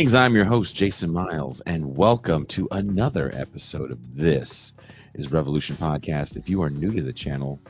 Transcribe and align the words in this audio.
Greetings, 0.00 0.14
I'm 0.14 0.34
your 0.34 0.46
host, 0.46 0.74
Jason 0.74 1.12
Myles, 1.12 1.60
and 1.66 1.94
welcome 1.94 2.46
to 2.46 2.66
another 2.70 3.30
episode 3.34 3.90
of 3.90 4.16
This 4.16 4.72
is 5.12 5.30
Revolution 5.30 5.76
Podcast. 5.76 6.38
If 6.38 6.48
you 6.48 6.62
are 6.62 6.70
new 6.70 6.90
to 6.94 7.02
the 7.02 7.12
channel, 7.12 7.60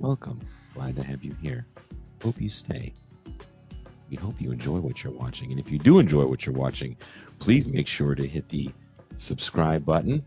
welcome. 0.00 0.40
Glad 0.74 0.96
to 0.96 1.04
have 1.04 1.22
you 1.22 1.32
here. 1.40 1.68
Hope 2.24 2.40
you 2.40 2.48
stay. 2.48 2.92
We 4.10 4.16
hope 4.16 4.40
you 4.40 4.50
enjoy 4.50 4.80
what 4.80 5.04
you're 5.04 5.12
watching. 5.12 5.52
And 5.52 5.60
if 5.60 5.70
you 5.70 5.78
do 5.78 6.00
enjoy 6.00 6.26
what 6.26 6.44
you're 6.44 6.56
watching, 6.56 6.96
please 7.38 7.68
make 7.68 7.86
sure 7.86 8.16
to 8.16 8.26
hit 8.26 8.48
the 8.48 8.72
subscribe 9.14 9.84
button 9.84 10.26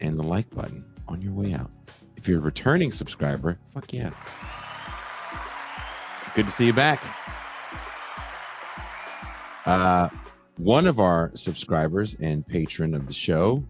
and 0.00 0.18
the 0.18 0.22
like 0.22 0.48
button 0.48 0.82
on 1.08 1.20
your 1.20 1.34
way 1.34 1.52
out. 1.52 1.70
If 2.16 2.26
you're 2.26 2.38
a 2.38 2.42
returning 2.42 2.90
subscriber, 2.90 3.58
fuck 3.74 3.92
yeah. 3.92 4.12
Good 6.34 6.46
to 6.46 6.52
see 6.52 6.64
you 6.64 6.72
back. 6.72 7.25
Uh, 9.66 10.08
one 10.58 10.86
of 10.86 11.00
our 11.00 11.32
subscribers 11.34 12.16
and 12.20 12.46
patron 12.46 12.94
of 12.94 13.06
the 13.08 13.12
show 13.12 13.62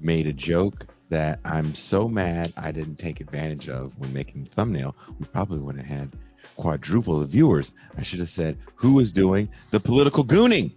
made 0.00 0.28
a 0.28 0.32
joke 0.32 0.86
that 1.08 1.40
I'm 1.44 1.74
so 1.74 2.08
mad 2.08 2.52
I 2.56 2.70
didn't 2.70 2.96
take 2.96 3.20
advantage 3.20 3.68
of 3.68 3.98
when 3.98 4.12
making 4.12 4.44
the 4.44 4.50
thumbnail. 4.50 4.96
We 5.18 5.26
probably 5.26 5.58
would 5.58 5.76
have 5.76 5.84
had 5.84 6.12
quadruple 6.56 7.18
the 7.18 7.26
viewers. 7.26 7.72
I 7.98 8.02
should 8.02 8.20
have 8.20 8.30
said 8.30 8.56
who 8.76 9.00
is 9.00 9.12
doing 9.12 9.48
the 9.72 9.80
political 9.80 10.24
gooning. 10.24 10.70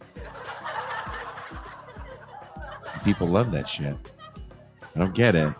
People 3.03 3.27
love 3.27 3.51
that 3.51 3.67
shit. 3.67 3.95
I 4.95 4.99
don't 4.99 5.13
get 5.13 5.35
it, 5.35 5.53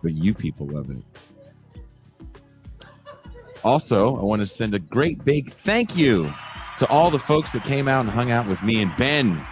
but 0.00 0.12
you 0.12 0.32
people 0.32 0.68
love 0.68 0.90
it. 0.90 1.02
Also, 3.64 4.16
I 4.16 4.22
want 4.22 4.40
to 4.40 4.46
send 4.46 4.74
a 4.74 4.78
great 4.78 5.24
big 5.24 5.52
thank 5.64 5.96
you 5.96 6.32
to 6.78 6.86
all 6.88 7.10
the 7.10 7.18
folks 7.18 7.52
that 7.52 7.64
came 7.64 7.88
out 7.88 8.00
and 8.00 8.10
hung 8.10 8.30
out 8.30 8.46
with 8.46 8.62
me 8.62 8.82
and 8.82 8.94
Ben 8.96 9.46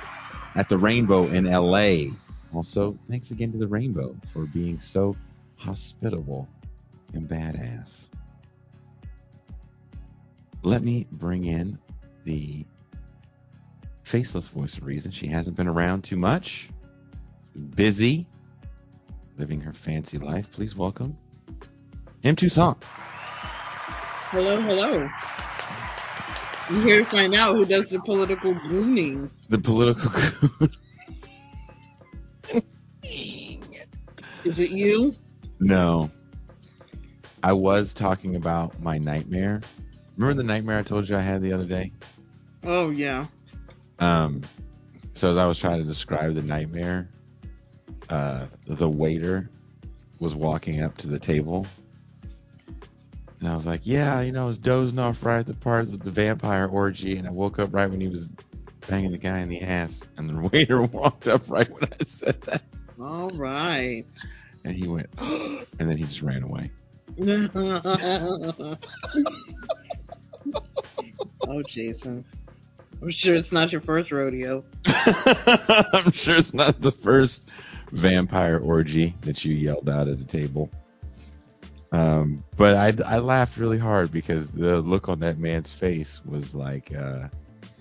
at 0.54 0.68
the 0.68 0.78
Rainbow 0.78 1.26
in 1.26 1.44
LA. 1.44 2.12
Also, 2.54 2.98
thanks 3.08 3.30
again 3.30 3.52
to 3.52 3.58
the 3.58 3.66
Rainbow 3.66 4.16
for 4.32 4.46
being 4.46 4.78
so 4.78 5.16
hospitable 5.56 6.48
and 7.14 7.28
badass. 7.28 8.08
Let 10.62 10.82
me 10.82 11.06
bring 11.12 11.44
in 11.44 11.78
the 12.24 12.64
faceless 14.02 14.48
voice 14.48 14.76
of 14.76 14.84
reason. 14.84 15.10
She 15.10 15.26
hasn't 15.26 15.56
been 15.56 15.68
around 15.68 16.02
too 16.02 16.16
much. 16.16 16.68
Busy 17.74 18.26
living 19.38 19.60
her 19.60 19.72
fancy 19.72 20.18
life. 20.18 20.50
Please 20.52 20.76
welcome 20.76 21.16
M2 22.22 22.50
Song. 22.50 22.76
Hello, 24.30 24.60
hello. 24.60 25.08
I'm 26.68 26.82
here 26.82 27.04
to 27.04 27.04
find 27.04 27.34
out 27.34 27.56
who 27.56 27.64
does 27.64 27.88
the 27.88 28.00
political 28.00 28.54
gooning. 28.54 29.30
The 29.48 29.58
political 29.58 30.10
grooming. 30.10 30.76
Is 34.44 34.58
it 34.58 34.70
you? 34.70 35.14
No. 35.60 36.10
I 37.42 37.52
was 37.52 37.92
talking 37.92 38.36
about 38.36 38.80
my 38.80 38.98
nightmare. 38.98 39.60
Remember 40.16 40.34
the 40.34 40.46
nightmare 40.46 40.78
I 40.78 40.82
told 40.82 41.08
you 41.08 41.16
I 41.16 41.20
had 41.20 41.42
the 41.42 41.52
other 41.52 41.64
day? 41.64 41.92
Oh 42.64 42.90
yeah. 42.90 43.26
Um 43.98 44.42
so 45.14 45.30
as 45.30 45.36
I 45.36 45.46
was 45.46 45.58
trying 45.58 45.78
to 45.78 45.84
describe 45.84 46.34
the 46.34 46.42
nightmare, 46.42 47.08
uh 48.08 48.46
the 48.66 48.88
waiter 48.88 49.50
was 50.20 50.34
walking 50.34 50.82
up 50.82 50.96
to 50.98 51.08
the 51.08 51.18
table 51.18 51.66
and 53.42 53.50
I 53.50 53.56
was 53.56 53.66
like, 53.66 53.80
yeah, 53.82 54.20
you 54.20 54.30
know, 54.30 54.44
I 54.44 54.46
was 54.46 54.58
dozing 54.58 55.00
off 55.00 55.24
right 55.24 55.40
at 55.40 55.46
the 55.48 55.54
part 55.54 55.90
with 55.90 56.04
the 56.04 56.12
vampire 56.12 56.68
orgy, 56.68 57.16
and 57.16 57.26
I 57.26 57.32
woke 57.32 57.58
up 57.58 57.74
right 57.74 57.90
when 57.90 58.00
he 58.00 58.06
was 58.06 58.30
banging 58.88 59.10
the 59.10 59.18
guy 59.18 59.40
in 59.40 59.48
the 59.48 59.62
ass, 59.62 60.04
and 60.16 60.30
the 60.30 60.48
waiter 60.52 60.80
walked 60.80 61.26
up 61.26 61.50
right 61.50 61.68
when 61.68 61.90
I 61.92 62.04
said 62.04 62.40
that. 62.42 62.62
All 63.00 63.30
right. 63.30 64.04
And 64.64 64.76
he 64.76 64.86
went, 64.86 65.08
and 65.18 65.66
then 65.76 65.96
he 65.96 66.04
just 66.04 66.22
ran 66.22 66.44
away. 66.44 66.70
oh, 71.48 71.62
Jason. 71.66 72.24
I'm 73.02 73.10
sure 73.10 73.34
it's 73.34 73.50
not 73.50 73.72
your 73.72 73.80
first 73.80 74.12
rodeo. 74.12 74.62
I'm 74.86 76.12
sure 76.12 76.36
it's 76.36 76.54
not 76.54 76.80
the 76.80 76.92
first 76.92 77.50
vampire 77.90 78.60
orgy 78.60 79.16
that 79.22 79.44
you 79.44 79.52
yelled 79.52 79.88
out 79.88 80.06
at 80.06 80.20
a 80.20 80.24
table. 80.24 80.70
Um, 81.92 82.42
but 82.56 82.74
I, 82.74 83.16
I 83.16 83.18
laughed 83.18 83.58
really 83.58 83.78
hard 83.78 84.10
because 84.10 84.50
the 84.50 84.80
look 84.80 85.08
on 85.10 85.20
that 85.20 85.38
man's 85.38 85.70
face 85.70 86.22
was 86.24 86.54
like 86.54 86.94
uh, 86.94 87.28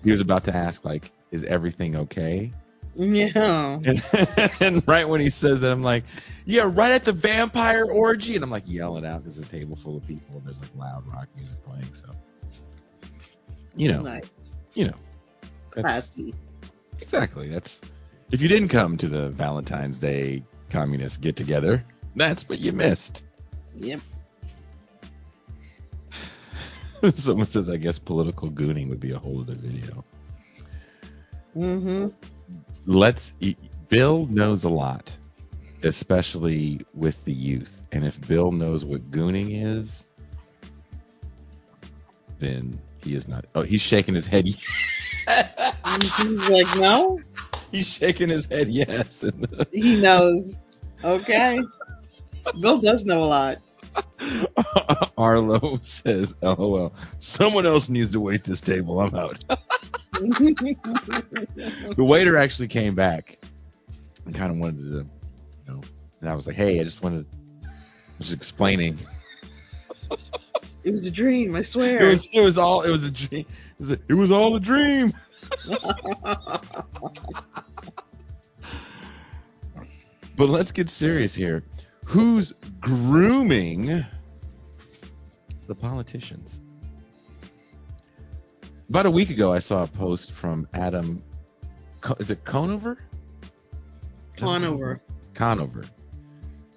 he 0.04 0.10
was 0.12 0.20
about 0.20 0.44
to 0.44 0.54
ask 0.54 0.84
like, 0.84 1.10
"Is 1.30 1.44
everything 1.44 1.96
okay?" 1.96 2.52
Yeah. 2.94 3.80
And, 3.84 4.02
and 4.60 4.86
right 4.86 5.08
when 5.08 5.20
he 5.22 5.30
says 5.30 5.62
that, 5.62 5.72
I'm 5.72 5.82
like, 5.82 6.04
"Yeah, 6.44 6.64
right 6.70 6.92
at 6.92 7.04
the 7.06 7.12
vampire 7.12 7.86
orgy," 7.86 8.34
and 8.34 8.44
I'm 8.44 8.50
like 8.50 8.64
yelling 8.66 9.06
out 9.06 9.22
because 9.22 9.38
it's 9.38 9.48
a 9.48 9.50
table 9.50 9.76
full 9.76 9.96
of 9.96 10.06
people 10.06 10.36
and 10.36 10.44
there's 10.46 10.60
like 10.60 10.76
loud 10.76 11.06
rock 11.06 11.28
music 11.34 11.56
playing. 11.64 11.92
So, 11.94 12.06
you 13.74 13.90
know, 13.90 14.02
Nice. 14.02 14.30
you 14.74 14.88
know, 14.88 14.96
that's, 15.74 16.10
Classy. 16.10 16.34
exactly. 17.00 17.48
That's 17.48 17.80
if 18.30 18.42
you 18.42 18.48
didn't 18.48 18.68
come 18.68 18.98
to 18.98 19.08
the 19.08 19.30
Valentine's 19.30 19.98
Day 19.98 20.42
communist 20.68 21.22
get 21.22 21.34
together, 21.34 21.82
that's 22.14 22.46
what 22.46 22.58
you 22.58 22.72
missed. 22.72 23.24
Yep. 23.76 24.00
Someone 27.14 27.46
says, 27.46 27.68
I 27.68 27.76
guess 27.76 27.98
political 27.98 28.48
gooning 28.50 28.88
would 28.88 29.00
be 29.00 29.12
a 29.12 29.18
whole 29.18 29.40
other 29.40 29.54
video. 29.54 30.04
Mm-hmm. 31.56 32.08
Let's. 32.86 33.32
e- 33.40 33.56
Bill 33.88 34.26
knows 34.26 34.64
a 34.64 34.70
lot, 34.70 35.14
especially 35.82 36.80
with 36.94 37.22
the 37.26 37.32
youth. 37.32 37.86
And 37.92 38.06
if 38.06 38.18
Bill 38.26 38.50
knows 38.52 38.84
what 38.86 39.10
gooning 39.10 39.62
is, 39.62 40.04
then 42.38 42.80
he 43.04 43.14
is 43.14 43.28
not. 43.28 43.44
Oh, 43.54 43.62
he's 43.62 43.82
shaking 43.82 44.14
his 44.14 44.26
head. 44.26 44.46
He's 45.26 46.18
like, 46.18 46.76
no, 46.76 47.20
he's 47.70 47.86
shaking 47.86 48.28
his 48.28 48.46
head. 48.46 48.68
Yes. 48.68 49.24
he 49.72 50.00
knows. 50.00 50.52
Okay. 51.04 51.60
Bill 52.60 52.78
does 52.78 53.04
know 53.04 53.22
a 53.22 53.26
lot. 53.26 53.58
Arlo 55.18 55.78
says, 55.82 56.34
"LOL. 56.42 56.92
Someone 57.18 57.66
else 57.66 57.88
needs 57.88 58.10
to 58.10 58.20
wait 58.20 58.44
this 58.44 58.60
table. 58.60 59.00
I'm 59.00 59.14
out." 59.14 59.44
the 60.12 61.94
waiter 61.98 62.36
actually 62.36 62.68
came 62.68 62.94
back 62.94 63.38
and 64.24 64.34
kind 64.34 64.50
of 64.52 64.58
wanted 64.58 64.78
to, 64.78 64.82
you 64.92 65.06
know, 65.66 65.80
and 66.20 66.30
I 66.30 66.34
was 66.34 66.46
like, 66.46 66.56
"Hey, 66.56 66.80
I 66.80 66.84
just 66.84 67.02
wanted, 67.02 67.26
I 67.64 67.68
was 68.18 68.32
explaining. 68.32 68.98
it 70.84 70.90
was 70.92 71.06
a 71.06 71.10
dream, 71.10 71.54
I 71.56 71.62
swear. 71.62 72.02
It 72.02 72.08
was, 72.08 72.28
it 72.32 72.40
was 72.40 72.58
all, 72.58 72.82
it 72.82 72.90
was 72.90 73.04
a 73.04 73.10
dream. 73.10 73.46
It 73.46 73.78
was, 73.78 73.92
a- 73.92 74.00
it 74.08 74.14
was 74.14 74.30
all 74.30 74.56
a 74.56 74.60
dream." 74.60 75.12
But 80.34 80.48
let's 80.48 80.72
get 80.72 80.88
serious 80.88 81.34
here. 81.34 81.62
Who's 82.04 82.52
grooming 82.80 84.04
the 85.66 85.74
politicians? 85.74 86.60
About 88.88 89.06
a 89.06 89.10
week 89.10 89.30
ago, 89.30 89.52
I 89.52 89.60
saw 89.60 89.84
a 89.84 89.86
post 89.86 90.32
from 90.32 90.68
Adam. 90.74 91.22
Is 92.18 92.30
it 92.30 92.44
Conover? 92.44 92.98
Conover. 94.36 94.98
Conover. 95.34 95.84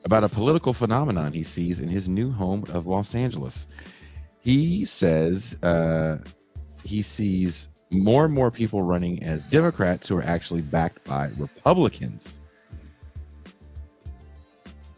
About 0.05 0.23
a 0.23 0.29
political 0.29 0.71
phenomenon 0.71 1.33
he 1.33 1.43
sees 1.43 1.79
in 1.79 1.89
his 1.89 2.07
new 2.07 2.31
home 2.31 2.63
of 2.69 2.85
Los 2.85 3.15
Angeles. 3.15 3.67
He 4.39 4.85
says 4.85 5.57
uh, 5.63 6.19
he 6.83 7.01
sees 7.01 7.67
more 7.89 8.25
and 8.25 8.33
more 8.33 8.51
people 8.51 8.83
running 8.83 9.23
as 9.23 9.43
Democrats 9.43 10.07
who 10.07 10.17
are 10.17 10.23
actually 10.23 10.61
backed 10.61 11.03
by 11.03 11.31
Republicans. 11.37 12.37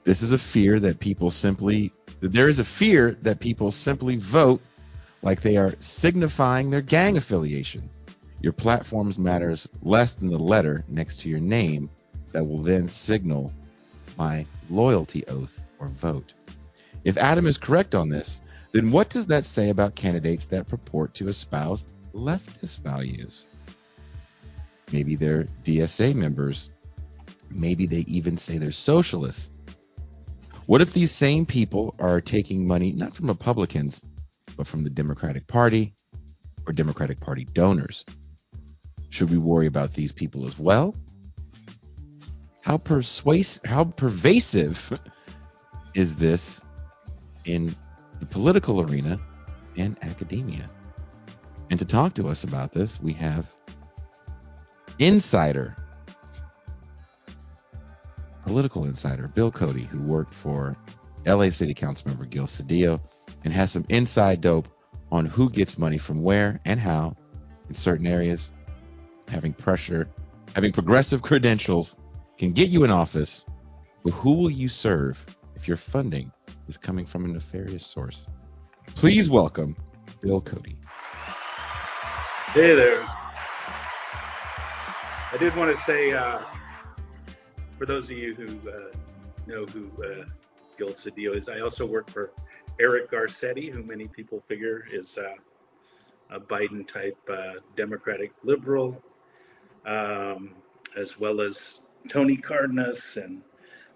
This 0.08 0.22
is 0.22 0.32
a 0.32 0.38
fear 0.38 0.80
that 0.80 1.02
people 1.02 1.30
simply, 1.32 1.92
there 2.22 2.48
is 2.48 2.60
a 2.60 2.64
fear 2.64 3.18
that 3.24 3.42
people 3.42 3.72
simply 3.72 4.16
vote 4.16 4.62
like 5.22 5.42
they 5.42 5.58
are 5.58 5.76
signifying 5.82 6.70
their 6.70 6.80
gang 6.80 7.18
affiliation. 7.18 7.90
Your 8.40 8.54
platforms 8.54 9.20
matters 9.20 9.68
less 9.82 10.14
than 10.14 10.30
the 10.30 10.40
letter 10.40 10.86
next 10.88 11.20
to 11.20 11.30
your 11.30 11.42
name 11.42 11.90
that 12.32 12.46
will 12.46 12.62
then 12.62 12.88
signal 12.88 13.52
my 14.18 14.46
loyalty 14.70 15.28
oath 15.28 15.66
or 15.78 15.90
vote. 15.90 16.32
If 17.04 17.18
Adam 17.18 17.46
is 17.46 17.58
correct 17.58 17.94
on 17.94 18.08
this, 18.08 18.40
then 18.72 18.92
what 18.92 19.10
does 19.10 19.28
that 19.28 19.44
say 19.44 19.72
about 19.72 19.96
candidates 19.96 20.46
that 20.46 20.70
purport 20.70 21.16
to 21.16 21.28
espouse 21.28 21.84
leftist 22.14 22.80
values? 22.80 23.48
Maybe 24.94 25.18
they're 25.18 25.50
DSA 25.66 26.16
members. 26.16 26.70
Maybe 27.50 27.86
they 27.86 28.06
even 28.08 28.38
say 28.38 28.58
they're 28.58 28.72
socialists. 28.72 29.52
What 30.68 30.82
if 30.82 30.94
these 30.94 31.12
same 31.12 31.46
people 31.46 31.96
are 31.98 32.22
taking 32.22 32.68
money 32.68 32.92
not 32.92 33.16
from 33.16 33.28
Republicans, 33.28 34.02
but 34.56 34.68
from 34.68 34.84
the 34.84 34.90
Democratic 34.90 35.48
Party, 35.48 35.96
or 36.68 36.74
Democratic 36.74 37.20
Party 37.20 37.46
donors. 37.54 38.06
Should 39.10 39.32
we 39.32 39.38
worry 39.38 39.66
about 39.66 39.94
these 39.94 40.12
people 40.12 40.46
as 40.46 40.60
well? 40.60 40.94
How 42.62 42.78
persuasive, 42.78 43.64
how 43.64 43.86
pervasive 43.86 45.00
is 45.96 46.18
this 46.18 46.62
in 47.46 47.74
the 48.20 48.26
political 48.26 48.82
arena 48.82 49.20
and 49.78 49.98
academia? 50.02 50.70
And 51.70 51.80
to 51.80 51.86
talk 51.86 52.14
to 52.16 52.28
us 52.28 52.44
about 52.44 52.74
this, 52.74 53.02
we 53.02 53.14
have 53.14 53.48
insider, 55.00 55.78
political 58.48 58.86
insider 58.86 59.28
Bill 59.28 59.52
Cody, 59.52 59.84
who 59.84 60.00
worked 60.02 60.34
for 60.34 60.76
LA 61.26 61.50
City 61.50 61.74
Council 61.74 62.08
member 62.08 62.26
Gil 62.26 62.46
Cedillo 62.46 63.00
and 63.44 63.54
has 63.54 63.72
some 63.72 63.86
inside 63.90 64.40
dope 64.40 64.70
on 65.12 65.26
who 65.26 65.50
gets 65.50 65.78
money 65.78 65.98
from 65.98 66.24
where 66.24 66.62
and 66.64 66.80
how 66.80 67.16
in 67.68 67.76
certain 67.76 68.08
areas. 68.08 68.52
Having 69.28 69.54
pressure, 69.54 70.08
having 70.56 70.72
progressive 70.72 71.22
credentials 71.30 71.98
can 72.38 72.54
get 72.54 72.70
you 72.70 72.86
in 72.86 72.90
office, 72.90 73.46
but 74.04 74.14
who 74.14 74.32
will 74.32 74.50
you 74.50 74.70
serve 74.70 75.20
if 75.56 75.68
your 75.68 75.78
funding 75.78 76.32
is 76.70 76.78
coming 76.78 77.06
from 77.06 77.26
a 77.26 77.28
nefarious 77.28 77.86
source? 77.86 78.30
Please 78.96 79.30
welcome 79.30 79.76
Bill 80.22 80.40
Cody. 80.40 80.78
Hey 82.54 82.74
there. 82.74 83.06
I 85.34 85.36
did 85.38 85.54
want 85.58 85.76
to 85.76 85.84
say, 85.84 86.14
uh, 86.14 86.40
for 87.78 87.86
those 87.86 88.06
of 88.06 88.12
you 88.12 88.34
who 88.34 88.70
uh, 88.70 88.92
know 89.46 89.66
who 89.66 89.90
uh, 90.04 90.26
Gil 90.78 90.90
Cedillo 90.90 91.38
is, 91.38 91.48
I 91.48 91.60
also 91.60 91.86
work 91.86 92.10
for 92.10 92.32
Eric 92.80 93.12
Garcetti, 93.12 93.72
who 93.72 93.84
many 93.84 94.08
people 94.08 94.44
figure 94.48 94.86
is 94.92 95.18
uh, 95.18 95.36
a 96.32 96.40
Biden 96.40 96.88
type 96.88 97.18
uh, 97.32 97.54
Democratic 97.76 98.32
liberal, 98.44 99.02
um, 99.86 100.56
as 100.96 101.20
well 101.20 101.40
as 101.40 101.82
Tony 102.10 102.36
Cardenas 102.36 103.18
and 103.18 103.42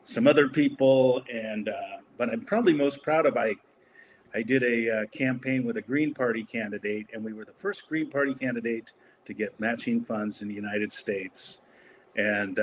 some 0.06 0.28
other 0.28 0.48
people. 0.48 1.24
And 1.32 1.70
uh, 1.70 1.98
but 2.18 2.30
I'm 2.30 2.42
probably 2.46 2.74
most 2.74 3.02
proud 3.02 3.26
of 3.26 3.36
I 3.36 3.56
I 4.34 4.44
did 4.44 4.64
a 4.64 5.02
uh, 5.02 5.06
campaign 5.08 5.66
with 5.66 5.78
a 5.78 5.82
Green 5.82 6.14
Party 6.14 6.44
candidate, 6.44 7.08
and 7.14 7.24
we 7.24 7.34
were 7.34 7.46
the 7.46 7.54
first 7.60 7.88
Green 7.88 8.10
Party 8.10 8.34
candidate 8.34 8.94
to 9.26 9.34
get 9.34 9.60
matching 9.60 10.04
funds 10.04 10.42
in 10.42 10.48
the 10.48 10.54
United 10.54 10.92
States. 10.92 11.58
And 12.16 12.60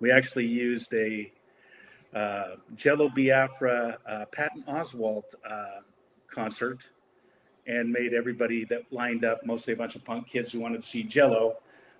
we 0.00 0.10
actually 0.10 0.46
used 0.46 0.92
a 0.94 1.32
uh, 2.14 2.56
Jello 2.74 3.08
Biafra 3.14 3.98
uh, 4.08 4.24
Patton 4.32 4.64
Oswalt 4.68 5.34
uh, 5.48 5.80
concert 6.32 6.84
and 7.66 7.90
made 7.90 8.14
everybody 8.14 8.64
that 8.64 8.82
lined 8.92 9.24
up, 9.24 9.44
mostly 9.44 9.72
a 9.72 9.76
bunch 9.76 9.96
of 9.96 10.04
punk 10.04 10.28
kids 10.28 10.52
who 10.52 10.60
wanted 10.60 10.82
to 10.82 10.88
see 10.88 11.02
Jello, 11.02 11.56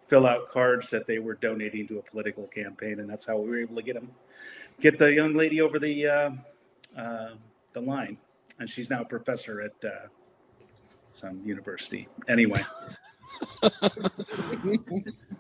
fill 0.09 0.27
out 0.27 0.51
cards 0.51 0.89
that 0.91 1.07
they 1.07 1.19
were 1.19 1.35
donating 1.35 1.89
to 1.89 1.99
a 1.99 2.03
political 2.03 2.45
campaign, 2.45 3.01
and 3.01 3.11
that's 3.11 3.25
how 3.25 3.37
we 3.37 3.49
were 3.51 3.59
able 3.59 3.75
to 3.77 3.83
get 3.83 3.95
them, 3.95 4.11
get 4.81 4.99
the 4.99 5.13
young 5.13 5.35
lady 5.35 5.61
over 5.61 5.79
the 5.79 6.07
uh, 6.07 6.31
uh, 6.97 7.31
the 7.73 7.81
line, 7.81 8.17
and 8.61 8.71
she's 8.71 8.89
now 8.89 9.03
a 9.03 9.05
professor 9.05 9.61
at 9.61 9.85
uh, 9.85 10.07
some 11.13 11.41
university. 11.45 12.09
Anyway. 12.29 12.65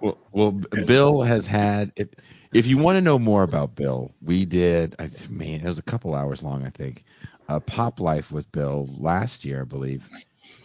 Well, 0.00 0.18
well, 0.32 0.52
Bill 0.52 1.22
has 1.22 1.46
had. 1.46 1.92
If, 1.96 2.08
if 2.52 2.66
you 2.66 2.78
want 2.78 2.96
to 2.96 3.00
know 3.00 3.18
more 3.18 3.42
about 3.42 3.74
Bill, 3.74 4.12
we 4.22 4.44
did. 4.44 4.94
I 4.98 5.10
mean, 5.28 5.60
it 5.60 5.66
was 5.66 5.78
a 5.78 5.82
couple 5.82 6.14
hours 6.14 6.42
long, 6.42 6.64
I 6.64 6.70
think. 6.70 7.04
Uh, 7.48 7.60
Pop 7.60 8.00
Life 8.00 8.32
with 8.32 8.50
Bill 8.52 8.88
last 8.98 9.44
year, 9.44 9.62
I 9.62 9.64
believe. 9.64 10.08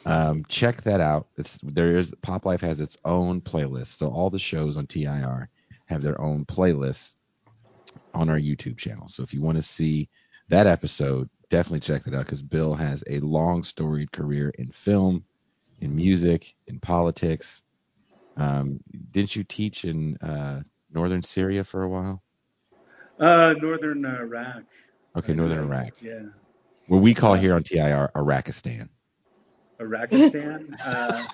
Um, 0.06 0.46
check 0.48 0.84
that 0.84 1.02
out. 1.02 1.28
It's 1.38 1.60
there 1.64 1.98
is 1.98 2.14
Pop 2.22 2.46
Life 2.46 2.62
has 2.62 2.80
its 2.80 2.98
own 3.06 3.42
playlist, 3.42 3.88
so 3.88 4.08
all 4.08 4.30
the 4.30 4.40
shows 4.40 4.78
on 4.78 4.88
TIR 4.88 5.50
have 5.86 6.02
their 6.02 6.20
own 6.20 6.46
playlists 6.46 7.16
on 8.14 8.30
our 8.30 8.40
YouTube 8.40 8.78
channel. 8.78 9.08
So 9.08 9.24
if 9.24 9.34
you 9.34 9.42
want 9.42 9.58
to 9.58 9.62
see 9.62 10.10
that 10.50 10.68
episode, 10.68 11.30
definitely 11.50 11.82
check 11.82 12.04
that 12.04 12.16
out 12.16 12.26
because 12.26 12.42
Bill 12.42 12.74
has 12.74 13.04
a 13.10 13.20
long 13.20 13.64
storied 13.64 14.12
career 14.12 14.52
in 14.58 14.72
film, 14.72 15.24
in 15.82 15.96
music, 15.96 16.56
in 16.68 16.80
politics. 16.80 17.64
Um, 18.38 18.80
didn't 19.12 19.36
you 19.36 19.44
teach 19.44 19.84
in 19.84 20.16
uh, 20.18 20.62
northern 20.94 21.22
Syria 21.22 21.64
for 21.64 21.84
a 21.84 21.90
while? 21.90 22.22
Uh, 23.20 23.54
northern 23.62 24.06
Iraq. 24.06 24.64
Okay, 25.16 25.34
northern 25.34 25.60
Iraq. 25.60 26.02
Yeah. 26.02 26.22
What 26.88 27.00
we 27.00 27.14
call 27.14 27.34
here 27.34 27.56
on 27.56 27.64
TIR 27.64 28.12
Iraqistan. 28.16 28.90
Iraqistan. 29.80 30.76
uh, 30.86 31.26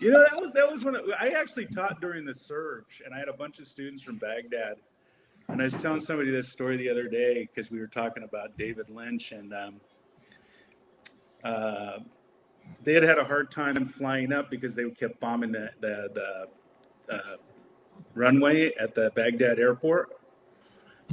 you 0.00 0.10
know, 0.10 0.24
that 0.24 0.40
was 0.40 0.52
that 0.52 0.70
was 0.70 0.84
when 0.84 0.96
I 1.18 1.28
actually 1.28 1.66
taught 1.66 2.00
during 2.00 2.24
the 2.24 2.34
surge, 2.34 3.02
and 3.04 3.14
I 3.14 3.18
had 3.18 3.28
a 3.28 3.32
bunch 3.32 3.58
of 3.58 3.66
students 3.66 4.02
from 4.02 4.16
Baghdad. 4.16 4.76
And 5.48 5.60
I 5.60 5.64
was 5.64 5.74
telling 5.74 6.00
somebody 6.00 6.30
this 6.30 6.48
story 6.48 6.76
the 6.76 6.88
other 6.88 7.08
day 7.08 7.48
because 7.52 7.70
we 7.70 7.78
were 7.78 7.88
talking 7.88 8.22
about 8.22 8.56
David 8.56 8.88
Lynch, 8.88 9.32
and 9.32 9.52
um, 9.52 9.80
uh, 11.44 11.98
they 12.84 12.94
had 12.94 13.02
had 13.02 13.18
a 13.18 13.24
hard 13.24 13.50
time 13.50 13.88
flying 13.88 14.32
up 14.32 14.50
because 14.50 14.74
they 14.74 14.88
kept 14.90 15.20
bombing 15.20 15.52
the 15.52 15.70
the, 15.80 16.46
the 17.08 17.14
uh, 17.14 17.36
runway 18.14 18.72
at 18.74 18.94
the 18.94 19.10
Baghdad 19.14 19.58
airport. 19.58 20.10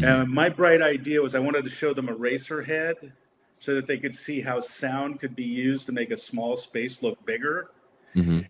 And 0.02 0.30
my 0.30 0.48
bright 0.48 0.82
idea 0.82 1.22
was 1.22 1.36
I 1.36 1.40
wanted 1.40 1.66
to 1.66 1.70
show 1.70 1.94
them 1.94 2.08
Eraserhead 2.08 3.12
so 3.60 3.76
that 3.76 3.86
they 3.86 3.98
could 3.98 4.16
see 4.16 4.40
how 4.40 4.62
sound 4.62 5.20
could 5.20 5.36
be 5.36 5.44
used 5.44 5.86
to 5.88 5.92
make 5.92 6.12
a 6.12 6.18
small 6.18 6.56
space 6.56 7.04
look 7.04 7.24
bigger. 7.26 7.72
Mm-hmm. 8.16 8.42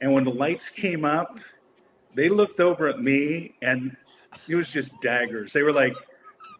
And 0.00 0.12
when 0.12 0.24
the 0.24 0.32
lights 0.32 0.68
came 0.68 1.04
up, 1.04 1.38
they 2.14 2.28
looked 2.28 2.58
over 2.60 2.88
at 2.88 3.00
me 3.00 3.54
and 3.62 3.96
it 4.48 4.56
was 4.56 4.68
just 4.68 5.00
daggers. 5.00 5.52
They 5.52 5.62
were 5.62 5.72
like, 5.72 5.94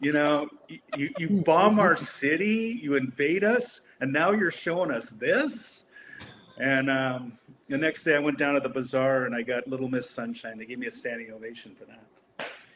you 0.01 0.13
know, 0.13 0.47
you, 0.95 1.09
you 1.17 1.29
bomb 1.43 1.79
our 1.79 1.97
city, 1.97 2.79
you 2.81 2.95
invade 2.95 3.43
us, 3.43 3.81
and 3.99 4.13
now 4.13 4.31
you're 4.31 4.51
showing 4.51 4.91
us 4.91 5.09
this? 5.09 5.76
And 6.59 6.89
um, 6.89 7.33
the 7.69 7.77
next 7.77 8.03
day 8.03 8.15
I 8.15 8.19
went 8.19 8.37
down 8.37 8.55
to 8.55 8.59
the 8.59 8.69
bazaar 8.69 9.25
and 9.25 9.35
I 9.35 9.41
got 9.41 9.67
Little 9.67 9.89
Miss 9.89 10.09
Sunshine. 10.09 10.57
They 10.57 10.65
gave 10.65 10.79
me 10.79 10.87
a 10.87 10.91
standing 10.91 11.31
ovation 11.31 11.75
for 11.75 11.85
that. 11.85 12.03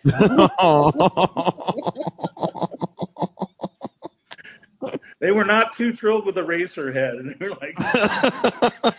they 5.19 5.31
were 5.31 5.45
not 5.45 5.73
too 5.73 5.93
thrilled 5.93 6.25
with 6.25 6.33
the 6.35 6.41
Eraserhead, 6.41 7.19
and 7.19 7.35
they 7.39 7.47
were 7.47 7.55
like, 7.61 7.79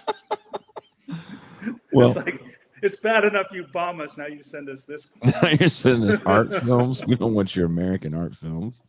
well, 1.93 2.09
it's 2.09 2.17
like 2.17 2.41
it's 2.83 2.97
bad 2.97 3.25
enough 3.25 3.47
you 3.53 3.65
bomb 3.73 4.01
us, 4.01 4.17
now 4.17 4.27
you 4.27 4.43
send 4.43 4.69
us 4.69 4.85
this. 4.85 5.09
Now 5.25 5.49
you're 5.59 5.69
sending 5.69 6.09
us 6.09 6.21
art 6.25 6.55
films. 6.55 7.05
We 7.05 7.17
don't 7.17 7.35
want 7.35 7.57
your 7.57 7.67
American 7.67 8.15
art 8.15 8.37
films. 8.37 8.83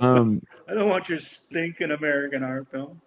Um, 0.00 0.42
I 0.68 0.74
don't 0.74 0.88
want 0.88 1.10
your 1.10 1.20
stinking 1.20 1.90
American 1.90 2.42
art 2.42 2.66
film. 2.70 3.00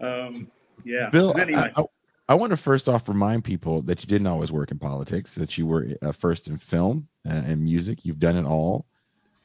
Um, 0.00 0.50
yeah. 0.84 1.10
Bill, 1.10 1.36
anyway. 1.38 1.70
I, 1.76 1.80
I, 1.80 1.84
I, 2.28 2.34
want 2.34 2.50
to 2.50 2.56
first 2.56 2.88
off 2.88 3.08
remind 3.08 3.44
people 3.44 3.82
that 3.82 4.02
you 4.02 4.06
didn't 4.06 4.26
always 4.26 4.52
work 4.52 4.70
in 4.70 4.78
politics, 4.78 5.34
that 5.34 5.58
you 5.58 5.66
were 5.66 5.88
uh, 6.02 6.12
first 6.12 6.48
in 6.48 6.56
film 6.56 7.08
uh, 7.28 7.32
and 7.32 7.62
music. 7.62 8.04
You've 8.04 8.20
done 8.20 8.36
it 8.36 8.44
all. 8.44 8.86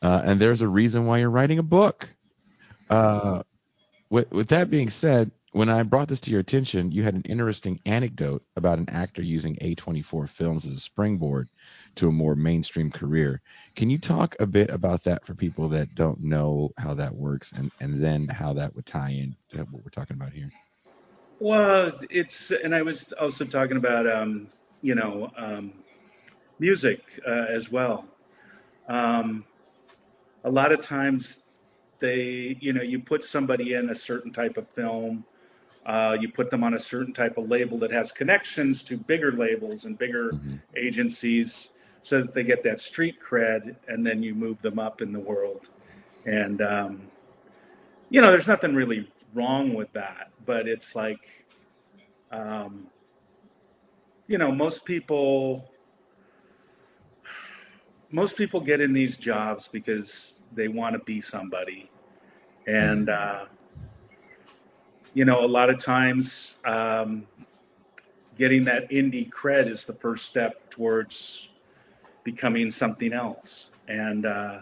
Uh, 0.02 0.22
and 0.24 0.40
there's 0.40 0.62
a 0.62 0.68
reason 0.68 1.06
why 1.06 1.20
you're 1.20 1.30
writing 1.30 1.60
a 1.60 1.64
book. 1.64 2.10
Uh, 2.90 3.42
with, 4.10 4.32
with 4.32 4.50
that 4.50 4.70
being 4.70 4.90
said, 4.90 5.32
when 5.56 5.70
I 5.70 5.84
brought 5.84 6.10
this 6.10 6.20
to 6.20 6.32
your 6.32 6.42
attention, 6.42 6.92
you 6.92 7.04
had 7.04 7.16
an 7.16 7.22
interesting 7.22 7.80
anecdote 7.86 8.44
about 8.58 8.78
an 8.78 8.90
actor 8.90 9.22
using 9.22 9.56
A24 9.56 10.28
films 10.28 10.66
as 10.66 10.74
a 10.74 10.80
springboard 10.82 11.48
to 11.96 12.10
a 12.10 12.12
more 12.12 12.36
mainstream 12.36 12.92
career. 12.92 13.42
Can 13.74 13.90
you 13.90 13.98
talk 13.98 14.36
a 14.42 14.46
bit 14.46 14.70
about 14.70 15.06
that 15.06 15.26
for 15.26 15.34
people 15.34 15.70
that 15.70 15.96
don't 15.96 16.22
know 16.22 16.72
how 16.78 16.94
that 16.96 17.16
works 17.16 17.54
and, 17.54 17.72
and 17.80 18.04
then 18.04 18.28
how 18.28 18.52
that 18.52 18.76
would 18.76 18.86
tie 18.86 19.12
in 19.12 19.34
to 19.54 19.60
what 19.60 19.82
we're 19.82 19.92
talking 19.92 20.18
about 20.18 20.34
here? 20.34 20.52
Well, 21.40 21.92
it's, 22.10 22.52
and 22.52 22.74
I 22.74 22.82
was 22.82 23.12
also 23.20 23.46
talking 23.46 23.78
about, 23.78 24.10
um, 24.10 24.48
you 24.82 24.96
know, 24.96 25.32
um, 25.38 25.74
music 26.60 27.02
uh, 27.28 27.46
as 27.50 27.72
well. 27.72 28.06
Um, 28.88 29.44
a 30.44 30.50
lot 30.50 30.72
of 30.72 30.82
times 30.82 31.42
they, 32.00 32.58
you 32.62 32.72
know, 32.72 32.82
you 32.82 33.00
put 33.00 33.24
somebody 33.24 33.74
in 33.74 33.90
a 33.90 33.96
certain 33.96 34.32
type 34.32 34.58
of 34.58 34.70
film 34.70 35.26
uh, 35.86 36.18
you 36.20 36.30
put 36.30 36.50
them 36.50 36.64
on 36.64 36.74
a 36.74 36.80
certain 36.80 37.14
type 37.14 37.38
of 37.38 37.50
label 37.50 37.78
that 37.78 37.92
has 37.92 38.12
connections 38.12 38.84
to 38.84 38.98
bigger 38.98 39.32
labels 39.32 39.86
and 39.86 39.98
bigger 39.98 40.32
mm-hmm. 40.32 40.56
agencies 40.76 41.70
so 42.02 42.22
that 42.22 42.34
they 42.34 42.44
get 42.44 42.64
that 42.64 42.80
street 42.80 43.18
cred 43.20 43.76
and 43.88 44.06
then 44.06 44.24
you 44.24 44.34
move 44.34 44.60
them 44.62 44.80
up 44.80 45.02
in 45.02 45.14
the 45.14 45.20
world. 45.20 45.68
And, 46.26 46.62
um, 46.62 47.02
you 48.10 48.20
know, 48.20 48.32
there's 48.32 48.48
nothing 48.48 48.74
really 48.74 49.08
wrong 49.36 49.74
with 49.74 49.92
that, 49.94 50.32
but 50.46 50.68
it's 50.68 50.96
like, 50.96 51.46
um, 52.32 52.88
you 54.28 54.38
know, 54.38 54.52
most 54.52 54.86
people, 54.86 55.70
most 58.12 58.38
people 58.38 58.60
get 58.60 58.82
in 58.82 58.94
these 58.94 59.18
jobs 59.18 59.68
because 59.68 60.42
they 60.54 60.68
want 60.68 60.94
to 60.94 61.00
be 61.00 61.22
somebody. 61.22 61.90
And, 62.68 63.10
uh, 63.10 63.46
you 65.14 65.26
know, 65.26 65.46
a 65.46 65.48
lot 65.48 65.70
of 65.70 65.78
times 65.78 66.58
um, 66.66 67.28
getting 68.38 68.64
that 68.64 68.90
indie 68.90 69.30
cred 69.30 69.70
is 69.70 69.86
the 69.86 69.94
first 69.94 70.26
step 70.26 70.70
towards 70.70 71.50
becoming 72.24 72.72
something 72.72 73.14
else. 73.14 73.70
And, 73.88 74.26
uh, 74.26 74.60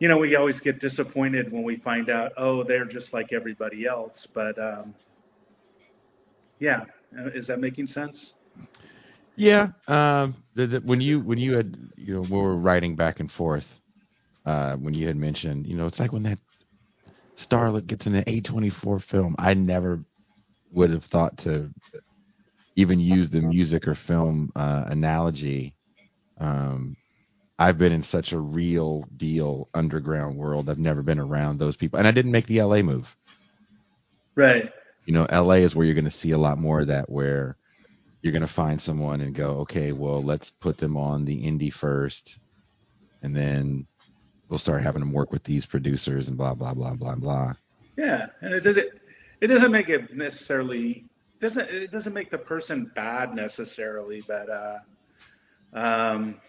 you 0.00 0.08
know, 0.08 0.18
we 0.18 0.34
always 0.34 0.60
get 0.60 0.80
disappointed 0.80 1.52
when 1.52 1.62
we 1.62 1.76
find 1.76 2.10
out, 2.10 2.32
oh, 2.36 2.64
they're 2.64 2.86
just 2.86 3.12
like 3.12 3.32
everybody 3.32 3.86
else. 3.86 4.26
But 4.26 4.58
um, 4.58 4.94
yeah, 6.58 6.86
is 7.34 7.46
that 7.46 7.60
making 7.60 7.86
sense? 7.86 8.32
Yeah. 9.36 9.68
Um, 9.88 10.34
the, 10.54 10.66
the, 10.66 10.80
when 10.80 11.00
you 11.00 11.20
when 11.20 11.38
you 11.38 11.56
had 11.56 11.76
you 11.96 12.14
know 12.14 12.22
we 12.22 12.36
were 12.36 12.56
writing 12.56 12.96
back 12.96 13.20
and 13.20 13.30
forth, 13.30 13.80
uh, 14.46 14.76
when 14.76 14.94
you 14.94 15.06
had 15.06 15.16
mentioned, 15.16 15.66
you 15.66 15.76
know, 15.76 15.86
it's 15.86 16.00
like 16.00 16.12
when 16.12 16.24
that 16.24 16.38
starlet 17.36 17.86
gets 17.86 18.06
in 18.06 18.14
an 18.14 18.24
A24 18.24 19.02
film. 19.02 19.34
I 19.38 19.54
never 19.54 20.04
would 20.72 20.90
have 20.90 21.04
thought 21.04 21.36
to 21.38 21.70
even 22.76 23.00
use 23.00 23.30
the 23.30 23.40
music 23.40 23.88
or 23.88 23.94
film 23.94 24.50
uh, 24.56 24.84
analogy. 24.86 25.74
Um, 26.38 26.96
I've 27.60 27.76
been 27.76 27.92
in 27.92 28.02
such 28.02 28.32
a 28.32 28.38
real 28.38 29.04
deal 29.18 29.68
underground 29.74 30.38
world. 30.38 30.70
I've 30.70 30.78
never 30.78 31.02
been 31.02 31.18
around 31.18 31.58
those 31.58 31.76
people, 31.76 31.98
and 31.98 32.08
I 32.08 32.10
didn't 32.10 32.32
make 32.32 32.46
the 32.46 32.62
LA 32.62 32.80
move. 32.80 33.14
Right. 34.34 34.72
You 35.04 35.12
know, 35.12 35.26
LA 35.30 35.56
is 35.56 35.76
where 35.76 35.84
you're 35.84 35.94
going 35.94 36.06
to 36.06 36.10
see 36.10 36.30
a 36.30 36.38
lot 36.38 36.56
more 36.56 36.80
of 36.80 36.86
that, 36.86 37.10
where 37.10 37.58
you're 38.22 38.32
going 38.32 38.40
to 38.40 38.46
find 38.46 38.80
someone 38.80 39.20
and 39.20 39.34
go, 39.34 39.58
okay, 39.58 39.92
well, 39.92 40.22
let's 40.22 40.48
put 40.48 40.78
them 40.78 40.96
on 40.96 41.26
the 41.26 41.42
indie 41.42 41.72
first, 41.72 42.38
and 43.20 43.36
then 43.36 43.86
we'll 44.48 44.58
start 44.58 44.82
having 44.82 45.00
them 45.00 45.12
work 45.12 45.30
with 45.30 45.44
these 45.44 45.66
producers 45.66 46.28
and 46.28 46.38
blah 46.38 46.54
blah 46.54 46.72
blah 46.72 46.94
blah 46.94 47.14
blah. 47.14 47.52
Yeah, 47.98 48.28
and 48.40 48.54
it 48.54 48.60
doesn't 48.60 48.88
it 49.42 49.48
doesn't 49.48 49.70
make 49.70 49.90
it 49.90 50.16
necessarily 50.16 51.04
doesn't 51.40 51.68
it 51.68 51.92
doesn't 51.92 52.14
make 52.14 52.30
the 52.30 52.38
person 52.38 52.90
bad 52.94 53.34
necessarily, 53.34 54.22
but 54.26 54.48
uh, 54.48 54.78
um, 55.74 56.40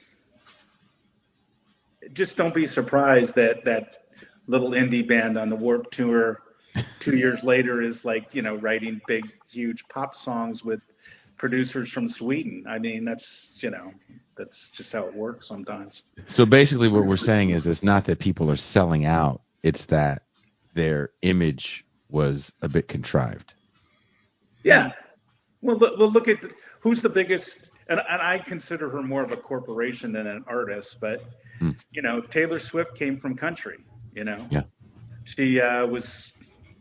just 2.14 2.38
don't 2.38 2.54
be 2.54 2.68
surprised 2.68 3.36
that 3.36 3.64
that 3.66 4.06
little 4.48 4.72
indie 4.72 5.08
band 5.08 5.38
on 5.38 5.50
the 5.50 5.56
Warped 5.56 5.94
Tour 5.94 6.42
two 7.00 7.18
years 7.18 7.44
later 7.44 7.82
is 7.82 8.06
like 8.06 8.34
you 8.34 8.42
know 8.42 8.56
writing 8.56 9.02
big 9.08 9.30
huge 9.50 9.88
pop 9.88 10.16
songs 10.16 10.64
with 10.64 10.82
producers 11.38 11.92
from 11.92 12.08
Sweden. 12.08 12.66
I 12.70 12.80
mean, 12.80 13.04
that's 13.04 13.58
you 13.62 13.72
know, 13.72 13.94
that's 14.38 14.70
just 14.70 14.94
how 14.94 15.06
it 15.06 15.14
works 15.14 15.48
sometimes. 15.48 16.04
So 16.28 16.46
basically, 16.46 16.88
what 16.88 17.06
we're 17.06 17.18
saying 17.18 17.50
is, 17.50 17.68
it's 17.68 17.84
not 17.84 18.06
that 18.06 18.20
people 18.20 18.50
are 18.52 18.56
selling 18.56 19.06
out; 19.06 19.42
it's 19.64 19.86
that 19.88 20.24
their 20.74 21.12
image 21.22 21.86
was 22.10 22.52
a 22.62 22.70
bit 22.70 22.88
contrived. 22.88 23.56
Yeah. 24.64 24.92
Well, 25.62 25.78
look, 25.78 25.98
well, 26.00 26.12
look 26.12 26.28
at 26.28 26.46
who's 26.82 27.02
the 27.02 27.10
biggest, 27.10 27.72
and, 27.88 28.00
and 28.10 28.22
I 28.22 28.38
consider 28.38 28.90
her 28.90 29.02
more 29.02 29.24
of 29.24 29.32
a 29.32 29.38
corporation 29.38 30.12
than 30.12 30.28
an 30.28 30.44
artist, 30.48 30.98
but 31.00 31.24
hmm. 31.60 31.72
you 31.92 32.02
know, 32.02 32.22
Taylor 32.22 32.60
Swift 32.60 32.96
came 32.96 33.18
from 33.20 33.36
country. 33.36 33.80
You 34.14 34.26
know. 34.26 34.46
Yeah. 34.50 34.64
She 35.24 35.62
uh, 35.62 35.86
was, 35.86 36.34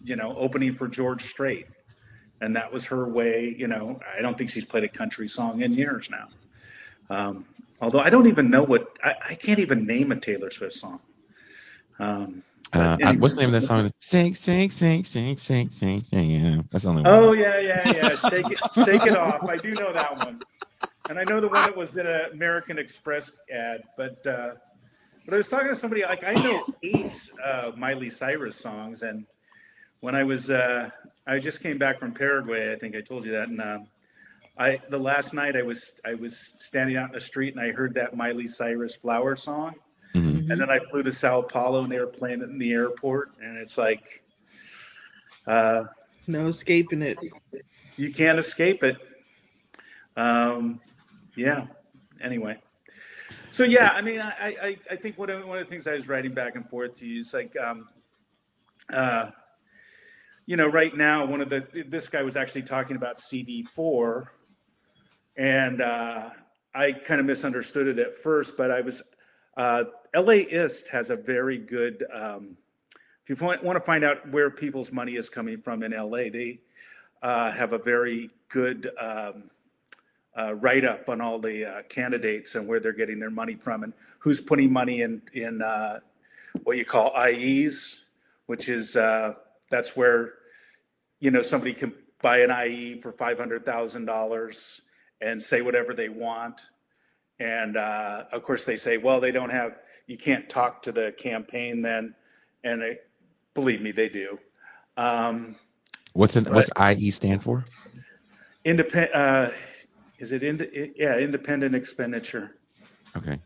you 0.03 0.17
know, 0.17 0.35
opening 0.37 0.75
for 0.75 0.89
George 0.89 1.31
Strait 1.31 1.67
and 2.41 2.57
that 2.57 2.73
was 2.73 2.85
her 2.87 3.09
way. 3.09 3.55
You 3.57 3.69
know, 3.69 4.01
I 4.17 4.23
don't 4.23 4.37
think 4.37 4.51
she's 4.51 4.65
played 4.65 4.85
a 4.85 4.89
country 4.89 5.29
song 5.29 5.63
in 5.63 5.73
years 5.73 6.09
now. 6.11 6.29
Um, 7.15 7.45
although 7.81 8.01
I 8.01 8.11
don't 8.11 8.27
even 8.29 8.51
know 8.51 8.63
what 8.63 8.97
I, 9.03 9.15
I, 9.31 9.35
can't 9.35 9.59
even 9.59 9.85
name 9.85 10.13
a 10.13 10.17
Taylor 10.17 10.51
Swift 10.51 10.75
song. 10.75 11.01
Um, 11.99 12.43
uh, 12.73 12.97
anyway. 13.01 13.17
what's 13.19 13.35
the 13.35 13.41
name 13.41 13.55
of 13.55 13.61
that 13.61 13.67
song? 13.67 13.91
Sing, 13.99 14.35
sing, 14.35 14.71
sing, 14.71 15.05
sing, 15.05 15.37
sing, 15.37 15.71
sing, 15.71 16.03
sing. 16.03 16.31
Yeah, 16.31 16.63
that's 16.71 16.85
the 16.85 16.91
only 16.91 17.03
one. 17.03 17.13
Oh 17.13 17.33
yeah, 17.33 17.59
yeah, 17.59 17.93
yeah. 17.93 18.29
Shake 18.29 18.51
it, 18.51 18.59
shake 18.85 19.07
it 19.07 19.17
off. 19.17 19.45
I 19.49 19.57
do 19.57 19.73
know 19.73 19.93
that 19.93 20.17
one, 20.17 20.41
and 21.09 21.19
I 21.19 21.25
know 21.25 21.41
the 21.41 21.49
one 21.49 21.65
that 21.65 21.77
was 21.77 21.97
in 21.97 22.07
an 22.07 22.31
American 22.33 22.79
Express 22.79 23.31
ad. 23.53 23.83
But 23.97 24.27
uh, 24.27 24.53
but 25.25 25.35
I 25.35 25.37
was 25.37 25.49
talking 25.49 25.69
to 25.69 25.75
somebody 25.75 26.03
like 26.03 26.25
I 26.25 26.35
know 26.35 26.65
eight 26.83 27.31
uh, 27.45 27.73
Miley 27.77 28.11
Cyrus 28.11 28.57
songs, 28.57 29.03
and 29.03 29.27
when 30.01 30.15
I 30.15 30.25
was 30.25 30.51
uh, 30.51 30.91
I 31.27 31.39
just 31.39 31.61
came 31.61 31.79
back 31.79 31.99
from 31.99 32.13
Paraguay. 32.13 32.73
I 32.73 32.79
think 32.79 32.97
I 32.97 33.01
told 33.01 33.25
you 33.25 33.33
that. 33.33 33.49
And 33.49 33.61
uh, 33.61 33.79
I 34.59 34.81
the 34.91 34.99
last 34.99 35.33
night 35.33 35.57
I 35.57 35.63
was 35.63 35.93
I 36.05 36.15
was 36.15 36.55
standing 36.57 36.97
out 36.97 37.11
in 37.11 37.15
the 37.15 37.21
street 37.21 37.55
and 37.55 37.65
I 37.65 37.73
heard 37.73 37.95
that 37.95 38.17
Miley 38.17 38.49
Cyrus 38.49 38.97
flower 38.97 39.37
song. 39.37 39.75
Mm-hmm. 40.51 40.63
And 40.63 40.71
then 40.71 40.71
I 40.71 40.91
flew 40.91 41.03
to 41.03 41.13
Sao 41.13 41.43
Paulo 41.43 41.83
and 41.83 41.91
they 41.91 41.99
were 41.99 42.07
playing 42.07 42.43
it 42.43 42.51
in 42.51 42.59
the 42.59 42.73
airport. 42.73 43.31
And 43.41 43.57
it's 43.57 43.79
like, 43.79 44.23
uh, 45.47 45.85
no 46.27 46.49
escaping 46.49 47.03
it. 47.03 47.19
You 47.97 48.13
can't 48.13 48.39
escape 48.39 48.83
it. 48.83 48.97
Um, 50.17 50.81
yeah. 51.37 51.67
Anyway. 52.21 52.59
So 53.53 53.65
yeah, 53.65 53.91
I 53.91 54.03
mean, 54.03 54.21
I, 54.21 54.57
I, 54.63 54.77
I 54.91 54.97
think 54.97 55.19
one 55.19 55.31
of, 55.31 55.47
one 55.47 55.59
of 55.59 55.67
the 55.67 55.71
things 55.71 55.87
I 55.87 55.95
was 55.95 56.09
writing 56.09 56.33
back 56.33 56.57
and 56.57 56.69
forth 56.69 56.97
to 56.99 57.07
you 57.07 57.21
is 57.21 57.35
like, 57.35 57.57
um, 57.57 57.89
uh, 58.93 59.31
you 60.47 60.57
know, 60.57 60.67
right 60.67 60.97
now, 60.97 61.25
one 61.25 61.41
of 61.41 61.49
the 61.49 61.85
this 61.87 62.09
guy 62.09 62.23
was 62.23 62.35
actually 62.35 62.63
talking 62.63 62.97
about 62.97 63.17
CD4, 63.17 64.27
and 65.37 65.81
uh, 65.81 66.31
I 66.75 66.93
kind 66.93 67.21
of 67.21 67.27
misunderstood 67.27 67.87
it 67.87 67.99
at 68.01 68.17
first, 68.17 68.57
but 68.57 68.71
I 68.71 68.81
was 68.81 69.03
uh, 69.57 69.85
LAist 70.15 70.89
has 70.89 71.11
a 71.11 71.17
very 71.17 71.59
good. 71.59 72.05
Um, 72.13 72.57
if 73.27 73.41
you 73.41 73.47
want 73.47 73.63
to 73.63 73.81
find 73.81 74.03
out 74.05 74.29
where 74.31 74.51
people's 74.51 74.91
money 74.91 75.17
is 75.17 75.29
coming 75.29 75.61
from 75.61 75.83
in 75.83 75.93
LA, 75.93 76.31
they 76.33 76.61
uh, 77.23 77.53
have 77.53 77.73
a 77.73 77.79
very 77.79 78.31
good 78.49 78.91
um, 79.01 79.51
uh, 80.37 80.55
write 80.55 80.85
up 80.85 81.09
on 81.09 81.21
all 81.21 81.39
the 81.39 81.65
uh, 81.65 81.83
candidates 81.83 82.55
and 82.55 82.67
where 82.67 82.81
they're 82.81 82.93
getting 82.93 83.21
their 83.21 83.31
money 83.31 83.55
from 83.55 83.85
and 83.85 83.93
who's 84.19 84.41
putting 84.41 84.73
money 84.73 85.03
in 85.03 85.23
in 85.33 85.63
uh, 85.63 86.01
what 86.65 86.77
you 86.77 86.85
call 86.85 87.13
IEs, 87.17 88.01
which 88.47 88.69
is 88.69 88.97
uh, 88.97 89.35
that's 89.71 89.97
where 89.97 90.35
you 91.21 91.31
know, 91.31 91.43
somebody 91.43 91.75
can 91.75 91.93
buy 92.21 92.39
an 92.39 92.51
IE 92.51 93.01
for 93.01 93.13
$500,000 93.13 94.81
and 95.21 95.43
say 95.43 95.61
whatever 95.61 95.95
they 95.95 96.09
want. 96.09 96.61
And 97.41 97.79
uh, 97.79 98.25
of 98.33 98.43
course, 98.45 98.65
they 98.65 98.77
say, 98.77 98.99
well, 98.99 99.19
they 99.19 99.33
don't 99.33 99.51
have, 99.51 99.79
you 100.07 100.19
can't 100.19 100.49
talk 100.49 100.83
to 100.83 100.93
the 100.93 101.13
campaign 101.17 101.81
then. 101.81 102.15
And 102.63 102.83
they, 102.83 102.99
believe 103.55 103.81
me, 103.81 103.93
they 103.93 104.11
do. 104.11 104.39
Um, 104.99 105.57
what's 106.13 106.37
an, 106.37 106.45
what's 106.45 106.69
IE 106.79 107.11
stand 107.11 107.43
for? 107.43 107.65
Independent. 108.65 109.15
Uh, 109.15 109.51
is 110.19 110.33
it 110.33 110.43
ind- 110.43 110.69
yeah 110.97 111.17
independent 111.17 111.75
expenditure? 111.75 112.57
Okay. 113.17 113.39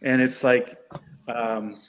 And 0.00 0.22
it's 0.22 0.44
like 0.44 0.78
um, 1.26 1.80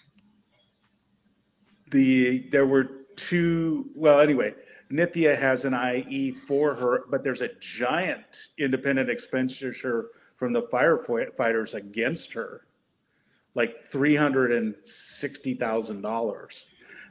the 1.91 2.49
there 2.49 2.65
were 2.65 3.05
two. 3.15 3.91
Well, 3.93 4.19
anyway, 4.19 4.55
Nithya 4.91 5.39
has 5.39 5.65
an 5.65 5.75
IE 5.75 6.31
for 6.31 6.73
her, 6.73 7.03
but 7.11 7.23
there's 7.23 7.41
a 7.41 7.49
giant 7.59 8.47
independent 8.57 9.11
expenditure 9.11 10.07
from 10.37 10.53
the 10.53 10.61
firefighters 10.63 11.73
against 11.73 12.33
her, 12.33 12.61
like 13.53 13.91
$360,000. 13.91 16.63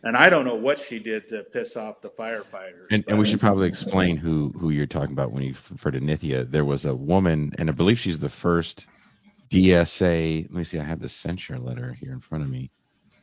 And 0.02 0.16
I 0.18 0.28
don't 0.28 0.44
know 0.44 0.56
what 0.56 0.78
she 0.78 0.98
did 0.98 1.28
to 1.30 1.44
piss 1.44 1.76
off 1.76 2.02
the 2.02 2.10
firefighters. 2.10 2.88
And, 2.90 3.02
and, 3.08 3.18
we 3.18 3.24
should 3.24 3.40
probably 3.40 3.68
explain 3.68 4.18
who, 4.18 4.52
who 4.58 4.68
you're 4.68 4.84
talking 4.86 5.12
about 5.12 5.32
when 5.32 5.44
you 5.44 5.54
refer 5.70 5.92
to 5.92 6.00
Nithya. 6.00 6.50
There 6.50 6.66
was 6.66 6.84
a 6.84 6.94
woman, 6.94 7.52
and 7.58 7.70
I 7.70 7.72
believe 7.72 7.98
she's 7.98 8.18
the 8.18 8.28
first 8.28 8.84
DSA. 9.48 10.42
Let 10.42 10.52
me 10.52 10.64
see, 10.64 10.78
I 10.78 10.84
have 10.84 11.00
the 11.00 11.08
censure 11.08 11.58
letter 11.58 11.94
here 11.94 12.12
in 12.12 12.20
front 12.20 12.44
of 12.44 12.50
me. 12.50 12.70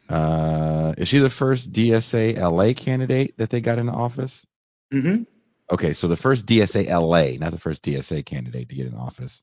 Uh, 0.10 0.96
is 0.98 1.08
she 1.08 1.20
the 1.20 1.30
first 1.30 1.72
DSA 1.72 2.38
LA 2.38 2.74
candidate 2.74 3.38
that 3.38 3.52
they 3.52 3.62
got 3.62 3.78
in 3.78 3.88
office? 3.88 4.48
Mm-hmm. 4.92 5.22
Okay, 5.72 5.94
so 5.94 6.08
the 6.10 6.18
first 6.18 6.46
DSA 6.46 6.88
LA, 6.90 7.38
not 7.40 7.54
the 7.54 7.60
first 7.60 7.82
DSA 7.82 8.26
candidate 8.26 8.68
to 8.70 8.76
get 8.76 8.88
in 8.88 8.94
office, 8.94 9.42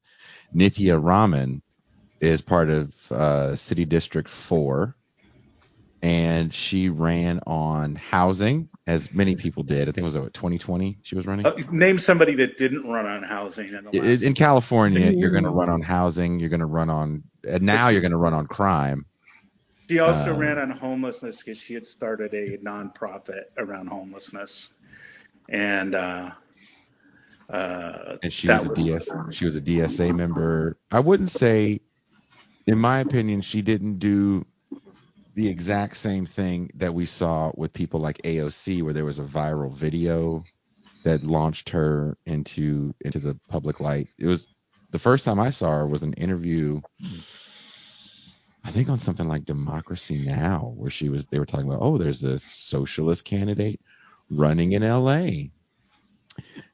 Nithya 0.54 1.02
Raman 1.02 1.62
is 2.20 2.42
part 2.42 2.68
of 2.68 3.12
uh, 3.12 3.56
City 3.56 3.86
District 3.86 4.28
4, 4.28 4.94
and 6.02 6.52
she 6.52 6.90
ran 6.90 7.40
on 7.46 7.94
housing, 7.94 8.68
as 8.86 9.12
many 9.12 9.36
people 9.36 9.62
did. 9.62 9.88
I 9.88 9.92
think 9.92 9.98
it 9.98 10.04
was 10.04 10.16
what 10.18 10.34
2020 10.34 10.98
she 11.02 11.16
was 11.16 11.26
running. 11.26 11.46
Uh, 11.46 11.54
name 11.72 11.98
somebody 11.98 12.34
that 12.36 12.58
didn't 12.58 12.86
run 12.86 13.06
on 13.06 13.22
housing 13.22 13.68
in, 13.68 13.88
in, 13.92 14.22
in 14.22 14.34
California. 14.34 15.10
You're 15.10 15.30
going 15.30 15.44
to 15.44 15.50
run 15.50 15.70
on 15.70 15.80
housing. 15.80 16.40
You're 16.40 16.50
going 16.50 16.60
to 16.60 16.66
run 16.66 16.90
on, 16.90 17.24
and 17.48 17.62
now 17.62 17.88
you're 17.88 18.02
going 18.02 18.12
to 18.12 18.18
run 18.18 18.34
on 18.34 18.46
crime. 18.46 19.06
She 19.88 20.00
also 20.00 20.34
um, 20.34 20.38
ran 20.38 20.58
on 20.58 20.70
homelessness 20.70 21.38
because 21.38 21.56
she 21.56 21.72
had 21.72 21.86
started 21.86 22.34
a 22.34 22.58
nonprofit 22.58 23.44
around 23.56 23.86
homelessness, 23.86 24.68
and 25.48 25.94
uh, 25.94 26.30
uh, 27.50 28.16
and 28.22 28.32
she 28.32 28.48
was 28.48 28.64
a 28.64 28.68
was, 28.68 28.84
DS, 28.84 29.12
she 29.30 29.44
was 29.44 29.56
a 29.56 29.60
DSA 29.60 30.14
member. 30.14 30.76
I 30.90 31.00
wouldn't 31.00 31.30
say, 31.30 31.80
in 32.66 32.78
my 32.78 33.00
opinion, 33.00 33.40
she 33.40 33.62
didn't 33.62 33.96
do 33.96 34.44
the 35.34 35.48
exact 35.48 35.96
same 35.96 36.26
thing 36.26 36.70
that 36.74 36.92
we 36.92 37.06
saw 37.06 37.52
with 37.56 37.72
people 37.72 38.00
like 38.00 38.20
AOC, 38.22 38.82
where 38.82 38.92
there 38.92 39.04
was 39.04 39.18
a 39.18 39.24
viral 39.24 39.72
video 39.72 40.44
that 41.04 41.24
launched 41.24 41.70
her 41.70 42.18
into 42.26 42.94
into 43.00 43.18
the 43.18 43.38
public 43.48 43.80
light. 43.80 44.08
It 44.18 44.26
was 44.26 44.46
the 44.90 44.98
first 44.98 45.24
time 45.24 45.40
I 45.40 45.50
saw 45.50 45.70
her 45.70 45.86
was 45.86 46.02
an 46.02 46.12
interview, 46.14 46.80
I 48.64 48.70
think 48.70 48.88
on 48.90 48.98
something 48.98 49.28
like 49.28 49.44
Democracy 49.44 50.18
Now, 50.26 50.74
where 50.76 50.90
she 50.90 51.08
was 51.08 51.24
they 51.26 51.38
were 51.38 51.46
talking 51.46 51.66
about, 51.66 51.80
oh, 51.82 51.96
there's 51.96 52.20
this 52.20 52.42
socialist 52.42 53.24
candidate 53.24 53.80
running 54.30 54.72
in 54.72 54.82
LA. 54.82 55.50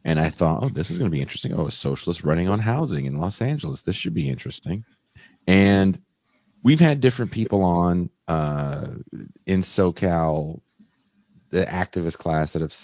And 0.05 0.21
I 0.21 0.29
thought, 0.29 0.63
oh, 0.63 0.69
this 0.69 0.91
is 0.91 0.99
going 0.99 1.11
to 1.11 1.15
be 1.15 1.23
interesting. 1.23 1.55
Oh, 1.55 1.69
a 1.69 1.71
socialist 1.71 2.25
running 2.25 2.49
on 2.49 2.59
housing 2.59 3.07
in 3.07 3.19
Los 3.19 3.41
Angeles. 3.41 3.83
This 3.83 3.97
should 3.97 4.15
be 4.15 4.29
interesting. 4.29 4.85
And 5.47 5.99
we've 6.63 6.81
had 6.81 7.01
different 7.01 7.31
people 7.31 7.63
on 7.63 8.11
uh, 8.29 8.87
in 9.47 9.63
SoCal, 9.63 10.61
the 11.51 11.65
activist 11.65 12.19
class 12.19 12.53
that 12.53 12.63
have 12.63 12.75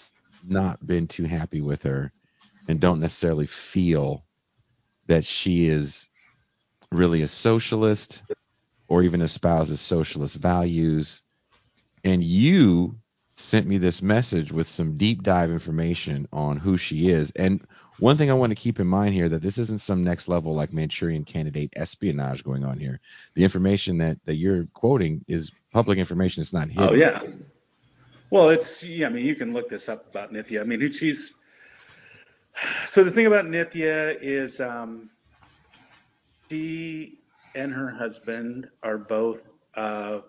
not 0.46 0.84
been 0.86 1.06
too 1.06 1.24
happy 1.24 1.60
with 1.60 1.82
her 1.82 2.12
and 2.68 2.80
don't 2.80 3.00
necessarily 3.00 3.46
feel 3.46 4.24
that 5.06 5.24
she 5.24 5.68
is 5.68 6.08
really 6.92 7.22
a 7.22 7.28
socialist 7.28 8.22
or 8.88 9.02
even 9.02 9.22
espouses 9.22 9.80
socialist 9.80 10.36
values. 10.36 11.22
And 12.04 12.22
you 12.24 12.96
sent 13.40 13.66
me 13.66 13.78
this 13.78 14.02
message 14.02 14.52
with 14.52 14.68
some 14.68 14.96
deep 14.96 15.22
dive 15.22 15.50
information 15.50 16.28
on 16.32 16.56
who 16.56 16.76
she 16.76 17.10
is. 17.10 17.30
And 17.32 17.66
one 17.98 18.16
thing 18.16 18.30
I 18.30 18.34
want 18.34 18.50
to 18.50 18.54
keep 18.54 18.80
in 18.80 18.86
mind 18.86 19.14
here 19.14 19.28
that 19.28 19.42
this 19.42 19.58
isn't 19.58 19.80
some 19.80 20.02
next 20.02 20.28
level 20.28 20.54
like 20.54 20.72
Manchurian 20.72 21.24
candidate 21.24 21.72
espionage 21.76 22.44
going 22.44 22.64
on 22.64 22.78
here. 22.78 23.00
The 23.34 23.44
information 23.44 23.98
that, 23.98 24.18
that 24.24 24.36
you're 24.36 24.66
quoting 24.72 25.24
is 25.28 25.52
public 25.72 25.98
information. 25.98 26.40
It's 26.40 26.52
not 26.52 26.68
hidden. 26.68 26.88
Oh 26.88 26.94
yeah. 26.94 27.22
Well, 28.30 28.50
it's 28.50 28.82
yeah. 28.82 29.06
I 29.06 29.10
mean, 29.10 29.26
you 29.26 29.34
can 29.34 29.52
look 29.52 29.68
this 29.68 29.88
up 29.88 30.08
about 30.08 30.32
Nithya. 30.32 30.60
I 30.60 30.64
mean, 30.64 30.92
she's 30.92 31.34
so 32.86 33.04
the 33.04 33.10
thing 33.10 33.26
about 33.26 33.46
Nithya 33.46 34.16
is 34.20 34.60
um, 34.60 35.10
she 36.48 37.18
and 37.54 37.72
her 37.72 37.90
husband 37.90 38.68
are 38.82 38.98
both. 38.98 39.40
Uh, 39.74 40.20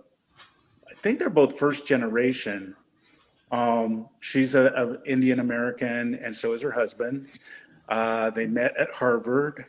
I 0.90 0.94
think 0.96 1.20
they're 1.20 1.30
both 1.30 1.58
first 1.58 1.86
generation 1.86 2.76
um, 3.52 4.08
she's 4.20 4.56
an 4.56 4.68
a, 4.68 5.04
Indian 5.04 5.40
American, 5.40 6.16
and 6.16 6.36
so 6.36 6.54
is 6.54 6.62
her 6.62 6.72
husband. 6.72 7.28
Uh, 7.90 8.30
they 8.30 8.48
met 8.48 8.76
at 8.78 8.90
Harvard. 8.92 9.66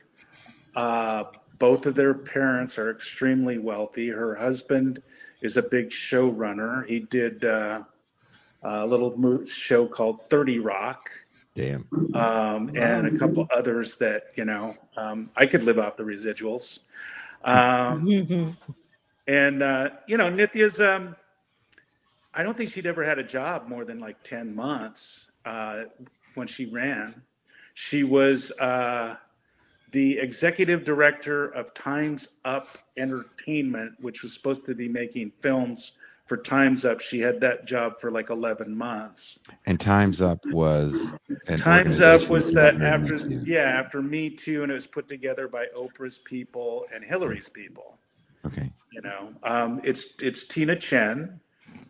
Uh, 0.76 1.24
both 1.58 1.86
of 1.86 1.94
their 1.94 2.14
parents 2.14 2.78
are 2.78 2.90
extremely 2.90 3.58
wealthy. 3.58 4.08
Her 4.08 4.34
husband 4.34 5.02
is 5.42 5.56
a 5.56 5.62
big 5.62 5.90
showrunner. 5.90 6.86
He 6.86 7.00
did 7.00 7.44
uh, 7.44 7.82
a 8.62 8.86
little 8.86 9.44
show 9.44 9.86
called 9.86 10.26
30 10.28 10.60
Rock. 10.60 11.08
Damn. 11.54 11.86
Um, 12.14 12.70
and 12.76 13.06
a 13.06 13.18
couple 13.18 13.46
others 13.54 13.96
that, 13.98 14.28
you 14.36 14.44
know, 14.44 14.74
um, 14.96 15.30
I 15.36 15.46
could 15.46 15.64
live 15.64 15.78
off 15.78 15.96
the 15.96 16.02
residuals. 16.02 16.78
Um, 17.44 18.56
and, 19.26 19.62
uh, 19.62 19.90
you 20.06 20.16
know, 20.16 20.30
Nithya's, 20.30 20.80
um, 20.80 21.14
I 22.34 22.42
don't 22.42 22.56
think 22.56 22.70
she'd 22.70 22.86
ever 22.86 23.04
had 23.04 23.18
a 23.18 23.24
job 23.24 23.68
more 23.68 23.84
than 23.84 24.00
like 24.00 24.22
10 24.22 24.54
months 24.54 25.26
uh, 25.44 25.84
when 26.34 26.46
she 26.46 26.66
ran. 26.66 27.22
She 27.74 28.04
was 28.04 28.50
uh, 28.52 29.16
the 29.92 30.18
executive 30.18 30.84
director 30.84 31.48
of 31.48 31.74
Time's 31.74 32.28
Up 32.44 32.68
Entertainment, 32.96 33.92
which 34.00 34.22
was 34.22 34.32
supposed 34.32 34.64
to 34.66 34.74
be 34.74 34.88
making 34.88 35.32
films 35.40 35.92
for 36.26 36.38
Time's 36.38 36.84
Up. 36.84 37.00
She 37.00 37.20
had 37.20 37.40
that 37.40 37.66
job 37.66 38.00
for 38.00 38.10
like 38.10 38.30
11 38.30 38.74
months. 38.74 39.38
And 39.66 39.78
Time's 39.78 40.22
Up 40.22 40.38
was 40.46 41.12
Time's 41.56 42.00
Up 42.00 42.28
was 42.28 42.52
that 42.54 42.80
after 42.80 43.16
yeah 43.44 43.64
after 43.64 44.00
Me 44.00 44.30
Too, 44.30 44.62
and 44.62 44.72
it 44.72 44.74
was 44.74 44.86
put 44.86 45.08
together 45.08 45.48
by 45.48 45.66
Oprah's 45.76 46.18
people 46.18 46.86
and 46.94 47.04
Hillary's 47.04 47.48
people. 47.48 47.98
Okay. 48.46 48.70
You 48.92 49.02
know, 49.02 49.28
um, 49.42 49.80
it's 49.84 50.14
it's 50.20 50.46
Tina 50.46 50.76
Tchen, 50.76 51.38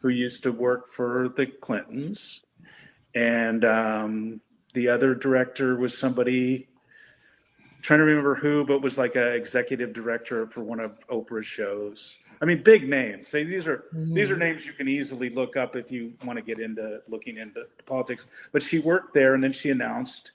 who 0.01 0.09
used 0.09 0.43
to 0.45 0.53
work 0.53 0.89
for 0.89 1.33
the 1.37 1.47
Clintons, 1.47 2.43
and 3.15 3.65
um, 3.65 4.41
the 4.75 4.89
other 4.89 5.15
director 5.15 5.77
was 5.77 5.97
somebody 5.97 6.69
trying 7.83 7.99
to 7.99 8.05
remember 8.05 8.35
who, 8.35 8.65
but 8.65 8.81
was 8.81 8.97
like 8.97 9.17
an 9.17 9.29
executive 9.29 9.93
director 9.93 10.47
for 10.47 10.63
one 10.63 10.81
of 10.81 10.93
Oprah's 11.09 11.47
shows. 11.47 12.17
I 12.41 12.45
mean, 12.45 12.63
big 12.63 12.89
names. 12.89 13.29
Say 13.29 13.45
these 13.45 13.69
are 13.69 13.85
mm-hmm. 13.95 14.15
these 14.15 14.31
are 14.31 14.37
names 14.37 14.67
you 14.67 14.73
can 14.73 14.89
easily 14.89 15.31
look 15.31 15.57
up 15.57 15.77
if 15.77 15.93
you 15.93 16.13
want 16.25 16.39
to 16.39 16.43
get 16.43 16.59
into 16.59 17.01
looking 17.09 17.37
into 17.37 17.65
politics. 17.87 18.27
But 18.53 18.63
she 18.63 18.79
worked 18.79 19.15
there, 19.15 19.35
and 19.35 19.45
then 19.45 19.53
she 19.53 19.71
announced, 19.71 20.33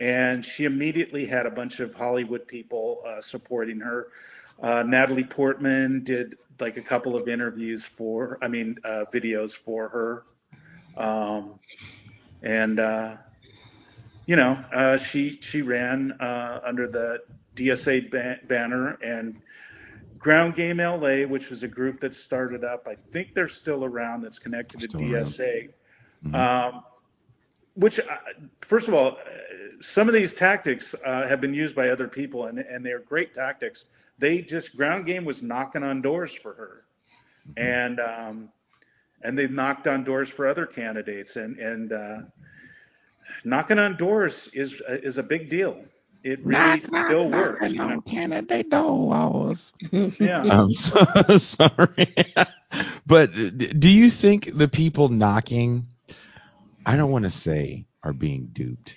and 0.00 0.44
she 0.44 0.64
immediately 0.64 1.24
had 1.24 1.46
a 1.46 1.50
bunch 1.50 1.80
of 1.80 1.94
Hollywood 1.94 2.46
people 2.46 3.02
uh, 3.06 3.20
supporting 3.20 3.78
her. 3.80 4.08
Uh, 4.62 4.82
Natalie 4.82 5.24
Portman 5.24 6.02
did 6.04 6.36
like 6.60 6.76
a 6.76 6.82
couple 6.82 7.16
of 7.16 7.28
interviews 7.28 7.84
for, 7.84 8.38
I 8.42 8.48
mean, 8.48 8.78
uh, 8.84 9.04
videos 9.12 9.52
for 9.52 9.88
her. 9.88 10.24
Um, 10.96 11.58
and, 12.42 12.80
uh, 12.80 13.16
you 14.26 14.36
know, 14.36 14.52
uh, 14.74 14.96
she, 14.96 15.38
she 15.42 15.62
ran 15.62 16.12
uh, 16.12 16.60
under 16.64 16.88
the 16.88 17.18
DSA 17.54 18.10
ban- 18.10 18.40
banner 18.48 18.92
and 19.02 19.40
Ground 20.18 20.54
Game 20.54 20.78
LA, 20.78 21.22
which 21.22 21.50
was 21.50 21.62
a 21.62 21.68
group 21.68 22.00
that 22.00 22.14
started 22.14 22.64
up. 22.64 22.88
I 22.88 22.96
think 23.12 23.34
they're 23.34 23.48
still 23.48 23.84
around 23.84 24.22
that's 24.22 24.38
connected 24.38 24.80
to 24.80 24.88
DSA. 24.88 25.70
Mm-hmm. 26.24 26.34
Um, 26.34 26.82
which, 27.76 28.00
uh, 28.00 28.04
first 28.60 28.88
of 28.88 28.94
all, 28.94 29.12
uh, 29.12 29.14
some 29.80 30.08
of 30.08 30.14
these 30.14 30.34
tactics 30.34 30.94
uh, 31.04 31.26
have 31.26 31.40
been 31.40 31.54
used 31.54 31.76
by 31.76 31.90
other 31.90 32.08
people, 32.08 32.46
and, 32.46 32.58
and 32.58 32.84
they're 32.84 33.00
great 33.00 33.34
tactics 33.34 33.86
they 34.18 34.40
just 34.40 34.76
ground 34.76 35.06
game 35.06 35.24
was 35.24 35.42
knocking 35.42 35.82
on 35.82 36.00
doors 36.02 36.32
for 36.32 36.54
her, 36.54 36.84
mm-hmm. 37.48 37.62
and 37.62 38.00
um, 38.00 38.48
and 39.22 39.38
they've 39.38 39.50
knocked 39.50 39.86
on 39.86 40.04
doors 40.04 40.28
for 40.28 40.48
other 40.48 40.66
candidates, 40.66 41.36
and 41.36 41.58
and 41.58 41.92
uh, 41.92 42.18
knocking 43.44 43.78
on 43.78 43.96
doors 43.96 44.48
is 44.52 44.80
is 44.88 45.18
a 45.18 45.22
big 45.22 45.50
deal. 45.50 45.78
It 46.24 46.44
really 46.44 46.58
knock, 46.58 46.82
still 46.82 47.28
knock, 47.28 47.60
works. 47.60 47.72
You 47.72 47.76
know? 47.76 48.00
Candidate 48.00 48.70
doors. 48.70 49.72
yeah. 49.92 50.42
I'm 50.50 50.72
so 50.72 51.04
sorry, 51.38 52.14
but 53.06 53.32
do 53.34 53.88
you 53.88 54.10
think 54.10 54.56
the 54.56 54.68
people 54.68 55.08
knocking? 55.08 55.86
I 56.86 56.96
don't 56.96 57.10
want 57.10 57.24
to 57.24 57.30
say 57.30 57.84
are 58.04 58.12
being 58.12 58.48
duped. 58.52 58.96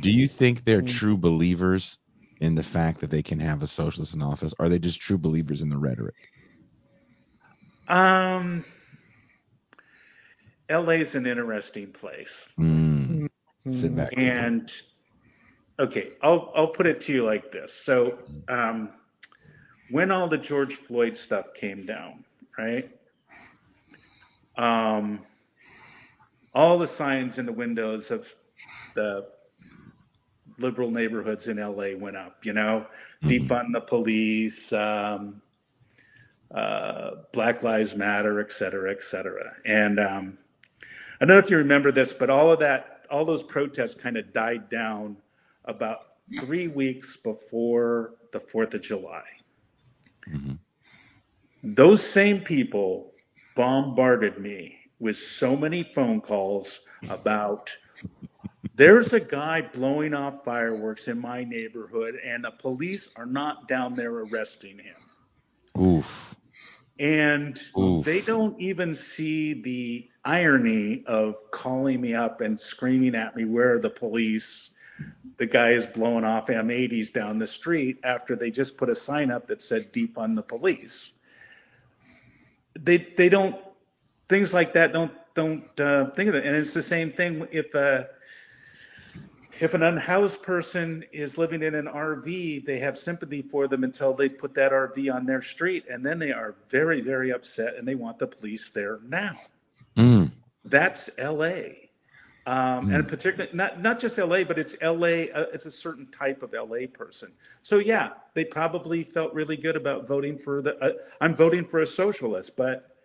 Do 0.00 0.10
you 0.10 0.26
think 0.26 0.64
they're 0.64 0.82
mm. 0.82 0.90
true 0.90 1.16
believers 1.16 1.98
in 2.40 2.56
the 2.56 2.62
fact 2.62 3.00
that 3.00 3.10
they 3.10 3.22
can 3.22 3.38
have 3.38 3.62
a 3.62 3.66
socialist 3.66 4.14
in 4.14 4.22
office? 4.22 4.52
Are 4.58 4.68
they 4.68 4.80
just 4.80 5.00
true 5.00 5.16
believers 5.16 5.62
in 5.62 5.70
the 5.70 5.78
rhetoric? 5.78 6.16
Um, 7.86 8.64
LA 10.68 10.94
is 10.94 11.14
an 11.14 11.26
interesting 11.26 11.92
place. 11.92 12.48
Mm. 12.58 13.28
Sit 13.70 13.94
back. 13.94 14.12
And 14.16 14.70
okay, 15.78 16.10
I'll 16.22 16.52
I'll 16.56 16.68
put 16.68 16.86
it 16.86 17.00
to 17.02 17.12
you 17.12 17.24
like 17.24 17.52
this. 17.52 17.72
So, 17.72 18.18
um, 18.48 18.90
when 19.90 20.10
all 20.10 20.28
the 20.28 20.38
George 20.38 20.74
Floyd 20.74 21.16
stuff 21.16 21.54
came 21.54 21.86
down, 21.86 22.24
right? 22.58 22.90
Um, 24.56 25.20
all 26.54 26.78
the 26.78 26.86
signs 26.86 27.38
in 27.38 27.46
the 27.46 27.52
windows 27.52 28.10
of 28.10 28.34
the 28.94 29.26
liberal 30.58 30.90
neighborhoods 30.90 31.48
in 31.48 31.56
LA 31.58 31.96
went 31.96 32.16
up. 32.16 32.44
You 32.44 32.52
know, 32.52 32.86
mm-hmm. 33.22 33.28
defund 33.28 33.72
the 33.72 33.80
police, 33.80 34.72
um, 34.72 35.40
uh, 36.54 37.10
Black 37.32 37.62
Lives 37.62 37.94
Matter, 37.94 38.40
et 38.40 38.52
cetera, 38.52 38.90
et 38.90 39.02
cetera. 39.02 39.52
And 39.64 40.00
um, 40.00 40.38
I 41.20 41.24
don't 41.24 41.28
know 41.28 41.38
if 41.38 41.50
you 41.50 41.58
remember 41.58 41.92
this, 41.92 42.12
but 42.12 42.30
all 42.30 42.52
of 42.52 42.58
that, 42.60 43.06
all 43.10 43.24
those 43.24 43.42
protests 43.42 43.94
kind 43.94 44.16
of 44.16 44.32
died 44.32 44.68
down 44.68 45.16
about 45.64 46.06
three 46.40 46.68
weeks 46.68 47.16
before 47.16 48.14
the 48.32 48.40
Fourth 48.40 48.74
of 48.74 48.82
July. 48.82 49.24
Mm-hmm. 50.28 50.54
Those 51.62 52.02
same 52.02 52.40
people 52.40 53.12
bombarded 53.56 54.38
me 54.38 54.77
with 55.00 55.16
so 55.16 55.56
many 55.56 55.82
phone 55.94 56.20
calls 56.20 56.80
about 57.08 57.76
there's 58.74 59.12
a 59.12 59.20
guy 59.20 59.60
blowing 59.62 60.14
off 60.14 60.44
fireworks 60.44 61.08
in 61.08 61.18
my 61.20 61.44
neighborhood, 61.44 62.16
and 62.24 62.44
the 62.44 62.52
police 62.52 63.10
are 63.16 63.26
not 63.26 63.66
down 63.68 63.94
there 63.94 64.12
arresting 64.12 64.78
him. 64.78 65.82
Oof. 65.82 66.36
And 66.98 67.60
Oof. 67.78 68.04
they 68.04 68.20
don't 68.20 68.58
even 68.60 68.94
see 68.94 69.54
the 69.54 70.08
irony 70.24 71.04
of 71.06 71.36
calling 71.52 72.00
me 72.00 72.14
up 72.14 72.40
and 72.40 72.58
screaming 72.58 73.14
at 73.14 73.36
me, 73.36 73.44
Where 73.44 73.74
are 73.74 73.78
the 73.78 73.90
police? 73.90 74.70
The 75.36 75.46
guy 75.46 75.70
is 75.70 75.86
blowing 75.86 76.24
off 76.24 76.46
M80s 76.46 77.12
down 77.12 77.38
the 77.38 77.46
street 77.46 77.98
after 78.02 78.34
they 78.34 78.50
just 78.50 78.76
put 78.76 78.88
a 78.88 78.94
sign 78.96 79.30
up 79.30 79.46
that 79.46 79.62
said 79.62 79.92
defund 79.92 80.34
the 80.34 80.42
police. 80.42 81.12
they 82.78 82.98
they 83.16 83.28
don't 83.28 83.56
things 84.28 84.52
like 84.52 84.72
that 84.74 84.92
don't 84.92 85.12
don't 85.34 85.80
uh, 85.80 86.10
think 86.10 86.28
of 86.28 86.34
it. 86.34 86.44
And 86.44 86.56
it's 86.56 86.74
the 86.74 86.82
same 86.82 87.10
thing 87.10 87.46
if 87.50 87.74
uh, 87.74 88.04
if 89.60 89.74
an 89.74 89.82
unhoused 89.82 90.42
person 90.42 91.04
is 91.12 91.36
living 91.36 91.62
in 91.62 91.74
an 91.74 91.86
RV, 91.86 92.64
they 92.64 92.78
have 92.78 92.96
sympathy 92.96 93.42
for 93.42 93.66
them 93.66 93.82
until 93.84 94.14
they 94.14 94.28
put 94.28 94.54
that 94.54 94.72
RV 94.72 95.12
on 95.12 95.26
their 95.26 95.42
street, 95.42 95.84
and 95.90 96.04
then 96.04 96.18
they 96.18 96.32
are 96.32 96.54
very 96.68 97.00
very 97.00 97.32
upset 97.32 97.76
and 97.76 97.86
they 97.86 97.94
want 97.94 98.18
the 98.18 98.26
police 98.26 98.68
there 98.70 99.00
now. 99.08 99.32
Mm. 99.96 100.30
That's 100.64 101.10
L.A. 101.18 101.88
Um, 102.46 102.90
and 102.94 103.06
particularly 103.06 103.50
not 103.54 103.82
not 103.82 104.00
just 104.00 104.16
LA, 104.16 104.42
but 104.42 104.58
it's 104.58 104.74
LA. 104.80 105.28
Uh, 105.34 105.46
it's 105.52 105.66
a 105.66 105.70
certain 105.70 106.06
type 106.06 106.42
of 106.42 106.54
LA 106.54 106.86
person. 106.90 107.30
So 107.60 107.76
yeah, 107.76 108.12
they 108.32 108.42
probably 108.42 109.04
felt 109.04 109.34
really 109.34 109.56
good 109.56 109.76
about 109.76 110.08
voting 110.08 110.38
for 110.38 110.62
the. 110.62 110.74
Uh, 110.82 110.92
I'm 111.20 111.36
voting 111.36 111.62
for 111.62 111.80
a 111.80 111.86
socialist, 111.86 112.56
but 112.56 112.97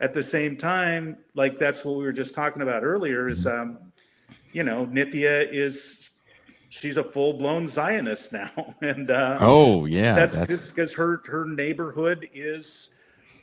at 0.00 0.14
the 0.14 0.22
same 0.22 0.56
time, 0.56 1.18
like 1.34 1.58
that's 1.58 1.84
what 1.84 1.96
we 1.96 2.04
were 2.04 2.12
just 2.12 2.34
talking 2.34 2.62
about 2.62 2.82
earlier. 2.82 3.28
Is 3.28 3.46
um, 3.46 3.78
you 4.52 4.64
know, 4.64 4.86
Nithya 4.86 5.52
is 5.52 6.10
she's 6.70 6.96
a 6.96 7.04
full 7.04 7.34
blown 7.34 7.68
Zionist 7.68 8.32
now, 8.32 8.74
and 8.82 9.10
uh, 9.10 9.38
oh 9.40 9.84
yeah, 9.84 10.26
that's 10.26 10.70
because 10.70 10.94
her 10.94 11.22
her 11.26 11.44
neighborhood 11.44 12.28
is 12.32 12.90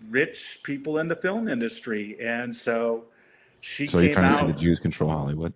rich 0.09 0.59
people 0.63 0.97
in 0.99 1.07
the 1.07 1.15
film 1.15 1.47
industry, 1.47 2.17
and 2.19 2.55
so 2.55 3.05
she 3.61 3.87
so 3.87 3.99
came 3.99 4.05
you're 4.05 4.13
trying 4.13 4.25
out, 4.25 4.41
to 4.41 4.47
say 4.47 4.53
the 4.53 4.59
Jews 4.59 4.79
control 4.79 5.11
Hollywood? 5.11 5.53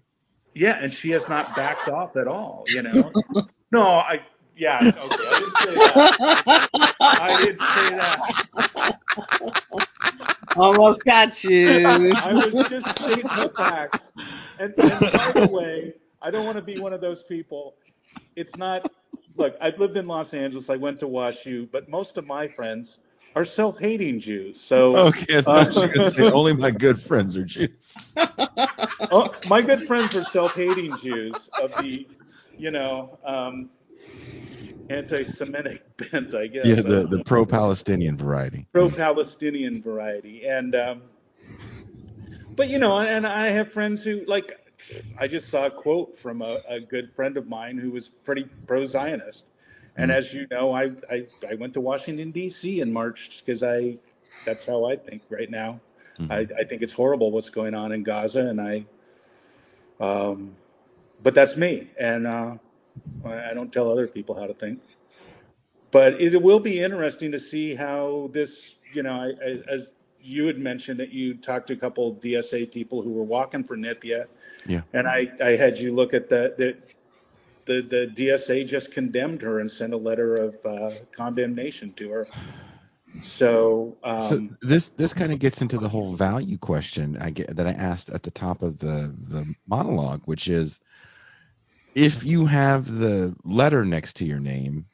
Yeah, 0.53 0.77
and 0.79 0.93
she 0.93 1.11
has 1.11 1.27
not 1.29 1.55
backed 1.55 1.89
off 1.89 2.15
at 2.15 2.27
all. 2.27 2.65
You 2.67 2.83
know. 2.83 3.11
no, 3.71 3.83
I 3.83 4.21
yeah 4.55 4.77
okay. 4.77 4.95
I 4.99 5.39
didn't 5.39 5.57
say 5.57 5.75
that. 5.75 6.69
I 7.01 7.43
didn't 7.43 7.59
say 7.59 7.89
that. 7.97 9.87
Almost 10.55 11.05
got 11.05 11.43
you. 11.43 11.85
I 11.85 12.33
was 12.33 12.57
just 12.69 12.87
stating 12.99 13.31
the 13.35 13.51
facts. 13.55 14.11
And, 14.59 14.73
and 14.89 15.11
by 15.13 15.31
the 15.33 15.47
way, 15.47 15.93
I 16.21 16.31
don't 16.31 16.45
want 16.45 16.57
to 16.57 16.63
be 16.63 16.77
one 16.77 16.93
of 16.93 17.01
those 17.01 17.23
people. 17.23 17.75
It's 18.35 18.55
not. 18.57 18.89
Look, 19.35 19.55
I've 19.61 19.79
lived 19.79 19.97
in 19.97 20.07
Los 20.07 20.33
Angeles. 20.33 20.69
I 20.69 20.75
went 20.75 20.99
to 20.99 21.07
WashU, 21.07 21.69
but 21.71 21.89
most 21.89 22.17
of 22.17 22.25
my 22.25 22.47
friends 22.47 22.99
are 23.35 23.45
self-hating 23.45 24.19
Jews. 24.19 24.59
So 24.59 24.97
okay, 25.07 25.37
I 25.39 25.41
thought 25.41 25.67
uh, 25.67 25.71
you 25.71 25.81
were 25.81 25.87
going 25.93 26.09
to 26.09 26.11
say 26.11 26.31
only 26.31 26.53
my 26.53 26.71
good 26.71 27.01
friends 27.01 27.35
are 27.37 27.45
Jews. 27.45 27.95
oh, 29.11 29.33
my 29.49 29.61
good 29.61 29.83
friends 29.87 30.15
are 30.15 30.23
self-hating 30.23 30.97
Jews 30.97 31.49
of 31.59 31.73
the, 31.77 32.07
you 32.57 32.71
know, 32.71 33.19
um, 33.25 33.69
anti-Semitic 34.89 35.90
bent, 36.11 36.35
I 36.35 36.47
guess. 36.47 36.65
Yeah, 36.65 36.75
the, 36.75 37.07
the 37.07 37.23
pro-Palestinian 37.25 38.17
variety. 38.17 38.67
Pro-Palestinian 38.71 39.81
variety, 39.81 40.47
and 40.47 40.75
um, 40.75 41.01
but 42.55 42.69
you 42.69 42.79
know, 42.79 42.99
and 42.99 43.25
I 43.25 43.49
have 43.49 43.71
friends 43.71 44.03
who 44.03 44.23
like. 44.27 44.57
I 45.19 45.27
just 45.27 45.49
saw 45.49 45.67
a 45.67 45.71
quote 45.71 46.17
from 46.17 46.41
a, 46.41 46.59
a 46.67 46.79
good 46.79 47.13
friend 47.13 47.37
of 47.37 47.47
mine 47.47 47.77
who 47.77 47.91
was 47.91 48.09
pretty 48.09 48.45
pro-Zionist 48.65 49.45
and 49.97 50.11
mm 50.11 50.15
as 50.15 50.33
you 50.33 50.47
know, 50.51 50.73
I, 50.73 50.91
I, 51.09 51.27
I 51.49 51.55
went 51.55 51.73
to 51.73 51.81
Washington 51.81 52.31
D.C. 52.31 52.81
in 52.81 52.91
March 52.91 53.43
because 53.45 53.63
I 53.63 53.97
that's 54.45 54.65
how 54.65 54.85
I 54.85 54.95
think 54.95 55.23
right 55.29 55.49
now. 55.49 55.79
Mm-hmm. 56.19 56.31
I, 56.31 56.47
I 56.59 56.63
think 56.63 56.81
it's 56.81 56.93
horrible 56.93 57.31
what's 57.31 57.49
going 57.49 57.73
on 57.73 57.91
in 57.91 58.03
Gaza, 58.03 58.41
and 58.41 58.61
I 58.61 58.85
um, 59.99 60.55
but 61.23 61.33
that's 61.33 61.55
me, 61.57 61.89
and 61.99 62.25
uh, 62.25 62.55
I 63.25 63.53
don't 63.53 63.71
tell 63.71 63.91
other 63.91 64.07
people 64.07 64.37
how 64.39 64.47
to 64.47 64.53
think. 64.53 64.81
But 65.91 66.21
it 66.21 66.41
will 66.41 66.59
be 66.59 66.81
interesting 66.81 67.31
to 67.33 67.39
see 67.39 67.75
how 67.75 68.29
this, 68.33 68.75
you 68.93 69.03
know, 69.03 69.11
I, 69.13 69.45
I, 69.45 69.59
as 69.67 69.91
you 70.21 70.45
had 70.45 70.57
mentioned 70.57 70.99
that 70.99 71.11
you 71.11 71.33
talked 71.35 71.67
to 71.67 71.73
a 71.73 71.77
couple 71.77 72.15
DSA 72.15 72.71
people 72.71 73.01
who 73.01 73.11
were 73.11 73.23
walking 73.23 73.63
for 73.63 73.75
Nithya. 73.75 74.25
Yeah. 74.65 74.81
And 74.93 75.07
I, 75.07 75.31
I 75.43 75.55
had 75.55 75.77
you 75.77 75.93
look 75.93 76.13
at 76.13 76.29
the, 76.29 76.53
the 76.57 76.77
the, 77.65 77.81
the 77.81 78.11
DSA 78.15 78.67
just 78.67 78.91
condemned 78.91 79.41
her 79.41 79.59
and 79.59 79.69
sent 79.69 79.93
a 79.93 79.97
letter 79.97 80.33
of 80.35 80.55
uh, 80.65 80.91
condemnation 81.15 81.93
to 81.93 82.09
her. 82.09 82.27
So, 83.21 83.97
um, 84.03 84.17
so 84.17 84.47
this 84.61 84.87
this 84.89 85.13
kind 85.13 85.33
of 85.33 85.39
gets 85.39 85.61
into 85.61 85.77
the 85.77 85.89
whole 85.89 86.15
value 86.15 86.57
question 86.57 87.17
I 87.19 87.29
get 87.29 87.55
that 87.55 87.67
I 87.67 87.71
asked 87.71 88.09
at 88.09 88.23
the 88.23 88.31
top 88.31 88.61
of 88.61 88.79
the 88.79 89.13
the 89.27 89.53
monologue, 89.67 90.21
which 90.25 90.47
is 90.47 90.79
if 91.93 92.23
you 92.23 92.45
have 92.45 92.87
the 92.87 93.35
letter 93.43 93.83
next 93.83 94.15
to 94.17 94.25
your 94.25 94.39
name, 94.39 94.85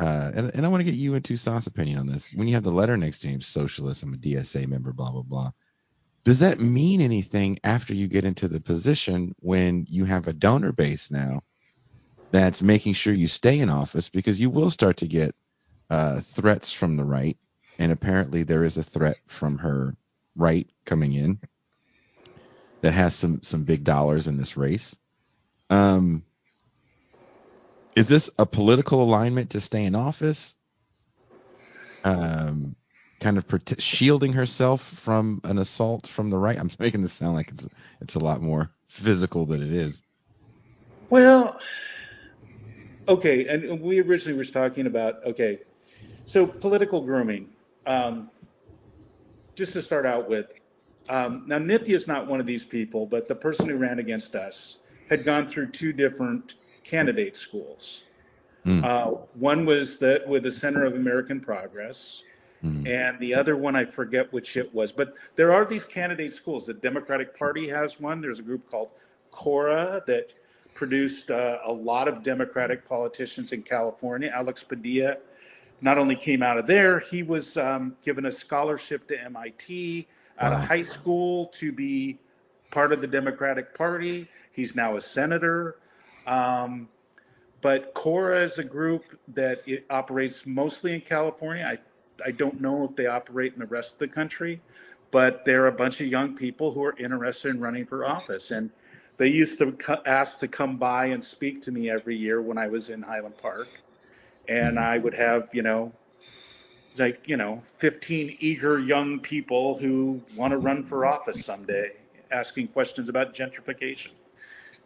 uh, 0.00 0.32
and, 0.34 0.50
and 0.54 0.64
I 0.64 0.68
want 0.70 0.80
to 0.80 0.90
get 0.90 0.94
you 0.94 1.14
and 1.14 1.22
Toussaint's 1.22 1.66
opinion 1.66 1.98
on 1.98 2.06
this. 2.06 2.32
When 2.34 2.48
you 2.48 2.54
have 2.54 2.62
the 2.62 2.72
letter 2.72 2.96
next 2.96 3.18
to 3.20 3.28
name, 3.28 3.42
socialist, 3.42 4.02
I'm 4.02 4.14
a 4.14 4.16
DSA 4.16 4.66
member, 4.66 4.92
blah 4.92 5.10
blah 5.10 5.22
blah. 5.22 5.50
Does 6.24 6.38
that 6.38 6.58
mean 6.58 7.02
anything 7.02 7.58
after 7.64 7.94
you 7.94 8.08
get 8.08 8.24
into 8.24 8.48
the 8.48 8.60
position 8.60 9.34
when 9.40 9.86
you 9.90 10.06
have 10.06 10.26
a 10.26 10.32
donor 10.32 10.72
base 10.72 11.10
now 11.10 11.42
that's 12.30 12.62
making 12.62 12.94
sure 12.94 13.12
you 13.12 13.26
stay 13.26 13.58
in 13.58 13.68
office 13.68 14.08
because 14.08 14.40
you 14.40 14.48
will 14.48 14.70
start 14.70 14.98
to 14.98 15.06
get 15.06 15.34
uh, 15.90 16.20
threats 16.20 16.72
from 16.72 16.96
the 16.96 17.04
right, 17.04 17.36
and 17.78 17.92
apparently 17.92 18.42
there 18.42 18.64
is 18.64 18.78
a 18.78 18.82
threat 18.82 19.18
from 19.26 19.58
her 19.58 19.94
right 20.34 20.70
coming 20.86 21.12
in 21.12 21.40
that 22.80 22.94
has 22.94 23.14
some 23.14 23.42
some 23.42 23.64
big 23.64 23.84
dollars 23.84 24.28
in 24.28 24.38
this 24.38 24.56
race. 24.56 24.96
Um, 25.68 26.24
is 27.96 28.08
this 28.08 28.30
a 28.38 28.46
political 28.46 29.02
alignment 29.02 29.50
to 29.50 29.60
stay 29.60 29.84
in 29.84 29.94
office? 29.94 30.54
Um, 32.04 32.76
kind 33.20 33.36
of 33.36 33.46
prote- 33.46 33.80
shielding 33.80 34.32
herself 34.32 34.82
from 34.82 35.40
an 35.44 35.58
assault 35.58 36.06
from 36.06 36.30
the 36.30 36.38
right. 36.38 36.58
I'm 36.58 36.70
making 36.78 37.02
this 37.02 37.12
sound 37.12 37.34
like 37.34 37.50
it's 37.50 37.68
it's 38.00 38.14
a 38.14 38.20
lot 38.20 38.40
more 38.40 38.70
physical 38.88 39.46
than 39.46 39.62
it 39.62 39.72
is. 39.72 40.02
Well, 41.10 41.58
okay, 43.08 43.46
and 43.46 43.80
we 43.80 44.00
originally 44.00 44.38
were 44.38 44.44
talking 44.44 44.86
about 44.86 45.24
okay, 45.26 45.60
so 46.24 46.46
political 46.46 47.02
grooming. 47.02 47.50
Um, 47.86 48.30
just 49.56 49.72
to 49.72 49.82
start 49.82 50.06
out 50.06 50.28
with, 50.28 50.46
um, 51.08 51.44
now 51.46 51.58
Nithya 51.58 51.90
is 51.90 52.06
not 52.06 52.26
one 52.26 52.40
of 52.40 52.46
these 52.46 52.64
people, 52.64 53.04
but 53.04 53.26
the 53.26 53.34
person 53.34 53.68
who 53.68 53.76
ran 53.76 53.98
against 53.98 54.34
us 54.34 54.78
had 55.08 55.24
gone 55.24 55.50
through 55.50 55.70
two 55.70 55.92
different 55.92 56.54
candidate 56.90 57.36
schools. 57.36 58.02
Mm. 58.66 58.84
Uh, 58.84 59.18
one 59.34 59.64
was 59.64 59.96
the, 59.96 60.22
with 60.26 60.42
the 60.42 60.50
Center 60.50 60.84
of 60.84 60.94
American 60.94 61.40
Progress, 61.40 62.24
mm. 62.62 62.86
and 62.86 63.18
the 63.20 63.32
other 63.32 63.56
one 63.56 63.76
I 63.76 63.84
forget 63.84 64.30
which 64.32 64.56
it 64.56 64.74
was. 64.74 64.92
But 64.92 65.14
there 65.36 65.52
are 65.52 65.64
these 65.64 65.84
candidate 65.84 66.34
schools. 66.34 66.66
The 66.66 66.74
Democratic 66.74 67.38
Party 67.38 67.68
has 67.68 68.00
one. 68.00 68.20
There's 68.20 68.40
a 68.40 68.42
group 68.42 68.68
called 68.70 68.90
Coro 69.30 70.02
that 70.06 70.32
produced 70.74 71.30
uh, 71.30 71.58
a 71.64 71.72
lot 71.72 72.08
of 72.08 72.22
Democratic 72.22 72.86
politicians 72.86 73.52
in 73.52 73.62
California. 73.62 74.30
Alex 74.34 74.62
Padilla 74.62 75.16
not 75.80 75.96
only 75.96 76.16
came 76.16 76.42
out 76.42 76.58
of 76.58 76.66
there, 76.66 77.00
he 77.00 77.22
was 77.22 77.56
um, 77.56 77.96
given 78.04 78.26
a 78.26 78.32
scholarship 78.32 79.06
to 79.08 79.22
MIT 79.24 80.06
out 80.38 80.52
wow. 80.52 80.58
of 80.58 80.64
high 80.64 80.82
school 80.82 81.46
to 81.46 81.72
be 81.72 82.18
part 82.70 82.92
of 82.92 83.00
the 83.00 83.06
Democratic 83.06 83.74
Party. 83.74 84.28
He's 84.52 84.74
now 84.74 84.96
a 84.96 85.00
senator. 85.00 85.76
Um, 86.26 86.88
but 87.60 87.92
Coro 87.94 88.42
is 88.42 88.58
a 88.58 88.64
group 88.64 89.04
that 89.28 89.62
operates 89.90 90.46
mostly 90.46 90.94
in 90.94 91.00
California. 91.00 91.64
I, 91.64 92.26
I 92.26 92.30
don't 92.30 92.60
know 92.60 92.84
if 92.84 92.96
they 92.96 93.06
operate 93.06 93.52
in 93.52 93.58
the 93.58 93.66
rest 93.66 93.94
of 93.94 93.98
the 93.98 94.08
country, 94.08 94.60
but 95.10 95.44
they're 95.44 95.66
a 95.66 95.72
bunch 95.72 96.00
of 96.00 96.06
young 96.06 96.34
people 96.36 96.72
who 96.72 96.82
are 96.84 96.96
interested 96.98 97.54
in 97.54 97.60
running 97.60 97.84
for 97.84 98.06
office. 98.06 98.50
And 98.50 98.70
they 99.18 99.28
used 99.28 99.58
to 99.58 99.76
ask 100.06 100.38
to 100.38 100.48
come 100.48 100.78
by 100.78 101.06
and 101.06 101.22
speak 101.22 101.60
to 101.62 101.72
me 101.72 101.90
every 101.90 102.16
year 102.16 102.40
when 102.40 102.56
I 102.56 102.68
was 102.68 102.88
in 102.88 103.02
Highland 103.02 103.36
Park, 103.36 103.68
and 104.48 104.78
I 104.78 104.96
would 104.96 105.12
have 105.12 105.50
you 105.52 105.60
know 105.60 105.92
like 106.96 107.28
you 107.28 107.36
know 107.36 107.62
15 107.76 108.38
eager 108.40 108.78
young 108.78 109.20
people 109.20 109.76
who 109.76 110.22
want 110.36 110.52
to 110.52 110.56
run 110.56 110.82
for 110.82 111.04
office 111.04 111.44
someday, 111.44 111.92
asking 112.30 112.68
questions 112.68 113.10
about 113.10 113.34
gentrification. 113.34 114.12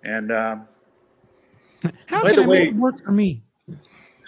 And 0.03 0.33
um, 0.33 0.69
how 2.07 2.23
can 2.23 2.39
I 2.39 2.47
way, 2.47 2.59
make 2.61 2.69
it 2.71 2.77
work 2.77 3.03
for 3.03 3.13
me? 3.13 3.43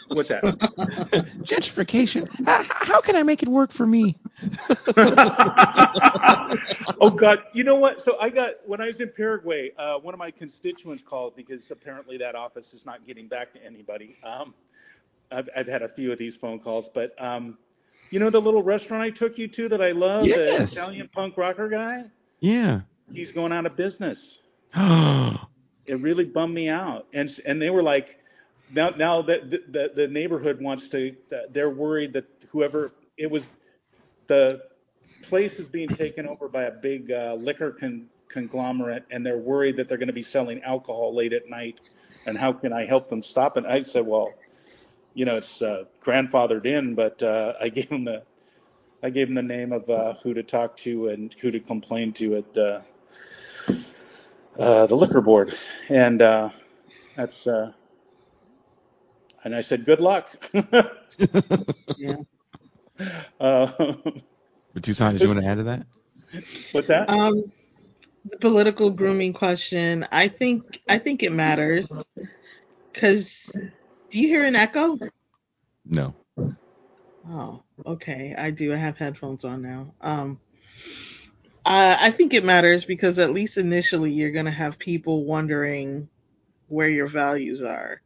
What's 0.08 0.28
that? 0.28 0.42
Gentrification. 1.42 2.28
How, 2.46 2.64
how, 2.68 3.00
can 3.00 3.16
I 3.16 3.22
make 3.22 3.42
it 3.42 3.48
work 3.48 3.72
for 3.72 3.86
me? 3.86 4.16
oh 7.00 7.10
God, 7.10 7.42
you 7.52 7.64
know 7.64 7.74
what? 7.76 8.02
So 8.02 8.16
I 8.20 8.30
got 8.30 8.54
when 8.66 8.80
I 8.80 8.86
was 8.86 9.00
in 9.00 9.10
Paraguay, 9.16 9.72
uh, 9.78 9.98
one 9.98 10.14
of 10.14 10.18
my 10.18 10.30
constituents 10.30 11.02
called 11.02 11.34
because 11.34 11.70
apparently 11.70 12.16
that 12.18 12.36
office 12.36 12.72
is 12.72 12.86
not 12.86 13.04
getting 13.06 13.26
back 13.26 13.52
to 13.54 13.64
anybody. 13.64 14.16
Um, 14.22 14.54
I've, 15.32 15.48
I've 15.56 15.66
had 15.66 15.82
a 15.82 15.88
few 15.88 16.12
of 16.12 16.18
these 16.18 16.36
phone 16.36 16.60
calls, 16.60 16.88
but 16.92 17.20
um, 17.22 17.58
you 18.10 18.20
know 18.20 18.30
the 18.30 18.40
little 18.40 18.62
restaurant 18.62 19.02
I 19.02 19.10
took 19.10 19.38
you 19.38 19.48
to 19.48 19.68
that 19.70 19.82
I 19.82 19.90
love, 19.90 20.26
yes. 20.26 20.72
the 20.74 20.82
Italian 20.82 21.08
punk 21.12 21.36
rocker 21.36 21.68
guy. 21.68 22.04
Yeah. 22.40 22.82
He's 23.12 23.32
going 23.32 23.52
out 23.52 23.66
of 23.66 23.76
business. 23.76 24.38
it 25.86 26.00
really 26.00 26.24
bummed 26.24 26.54
me 26.54 26.68
out, 26.68 27.06
and 27.12 27.34
and 27.44 27.60
they 27.60 27.70
were 27.70 27.82
like 27.82 28.18
now 28.72 28.90
now 28.90 29.22
that 29.22 29.50
the, 29.50 29.62
the, 29.68 29.92
the 29.94 30.08
neighborhood 30.08 30.60
wants 30.60 30.88
to 30.88 31.14
they're 31.50 31.70
worried 31.70 32.12
that 32.12 32.24
whoever 32.50 32.92
it 33.16 33.30
was 33.30 33.46
the 34.26 34.62
place 35.22 35.58
is 35.58 35.66
being 35.66 35.88
taken 35.88 36.26
over 36.26 36.48
by 36.48 36.64
a 36.64 36.70
big 36.70 37.10
uh, 37.10 37.34
liquor 37.38 37.72
con- 37.72 38.08
conglomerate, 38.28 39.04
and 39.10 39.24
they're 39.24 39.38
worried 39.38 39.76
that 39.76 39.88
they're 39.88 39.98
going 39.98 40.08
to 40.08 40.12
be 40.12 40.22
selling 40.22 40.62
alcohol 40.62 41.14
late 41.14 41.32
at 41.32 41.48
night. 41.48 41.80
And 42.26 42.36
how 42.36 42.52
can 42.52 42.72
I 42.72 42.86
help 42.86 43.08
them 43.08 43.22
stop 43.22 43.56
it? 43.56 43.64
I 43.64 43.82
said, 43.82 44.04
well, 44.04 44.32
you 45.14 45.24
know, 45.24 45.36
it's 45.36 45.62
uh, 45.62 45.84
grandfathered 46.04 46.66
in, 46.66 46.94
but 46.94 47.22
uh, 47.22 47.54
I 47.60 47.68
gave 47.68 47.88
them 47.88 48.04
the 48.04 48.22
I 49.02 49.10
gave 49.10 49.28
them 49.28 49.34
the 49.34 49.42
name 49.42 49.72
of 49.72 49.88
uh, 49.88 50.14
who 50.22 50.34
to 50.34 50.42
talk 50.42 50.76
to 50.78 51.08
and 51.08 51.32
who 51.40 51.50
to 51.50 51.60
complain 51.60 52.12
to 52.14 52.36
at 52.36 52.56
uh, 54.58 54.62
uh, 54.62 54.86
the 54.86 54.94
liquor 54.96 55.20
board, 55.20 55.54
and 55.88 56.22
uh, 56.22 56.50
that's 57.16 57.46
uh, 57.46 57.72
and 59.44 59.54
I 59.54 59.60
said, 59.60 59.84
good 59.84 60.00
luck. 60.00 60.36
Yeah. 61.98 62.16
But 63.38 64.82
Toussaint, 64.82 65.12
did 65.12 65.22
you 65.22 65.28
want 65.28 65.40
to 65.40 65.46
add 65.46 65.54
to 65.56 65.62
that? 65.64 65.86
What's 66.72 66.88
that? 66.88 67.08
Um, 67.08 67.52
the 68.30 68.38
political 68.38 68.90
grooming 68.90 69.32
question. 69.32 70.06
I 70.12 70.28
think 70.28 70.80
I 70.88 70.98
think 70.98 71.22
it 71.22 71.32
matters 71.32 71.90
because 72.92 73.50
do 74.10 74.20
you 74.20 74.28
hear 74.28 74.44
an 74.44 74.56
echo? 74.56 74.98
No. 75.84 76.14
Oh, 77.28 77.62
okay. 77.84 78.34
I 78.36 78.50
do. 78.50 78.72
I 78.72 78.76
have 78.76 78.96
headphones 78.96 79.44
on 79.44 79.62
now. 79.62 79.94
Um, 80.00 80.40
I, 81.66 81.98
I 82.08 82.12
think 82.12 82.34
it 82.34 82.44
matters 82.44 82.86
because 82.86 83.18
at 83.20 83.32
least 83.32 83.58
initially 83.58 84.12
you're 84.12 84.32
gonna 84.32 84.52
have 84.52 84.78
people 84.78 85.26
wondering 85.26 86.10
where 86.68 86.88
your 86.90 87.08
values 87.08 87.62
are. 87.62 88.02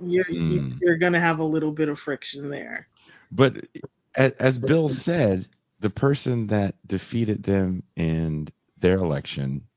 You're 0.00 0.26
you- 0.30 0.64
Mm. 0.64 0.80
you're 0.80 0.98
gonna 0.98 1.20
have 1.20 1.40
a 1.40 1.44
little 1.44 1.72
bit 1.72 1.88
of 1.88 1.98
friction 2.00 2.50
there. 2.50 2.88
But 3.32 3.68
as 4.16 4.58
Bill 4.58 4.88
said, 4.88 5.48
the 5.80 5.90
person 5.90 6.48
that 6.48 6.76
defeated 6.86 7.42
them 7.44 7.84
in 7.96 8.48
their 8.78 8.98
election 8.98 9.68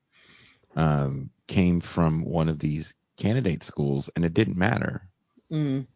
um, 0.76 1.30
came 1.48 1.80
from 1.80 2.24
one 2.24 2.48
of 2.48 2.58
these 2.58 2.94
candidate 3.18 3.64
schools, 3.64 4.10
and 4.16 4.24
it 4.24 4.34
didn't 4.34 4.56
matter. 4.58 5.08
Mm. 5.52 5.86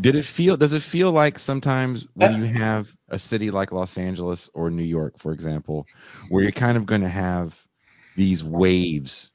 Did 0.00 0.16
it 0.16 0.24
feel? 0.24 0.56
Does 0.56 0.72
it 0.72 0.82
feel 0.82 1.12
like 1.12 1.38
sometimes 1.38 2.06
when 2.14 2.32
you 2.32 2.44
have 2.44 2.92
a 3.08 3.18
city 3.18 3.50
like 3.50 3.72
Los 3.72 3.98
Angeles 3.98 4.48
or 4.54 4.70
New 4.70 4.82
York, 4.82 5.18
for 5.18 5.32
example, 5.32 5.86
where 6.28 6.42
you're 6.42 6.52
kind 6.52 6.76
of 6.76 6.86
going 6.86 7.02
to 7.02 7.08
have 7.08 7.60
these 8.16 8.42
waves, 8.42 9.32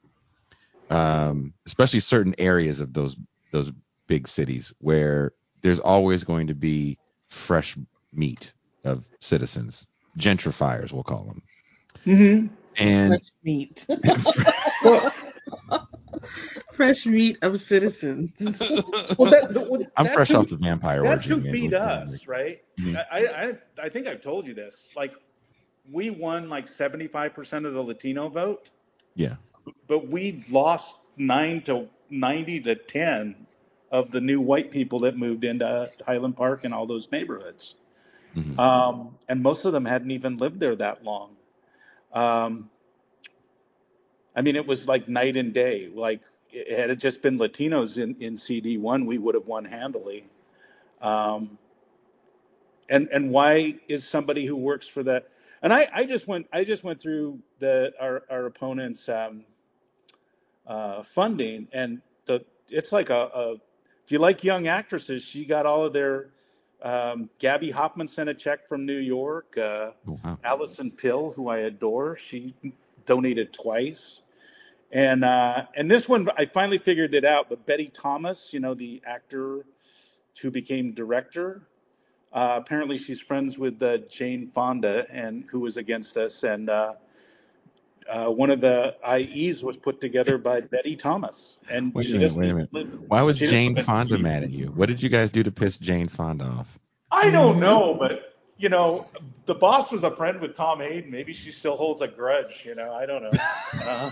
um, 0.89 1.53
especially 1.65 1.99
certain 1.99 2.35
areas 2.37 2.79
of 2.79 2.93
those 2.93 3.15
those 3.51 3.71
big 4.07 4.27
cities, 4.27 4.73
where 4.79 5.33
there's 5.61 5.79
always 5.79 6.23
going 6.23 6.47
to 6.47 6.55
be 6.55 6.97
fresh 7.29 7.77
meat 8.13 8.53
of 8.83 9.03
citizens, 9.21 9.87
gentrifiers, 10.17 10.91
we'll 10.91 11.03
call 11.03 11.25
them, 11.25 11.43
Mm-hmm. 12.05 12.47
and 12.77 13.09
Fresh 13.09 13.31
meat. 13.43 13.85
Fresh 16.77 17.05
meat 17.07 17.37
of 17.41 17.59
citizens. 17.59 18.31
Well, 19.17 19.31
that, 19.31 19.51
well, 19.69 19.81
I'm 19.97 20.07
fresh 20.07 20.29
who- 20.29 20.37
off 20.37 20.49
the 20.49 20.57
vampire 20.57 21.01
That's 21.03 21.27
orgy. 21.29 21.47
who 21.47 21.51
beat 21.51 21.73
us, 21.73 22.27
right? 22.27 22.61
Mhm. 22.79 23.03
I, 23.11 23.19
I 23.25 23.85
I 23.85 23.89
think 23.89 24.07
I've 24.07 24.21
told 24.21 24.45
you 24.47 24.53
this. 24.53 24.89
Like, 24.95 25.13
we 25.91 26.09
won 26.11 26.49
like 26.49 26.67
75% 26.67 27.65
of 27.65 27.73
the 27.73 27.81
Latino 27.81 28.29
vote, 28.29 28.69
Yeah. 29.15 29.35
but 29.87 30.07
we 30.07 30.45
lost 30.51 30.95
nine 31.17 31.61
to 31.63 31.87
90 32.11 32.59
to 32.61 32.75
10 32.75 33.35
of 33.91 34.11
the 34.11 34.21
new 34.21 34.39
white 34.39 34.69
people 34.69 34.99
that 34.99 35.17
moved 35.17 35.43
into 35.45 35.89
Highland 36.05 36.35
Park 36.37 36.63
and 36.63 36.73
all 36.73 36.85
those 36.85 37.11
neighborhoods. 37.11 37.75
Mhm. 38.35 38.59
Um, 38.59 39.15
and 39.29 39.41
most 39.41 39.65
of 39.65 39.73
them 39.73 39.85
hadn't 39.85 40.11
even 40.11 40.37
lived 40.37 40.59
there 40.59 40.75
that 40.75 41.03
long. 41.03 41.35
Um, 42.13 42.69
I 44.35 44.41
mean, 44.41 44.55
it 44.55 44.67
was 44.67 44.87
like 44.87 45.07
night 45.09 45.35
and 45.37 45.53
day. 45.53 45.89
Like, 45.93 46.21
it, 46.21 46.36
had 46.51 46.89
it 46.89 46.99
just 46.99 47.21
been 47.21 47.37
Latinos 47.37 47.97
in, 47.97 48.15
in 48.21 48.35
CD1, 48.35 49.05
we 49.05 49.17
would 49.17 49.35
have 49.35 49.45
won 49.47 49.65
handily. 49.65 50.25
Um, 51.01 51.57
and 52.89 53.09
and 53.11 53.31
why 53.31 53.75
is 53.87 54.07
somebody 54.07 54.45
who 54.45 54.55
works 54.55 54.87
for 54.87 55.03
that? 55.03 55.29
And 55.61 55.73
I, 55.73 55.89
I 55.93 56.05
just 56.05 56.27
went 56.27 56.47
I 56.53 56.63
just 56.63 56.83
went 56.83 57.01
through 57.01 57.39
the 57.59 57.93
our 57.99 58.23
our 58.29 58.45
opponent's 58.45 59.07
um, 59.09 59.43
uh, 60.65 61.03
funding, 61.03 61.67
and 61.73 62.01
the 62.25 62.45
it's 62.69 62.91
like 62.91 63.09
a, 63.09 63.29
a 63.33 63.53
if 64.05 64.11
you 64.11 64.19
like 64.19 64.43
young 64.43 64.67
actresses, 64.67 65.23
she 65.23 65.45
got 65.45 65.65
all 65.65 65.85
of 65.85 65.93
their. 65.93 66.29
Um, 66.79 67.31
Gaby 67.39 67.71
Hoffmann 67.71 68.07
sent 68.07 68.29
a 68.29 68.35
check 68.35 68.67
from 68.69 68.85
New 68.85 68.99
York. 68.99 69.57
Uh, 69.57 69.91
Oh, 70.07 70.19
wow. 70.23 70.37
Alison 70.43 70.91
Pill, 70.91 71.31
who 71.31 71.49
I 71.49 71.57
adore, 71.59 72.15
she 72.15 72.53
donated 73.07 73.51
twice. 73.51 74.21
And 74.91 75.25
uh, 75.25 75.63
and 75.75 75.91
this 75.91 76.07
one, 76.07 76.29
I 76.37 76.45
finally 76.45 76.77
figured 76.77 77.13
it 77.13 77.25
out. 77.25 77.49
But 77.49 77.65
Betty 77.65 77.89
Thomas, 77.93 78.49
you 78.53 78.59
know, 78.59 78.73
the 78.73 79.01
actor 79.05 79.65
who 80.41 80.49
became 80.49 80.93
director, 80.93 81.61
uh, 82.31 82.59
apparently 82.61 82.97
she's 82.97 83.19
friends 83.19 83.57
with 83.57 83.81
uh, 83.83 83.97
Jane 84.09 84.49
Fonda, 84.53 85.05
and 85.11 85.43
who 85.51 85.59
was 85.59 85.75
against 85.77 86.15
us. 86.17 86.43
And 86.43 86.69
uh, 86.69 86.93
uh, 88.09 88.27
one 88.27 88.49
of 88.49 88.61
the 88.61 88.95
IEs 89.05 89.61
was 89.61 89.75
put 89.75 89.99
together 89.99 90.37
by 90.37 90.61
Betty 90.61 90.95
Thomas. 90.95 91.57
And 91.69 91.93
Wait 91.93 92.09
a 92.09 92.13
minute, 92.13 92.31
wait 92.33 92.49
a 92.49 92.53
minute. 92.53 92.69
live- 92.71 92.99
Why 93.07 93.21
was 93.23 93.39
Jane 93.39 93.75
Fonda 93.75 94.17
mad 94.17 94.43
at 94.43 94.51
you? 94.51 94.67
What 94.67 94.85
did 94.87 95.01
you 95.03 95.09
guys 95.09 95.31
do 95.31 95.43
to 95.43 95.51
piss 95.51 95.77
Jane 95.77 96.07
Fonda 96.07 96.45
off? 96.45 96.79
I 97.11 97.29
don't 97.29 97.59
know, 97.59 97.93
but 97.99 98.35
you 98.57 98.69
know, 98.69 99.05
the 99.45 99.53
boss 99.55 99.91
was 99.91 100.03
a 100.03 100.15
friend 100.15 100.39
with 100.39 100.55
Tom 100.55 100.79
Hayden. 100.79 101.11
Maybe 101.11 101.33
she 101.33 101.51
still 101.51 101.75
holds 101.75 102.01
a 102.01 102.07
grudge. 102.07 102.63
You 102.65 102.75
know, 102.75 102.93
I 102.93 103.05
don't 103.05 103.23
know. 103.23 104.11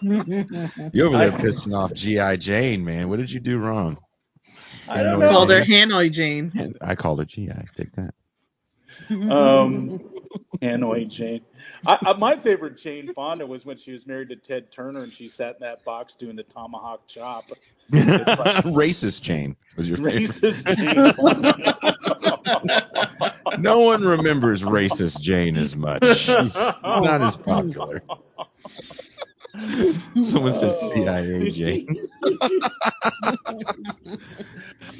You 0.00 1.04
over 1.06 1.18
there 1.18 1.32
I- 1.32 1.36
pissing 1.36 1.76
off 1.76 1.92
GI 1.92 2.36
Jane, 2.38 2.84
man. 2.84 3.08
What 3.08 3.18
did 3.18 3.30
you 3.30 3.40
do 3.40 3.58
wrong? 3.58 3.98
I 4.88 5.02
don't 5.02 5.14
You 5.14 5.18
know, 5.18 5.30
Called 5.30 5.50
her. 5.50 5.64
Hanoi 5.64 6.10
Jane. 6.10 6.74
I 6.80 6.94
called 6.94 7.18
her 7.18 7.24
GI. 7.24 7.52
Take 7.76 7.92
that. 7.92 8.14
Um, 9.10 9.98
Hanoi 10.62 11.08
Jane. 11.08 11.40
I, 11.86 11.98
I, 12.06 12.12
my 12.14 12.36
favorite 12.36 12.76
Jane 12.76 13.12
Fonda 13.14 13.46
was 13.46 13.64
when 13.64 13.76
she 13.76 13.92
was 13.92 14.06
married 14.06 14.28
to 14.30 14.36
Ted 14.36 14.70
Turner 14.72 15.02
and 15.02 15.12
she 15.12 15.28
sat 15.28 15.54
in 15.54 15.60
that 15.60 15.84
box 15.84 16.14
doing 16.16 16.36
the 16.36 16.42
tomahawk 16.44 17.06
chop. 17.06 17.50
Racist 17.92 19.22
Jane 19.22 19.56
was 19.76 19.88
your 19.88 19.98
favorite. 19.98 20.54
Jane 23.56 23.62
No 23.62 23.78
one 23.80 24.02
remembers 24.04 24.62
racist 24.62 25.20
Jane 25.20 25.56
as 25.56 25.74
much. 25.76 26.02
She's 26.18 26.54
not 26.56 27.22
as 27.22 27.36
popular. 27.36 28.02
Someone 30.22 30.52
said 30.52 30.74
Oh. 30.74 30.90
CIA 30.92 31.50
Jane. 31.50 32.08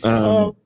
Um, 0.03 0.13
Um, 0.13 0.57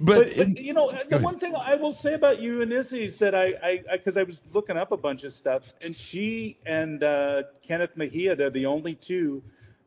but, 0.00 0.34
but, 0.34 0.36
but 0.36 0.58
you 0.58 0.72
know, 0.72 0.92
the 1.08 1.18
one 1.18 1.38
thing 1.38 1.54
I 1.54 1.74
will 1.74 1.92
say 1.92 2.14
about 2.14 2.40
you 2.40 2.62
and 2.62 2.72
Izzy 2.72 3.04
is 3.04 3.16
that 3.16 3.34
I, 3.34 3.54
I, 3.62 3.82
because 3.92 4.16
I, 4.16 4.22
was 4.22 4.40
looking 4.52 4.76
up 4.76 4.92
a 4.92 4.96
bunch 4.96 5.24
of 5.24 5.32
stuff, 5.32 5.62
and 5.82 5.94
she 5.94 6.58
and 6.64 7.02
uh, 7.02 7.42
Kenneth 7.62 7.96
Mejia, 7.96 8.34
they're 8.34 8.50
the 8.50 8.66
only 8.66 8.94
two 8.94 9.42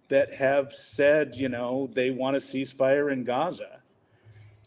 that 0.10 0.34
have 0.34 0.72
said, 0.74 1.36
you 1.36 1.50
know, 1.50 1.90
they 1.94 2.12
want 2.12 2.36
a 2.36 2.40
ceasefire 2.40 3.12
in 3.12 3.24
Gaza, 3.24 3.80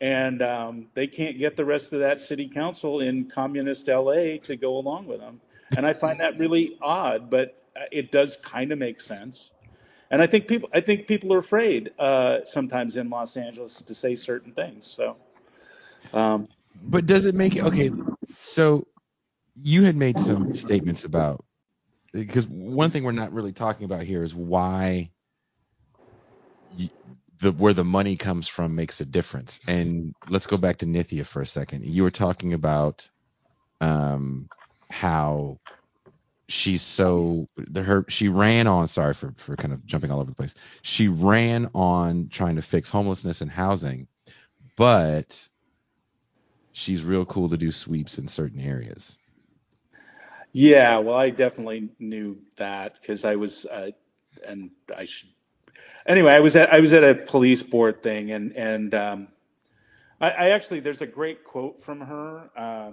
and 0.01 0.43
um, 0.43 0.87
they 0.95 1.07
can't 1.07 1.39
get 1.39 1.57
the 1.57 1.65
rest 1.65 1.93
of 1.93 2.01
that 2.01 2.21
city 2.21 2.49
council 2.49 3.01
in 3.01 3.31
communist 3.31 3.87
LA 3.87 4.39
to 4.43 4.57
go 4.57 4.77
along 4.79 5.07
with 5.07 5.21
them, 5.21 5.41
and 5.77 5.87
I 5.87 5.93
find 5.93 6.19
that 6.21 6.39
really 6.39 6.77
odd, 6.83 7.31
but 7.31 7.63
uh, 7.77 7.85
it 7.93 8.11
does 8.11 8.37
kind 8.43 8.73
of 8.73 8.79
make 8.79 9.01
sense. 9.01 9.53
And 10.11 10.23
I 10.23 10.27
think 10.27 10.47
people, 10.47 10.69
I 10.73 10.81
think 10.81 11.07
people 11.07 11.33
are 11.35 11.39
afraid 11.39 11.91
uh, 11.99 12.45
sometimes 12.45 12.97
in 12.97 13.11
Los 13.11 13.37
Angeles 13.37 13.83
to 13.83 13.95
say 13.95 14.15
certain 14.15 14.53
things. 14.53 14.87
So, 14.87 15.17
um, 16.13 16.49
but 16.75 17.07
does 17.07 17.25
it 17.25 17.35
make 17.35 17.57
it 17.57 17.65
okay? 17.65 17.91
So 18.41 18.87
you 19.63 19.85
had 19.85 19.97
made 19.97 20.19
some 20.21 20.55
statements 20.55 21.05
about 21.05 21.45
because 22.13 22.47
one 22.49 22.91
thing 22.91 23.05
we're 23.05 23.13
not 23.13 23.33
really 23.33 23.53
talking 23.53 23.85
about 23.85 24.03
here 24.03 24.23
is 24.25 24.35
why 24.35 25.11
the 27.41 27.53
where 27.53 27.75
the 27.75 27.85
money 27.85 28.17
comes 28.17 28.49
from 28.49 28.75
makes 28.75 29.01
a 29.01 29.07
difference. 29.07 29.61
And 29.67 30.15
let's 30.29 30.47
go 30.47 30.57
back 30.57 30.79
to 30.79 30.87
Nithya 30.87 31.27
for 31.27 31.43
a 31.43 31.47
second. 31.47 31.85
You 31.87 32.03
were 32.05 32.11
talking 32.11 32.55
about 32.55 33.09
um, 33.81 34.49
how 34.91 35.59
she's 36.49 36.83
so 36.83 37.49
the 37.57 37.83
her 37.83 38.05
she 38.09 38.29
ran 38.29 38.67
on 38.67 38.87
sorry 38.89 39.15
for 39.15 39.35
for 39.37 39.57
kind 39.57 39.75
of 39.75 39.85
jumping 39.87 40.11
all 40.11 40.21
over 40.21 40.31
the 40.31 40.37
place 40.37 40.55
she 40.83 41.09
ran 41.09 41.69
on 41.75 42.29
trying 42.29 42.57
to 42.57 42.63
fix 42.63 42.89
homelessness 42.91 43.41
and 43.41 43.51
housing 43.51 44.07
but 44.77 45.49
she's 46.77 47.03
real 47.03 47.25
cool 47.25 47.49
to 47.49 47.57
do 47.57 47.73
sweeps 47.73 48.19
in 48.19 48.29
certain 48.29 48.61
areas 48.61 49.19
yeah, 50.59 50.97
well, 50.97 51.17
I 51.17 51.29
definitely 51.29 51.91
knew 51.99 52.39
that 52.57 52.95
because 52.99 53.27
I 53.27 53.37
was, 53.37 53.67
uh, 53.67 53.91
and 54.43 54.71
I 54.97 55.05
should. 55.05 55.29
Anyway, 56.07 56.33
I 56.33 56.41
was 56.41 56.57
at 56.57 56.73
I 56.73 56.81
was 56.81 56.95
at 56.95 57.05
a 57.05 57.15
police 57.15 57.63
board 57.63 58.03
thing, 58.03 58.31
and 58.31 58.57
and 58.57 58.95
um, 58.95 59.29
I, 60.19 60.31
I 60.31 60.49
actually 60.53 60.81
there's 60.81 61.03
a 61.03 61.07
great 61.07 61.45
quote 61.45 61.85
from 61.85 62.01
her 62.01 62.51
uh, 62.57 62.93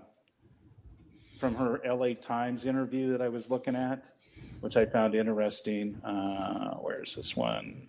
from 1.39 1.55
her 1.55 1.79
L.A. 1.85 2.15
Times 2.15 2.65
interview 2.65 3.13
that 3.13 3.21
I 3.21 3.29
was 3.29 3.49
looking 3.49 3.77
at, 3.77 4.13
which 4.59 4.75
I 4.75 4.85
found 4.85 5.15
interesting. 5.15 5.95
Uh, 6.03 6.71
where's 6.81 7.15
this 7.15 7.33
one? 7.33 7.87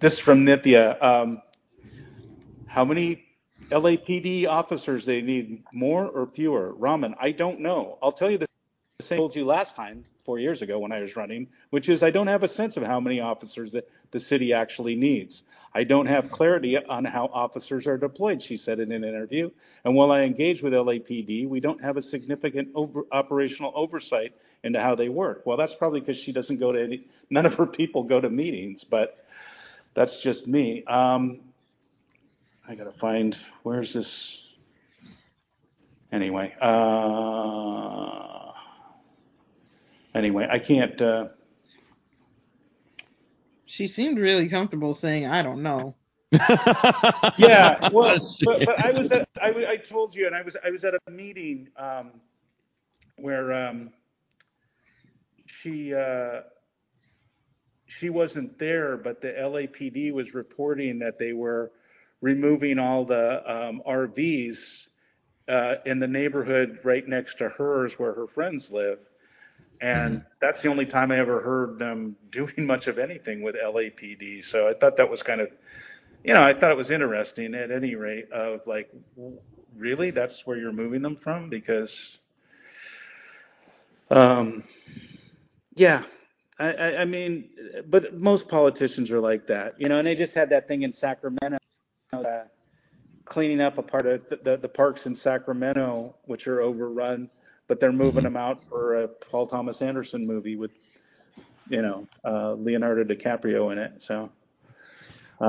This 0.00 0.14
is 0.14 0.18
from 0.18 0.46
Nithya. 0.46 1.02
Um, 1.02 1.42
how 2.66 2.86
many 2.86 3.23
LAPD 3.70 4.46
officers 4.46 5.04
they 5.04 5.22
need? 5.22 5.64
More 5.72 6.06
or 6.06 6.26
fewer? 6.26 6.72
Raman, 6.74 7.14
I 7.20 7.32
don't 7.32 7.60
know. 7.60 7.98
I'll 8.02 8.12
tell 8.12 8.30
you 8.30 8.38
the 8.38 8.46
same 9.00 9.16
I 9.16 9.18
told 9.18 9.36
you 9.36 9.44
last 9.44 9.76
time, 9.76 10.04
four 10.24 10.38
years 10.38 10.62
ago 10.62 10.78
when 10.78 10.92
I 10.92 11.00
was 11.00 11.16
running, 11.16 11.48
which 11.70 11.88
is 11.88 12.02
I 12.02 12.10
don't 12.10 12.26
have 12.26 12.42
a 12.42 12.48
sense 12.48 12.76
of 12.76 12.82
how 12.82 12.98
many 12.98 13.20
officers 13.20 13.72
that 13.72 13.88
the 14.10 14.20
city 14.20 14.52
actually 14.52 14.94
needs. 14.94 15.42
I 15.74 15.84
don't 15.84 16.06
have 16.06 16.30
clarity 16.30 16.78
on 16.78 17.04
how 17.04 17.26
officers 17.32 17.86
are 17.86 17.98
deployed, 17.98 18.42
she 18.42 18.56
said 18.56 18.80
in 18.80 18.92
an 18.92 19.04
interview. 19.04 19.50
And 19.84 19.94
while 19.94 20.12
I 20.12 20.20
engage 20.22 20.62
with 20.62 20.72
LAPD, 20.72 21.48
we 21.48 21.60
don't 21.60 21.82
have 21.82 21.96
a 21.96 22.02
significant 22.02 22.68
over, 22.74 23.02
operational 23.12 23.72
oversight 23.74 24.34
into 24.62 24.80
how 24.80 24.94
they 24.94 25.08
work. 25.08 25.42
Well, 25.44 25.56
that's 25.56 25.74
probably 25.74 26.00
because 26.00 26.16
she 26.16 26.32
doesn't 26.32 26.58
go 26.58 26.72
to 26.72 26.82
any, 26.82 27.06
none 27.28 27.44
of 27.44 27.54
her 27.54 27.66
people 27.66 28.04
go 28.04 28.20
to 28.20 28.30
meetings, 28.30 28.84
but 28.84 29.26
that's 29.92 30.22
just 30.22 30.46
me. 30.46 30.84
Um, 30.84 31.40
I 32.66 32.74
gotta 32.74 32.92
find, 32.92 33.36
where's 33.62 33.92
this? 33.92 34.40
Anyway, 36.12 36.54
uh, 36.60 38.52
anyway, 40.14 40.48
I 40.50 40.58
can't, 40.58 41.00
uh, 41.02 41.28
She 43.74 43.88
seemed 43.88 44.18
really 44.18 44.48
comfortable 44.48 44.94
saying, 44.94 45.26
I 45.26 45.42
don't 45.42 45.60
know. 45.60 45.96
yeah, 47.36 47.88
well, 47.92 48.18
but, 48.44 48.64
but 48.64 48.84
I 48.84 48.92
was 48.92 49.10
at, 49.10 49.28
I, 49.42 49.48
I 49.68 49.76
told 49.76 50.14
you, 50.14 50.26
and 50.26 50.34
I 50.34 50.42
was 50.42 50.56
I 50.64 50.70
was 50.70 50.84
at 50.84 50.94
a 50.94 51.10
meeting 51.10 51.68
um, 51.76 52.20
where 53.16 53.52
um, 53.52 53.92
she 55.46 55.92
uh, 55.92 56.42
she 57.86 58.10
wasn't 58.10 58.58
there, 58.58 58.96
but 58.96 59.20
the 59.20 59.28
LAPD 59.28 60.12
was 60.12 60.34
reporting 60.34 61.00
that 61.00 61.18
they 61.18 61.32
were 61.32 61.72
removing 62.20 62.78
all 62.78 63.04
the 63.04 63.42
um, 63.50 63.82
RVs 63.86 64.88
uh, 65.48 65.76
in 65.86 65.98
the 66.00 66.06
neighborhood 66.06 66.78
right 66.84 67.06
next 67.06 67.38
to 67.38 67.48
hers 67.48 67.98
where 67.98 68.12
her 68.14 68.26
friends 68.26 68.70
live. 68.70 68.98
And 69.80 70.20
Mhm. 70.20 70.24
that's 70.40 70.62
the 70.62 70.68
only 70.68 70.86
time 70.86 71.10
I 71.10 71.18
ever 71.18 71.40
heard 71.40 71.78
them 71.78 72.16
doing 72.30 72.66
much 72.66 72.86
of 72.88 72.98
anything 72.98 73.42
with 73.42 73.56
LAPD. 73.56 74.42
So 74.42 74.68
I 74.68 74.74
thought 74.74 74.96
that 74.96 75.10
was 75.10 75.22
kind 75.22 75.40
of, 75.40 75.50
you 76.24 76.34
know, 76.34 76.42
I 76.42 76.54
thought 76.54 76.70
it 76.70 76.76
was 76.76 76.90
interesting 76.90 77.54
at 77.54 77.70
any 77.70 77.94
rate 77.94 78.30
of 78.32 78.60
like, 78.66 78.90
really, 79.76 80.10
that's 80.10 80.46
where 80.46 80.56
you're 80.56 80.72
moving 80.72 81.02
them 81.02 81.16
from? 81.16 81.48
Because, 81.48 82.18
um, 84.10 84.62
yeah, 85.74 86.02
I, 86.58 86.72
I, 86.72 86.96
I 87.02 87.04
mean, 87.04 87.50
but 87.88 88.14
most 88.14 88.48
politicians 88.48 89.10
are 89.10 89.20
like 89.20 89.46
that, 89.46 89.74
you 89.78 89.88
know, 89.88 89.98
and 89.98 90.06
they 90.06 90.14
just 90.14 90.34
had 90.34 90.50
that 90.50 90.68
thing 90.68 90.82
in 90.82 90.92
Sacramento, 90.92 91.58
uh, 92.22 92.44
cleaning 93.24 93.60
up 93.60 93.78
a 93.78 93.82
part 93.82 94.06
of 94.06 94.28
the, 94.28 94.36
the, 94.42 94.56
the 94.56 94.68
parks 94.68 95.06
in 95.06 95.14
Sacramento, 95.14 96.14
which 96.24 96.46
are 96.46 96.60
overrun, 96.60 97.30
but 97.66 97.78
they're 97.80 97.92
moving 97.92 98.22
Mhm. 98.22 98.24
them 98.24 98.36
out 98.36 98.62
for 98.68 99.02
a 99.02 99.08
Paul 99.08 99.46
Thomas 99.46 99.80
Anderson 99.82 100.26
movie 100.26 100.56
with, 100.56 100.72
you 101.68 101.82
know, 101.82 102.06
uh, 102.24 102.52
Leonardo 102.54 103.04
DiCaprio 103.04 103.72
in 103.72 103.78
it. 103.78 104.02
So, 104.02 104.30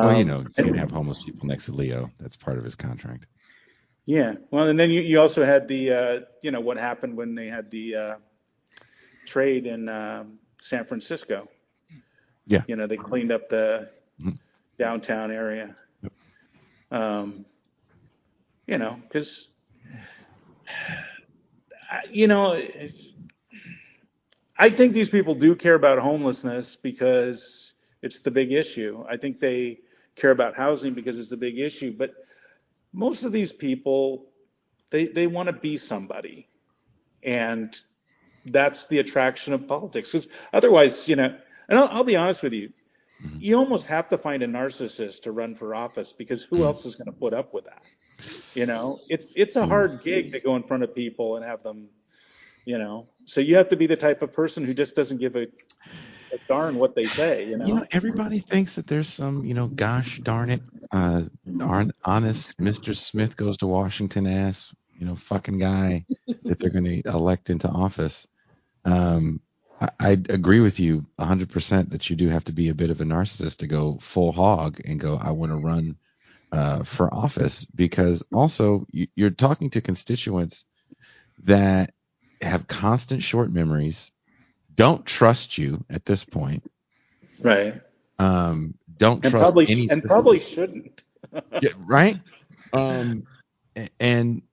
well, 0.01 0.13
you 0.13 0.23
um, 0.23 0.25
know, 0.25 0.41
you 0.41 0.53
can't 0.55 0.75
have 0.77 0.91
homeless 0.91 1.23
people 1.23 1.47
next 1.47 1.65
to 1.65 1.71
Leo. 1.73 2.09
That's 2.19 2.35
part 2.35 2.57
of 2.57 2.63
his 2.63 2.75
contract. 2.75 3.27
yeah. 4.05 4.35
Well, 4.51 4.67
and 4.67 4.79
then 4.79 4.89
you, 4.91 5.01
you 5.01 5.19
also 5.19 5.43
had 5.45 5.67
the, 5.67 5.91
uh, 5.91 6.19
you 6.41 6.51
know, 6.51 6.59
what 6.61 6.77
happened 6.77 7.15
when 7.15 7.35
they 7.35 7.47
had 7.47 7.69
the 7.71 7.95
uh, 7.95 8.15
trade 9.25 9.65
in 9.65 9.87
um, 9.89 10.39
San 10.59 10.85
Francisco. 10.85 11.47
Yeah. 12.45 12.63
You 12.67 12.75
know, 12.75 12.87
they 12.87 12.97
cleaned 12.97 13.31
up 13.31 13.49
the 13.49 13.89
Mhm. 14.19 14.37
downtown 14.77 15.31
area. 15.31 15.75
Um, 16.91 17.45
you 18.67 18.77
know, 18.77 18.97
because, 19.03 19.49
you 22.09 22.27
know, 22.27 22.59
I 24.57 24.69
think 24.69 24.93
these 24.93 25.09
people 25.09 25.35
do 25.35 25.55
care 25.55 25.75
about 25.75 25.99
homelessness 25.99 26.75
because 26.75 27.73
it's 28.01 28.19
the 28.19 28.31
big 28.31 28.51
issue. 28.51 29.03
I 29.09 29.17
think 29.17 29.39
they 29.39 29.79
care 30.15 30.31
about 30.31 30.55
housing 30.55 30.93
because 30.93 31.19
it's 31.19 31.29
the 31.29 31.37
big 31.37 31.59
issue. 31.59 31.93
But 31.95 32.13
most 32.93 33.23
of 33.23 33.31
these 33.31 33.51
people, 33.51 34.27
they, 34.89 35.07
they 35.07 35.27
want 35.27 35.47
to 35.47 35.53
be 35.53 35.77
somebody. 35.77 36.47
And 37.23 37.77
that's 38.45 38.87
the 38.87 38.99
attraction 38.99 39.53
of 39.53 39.67
politics. 39.67 40.11
Because 40.11 40.27
otherwise, 40.53 41.07
you 41.07 41.15
know, 41.15 41.35
and 41.67 41.79
I'll, 41.79 41.89
I'll 41.91 42.03
be 42.03 42.15
honest 42.15 42.41
with 42.41 42.53
you, 42.53 42.71
Mhm. 43.23 43.37
you 43.41 43.57
almost 43.57 43.85
have 43.87 44.09
to 44.09 44.17
find 44.17 44.43
a 44.43 44.47
narcissist 44.47 45.21
to 45.21 45.31
run 45.31 45.55
for 45.55 45.73
office 45.75 46.13
because 46.13 46.43
who 46.43 46.57
Mm. 46.57 46.65
else 46.65 46.85
is 46.85 46.95
going 46.95 47.05
to 47.07 47.11
put 47.19 47.33
up 47.33 47.53
with 47.53 47.65
that? 47.65 47.83
You 48.53 48.65
know, 48.65 49.01
it's 49.09 49.33
it's 49.35 49.55
a 49.55 49.61
Mm. 49.63 49.67
hard 49.67 50.01
gig 50.01 50.31
to 50.33 50.39
go 50.39 50.55
in 50.55 50.63
front 50.63 50.83
of 50.83 50.93
people 50.95 51.35
and 51.35 51.45
have 51.45 51.63
them, 51.63 51.89
you 52.65 52.77
know. 52.77 53.07
So 53.25 53.41
you 53.41 53.55
have 53.57 53.69
to 53.69 53.75
be 53.75 53.87
the 53.87 53.95
type 53.97 54.21
of 54.21 54.31
person 54.33 54.63
who 54.65 54.73
just 54.73 54.95
doesn't 54.95 55.17
give 55.17 55.35
a, 55.35 55.47
darn 56.49 56.75
what 56.75 56.95
they 56.95 57.07
say, 57.07 57.45
you 57.45 57.57
know. 57.57 57.65
You 57.65 57.73
know, 57.75 57.85
everybody 57.91 58.39
thinks 58.39 58.75
that 58.75 58.87
there's 58.87 59.07
some, 59.07 59.45
you 59.45 59.53
know, 59.53 59.67
gosh 59.67 60.19
darn 60.19 60.49
it, 60.49 60.61
uh, 60.91 61.23
hon- 61.61 61.91
honest 62.03 62.57
Mr. 62.57 62.95
Smith 62.95 63.37
goes 63.37 63.57
to 63.57 63.67
Washington 63.67 64.27
ass, 64.27 64.73
you 64.97 65.05
know, 65.05 65.15
fucking 65.15 65.59
guy 65.59 66.05
that 66.43 66.59
they're 66.59 66.69
going 66.69 66.83
to 66.85 67.01
elect 67.09 67.49
into 67.49 67.69
office. 67.69 68.27
Um, 68.83 69.41
I, 69.99 70.09
I 70.11 70.11
agree 70.29 70.59
with 70.61 70.79
you 70.79 71.05
100% 71.19 71.89
that 71.91 72.09
you 72.09 72.15
do 72.15 72.29
have 72.29 72.45
to 72.45 72.53
be 72.53 72.69
a 72.69 72.75
bit 72.75 72.89
of 72.91 73.01
a 73.01 73.05
narcissist 73.05 73.57
to 73.59 73.67
go 73.67 73.97
full 73.99 74.31
hog 74.31 74.79
and 74.85 74.99
go, 74.99 75.17
I 75.17 75.31
want 75.31 75.51
to 75.51 75.57
run 75.57 75.97
uh, 76.51 76.83
for 76.83 77.13
office 77.13 77.65
because 77.65 78.23
also 78.33 78.85
you, 78.91 79.07
you're 79.15 79.31
talking 79.31 79.71
to 79.71 79.81
constituents 79.81 80.65
that 81.43 81.93
have 82.41 82.67
constant 82.67 83.23
short 83.23 83.51
memories, 83.51 84.11
don't 84.75 85.05
trust 85.05 85.57
you 85.57 85.85
at 85.89 86.05
this 86.05 86.25
point, 86.25 86.63
Right. 87.41 87.81
um, 88.19 88.75
don't 88.97 89.23
And 89.23 89.35
trust 89.35 89.37
probably 89.37 89.67
any 89.67 89.89
and 89.89 90.03
system. 90.03 90.05
probably 90.05 90.39
shouldn't. 90.39 91.03
Yeah, 91.61 91.71
right? 91.77 92.21
Um, 92.73 93.27
and 93.99 94.43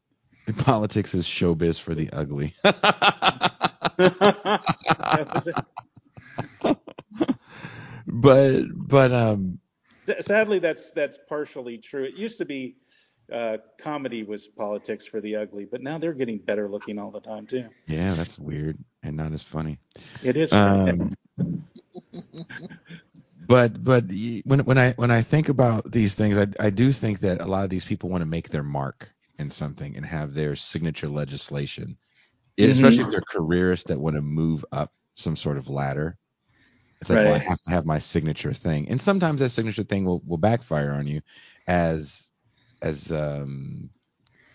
politics 0.58 1.14
is 1.14 1.26
showbiz 1.26 1.80
for 1.80 1.94
the 1.94 2.10
ugly. 2.12 2.54
That 3.98 5.28
was 5.32 5.46
it. 5.46 5.56
but 8.06 8.62
but 8.74 9.12
um 9.12 9.58
Sadly, 10.20 10.58
that's 10.58 10.90
that's 10.92 11.18
partially 11.28 11.78
true. 11.78 12.04
It 12.04 12.14
used 12.14 12.38
to 12.38 12.44
be 12.44 12.76
uh, 13.32 13.58
comedy 13.80 14.24
was 14.24 14.48
politics 14.48 15.06
for 15.06 15.20
the 15.20 15.36
ugly, 15.36 15.64
but 15.64 15.80
now 15.80 15.98
they're 15.98 16.12
getting 16.12 16.38
better 16.38 16.68
looking 16.68 16.98
all 16.98 17.10
the 17.10 17.20
time 17.20 17.46
too. 17.46 17.68
yeah, 17.86 18.14
that's 18.14 18.38
weird 18.38 18.78
and 19.02 19.16
not 19.16 19.32
as 19.32 19.42
funny. 19.42 19.78
It 20.22 20.36
is. 20.36 20.52
Um, 20.52 21.14
but 23.46 23.82
but 23.82 24.04
when 24.44 24.60
when 24.60 24.78
I 24.78 24.92
when 24.92 25.10
I 25.10 25.22
think 25.22 25.48
about 25.48 25.90
these 25.90 26.14
things, 26.14 26.36
I 26.36 26.48
I 26.58 26.70
do 26.70 26.92
think 26.92 27.20
that 27.20 27.40
a 27.40 27.46
lot 27.46 27.64
of 27.64 27.70
these 27.70 27.84
people 27.84 28.10
want 28.10 28.22
to 28.22 28.26
make 28.26 28.50
their 28.50 28.64
mark 28.64 29.10
in 29.38 29.50
something 29.50 29.96
and 29.96 30.04
have 30.04 30.34
their 30.34 30.56
signature 30.56 31.08
legislation, 31.08 31.96
Mhm. 32.58 32.70
especially 32.70 33.04
if 33.04 33.10
they're 33.10 33.20
careerists 33.20 33.88
that 33.88 34.00
want 34.00 34.16
to 34.16 34.22
move 34.22 34.64
up 34.72 34.92
some 35.14 35.36
sort 35.36 35.56
of 35.56 35.68
ladder. 35.68 36.16
It's 37.00 37.10
like, 37.10 37.18
well, 37.24 37.34
I 37.34 37.38
have 37.38 37.60
to 37.62 37.70
have 37.70 37.84
my 37.84 37.98
signature 37.98 38.54
thing, 38.54 38.88
and 38.88 39.00
sometimes 39.02 39.40
that 39.40 39.50
signature 39.50 39.82
thing 39.82 40.04
will, 40.04 40.22
will 40.24 40.38
backfire 40.38 40.92
on 40.92 41.06
you, 41.06 41.20
as 41.66 42.30
as 42.80 43.10
um, 43.10 43.90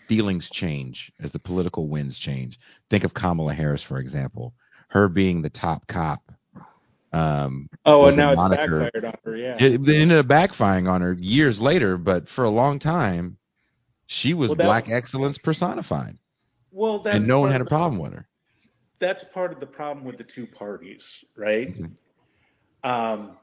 feelings 0.08 0.50
change, 0.50 1.12
as 1.20 1.32
the 1.32 1.40
political 1.40 1.88
winds 1.88 2.18
change. 2.18 2.60
Think 2.90 3.04
of 3.04 3.14
Kamala 3.14 3.54
Harris, 3.54 3.84
for 3.84 4.00
example. 4.00 4.54
Her 4.90 5.10
being 5.10 5.42
the 5.42 5.50
top 5.50 5.88
cop 5.88 6.32
um, 7.14 7.70
oh, 7.86 8.06
and 8.08 8.18
now 8.18 8.32
it's 8.32 8.38
moniker. 8.38 8.80
backfired 8.80 9.06
on 9.06 9.14
her. 9.24 9.38
Yeah. 9.38 9.56
It, 9.60 9.88
it 9.88 10.02
ended 10.02 10.18
up 10.18 10.28
backfiring 10.28 10.90
on 10.90 11.02
her 11.02 11.14
years 11.14 11.60
later, 11.62 11.98
but 11.98 12.28
for 12.28 12.44
a 12.44 12.50
long 12.50 12.80
time, 12.80 13.38
she 14.08 14.34
was 14.34 14.50
Well, 14.50 14.56
that- 14.58 14.64
black 14.66 14.90
excellence 14.90 15.38
personified, 15.38 16.18
well, 16.72 17.00
that's 17.00 17.18
and 17.18 17.28
no 17.28 17.40
one 17.40 17.52
had 17.52 17.62
a 17.62 17.66
problem 17.66 18.00
with 18.00 18.14
her. 18.14 18.28
That's 19.00 19.24
part 19.24 19.54
of 19.54 19.60
the 19.60 19.68
problem 19.68 20.06
with 20.06 20.18
the 20.18 20.24
two 20.24 20.48
parties, 20.48 21.24
right? 21.36 21.76
Mhm. 21.76 21.92
Um, 22.84 23.38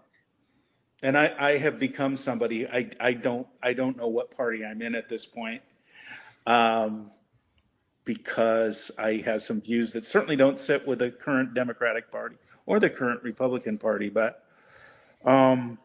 and 1.02 1.18
I, 1.18 1.34
I 1.38 1.58
have 1.58 1.78
become 1.78 2.16
somebody 2.16 2.66
I, 2.66 2.90
I 2.98 3.12
don't 3.12 3.46
I 3.62 3.72
don't 3.72 3.96
know 3.96 4.08
what 4.08 4.30
party 4.30 4.64
I'm 4.64 4.80
in 4.82 4.94
at 4.94 5.08
this 5.08 5.26
point, 5.26 5.62
um, 6.46 7.10
because 8.04 8.90
I 8.98 9.22
have 9.24 9.42
some 9.42 9.60
views 9.60 9.92
that 9.92 10.06
certainly 10.06 10.36
don't 10.36 10.58
sit 10.58 10.86
with 10.86 11.00
the 11.00 11.10
current 11.10 11.54
Democratic 11.54 12.10
Party 12.10 12.36
or 12.66 12.80
the 12.80 12.90
current 12.90 13.22
Republican 13.22 13.78
Party. 13.78 14.08
But 14.08 14.44
um, 15.24 15.78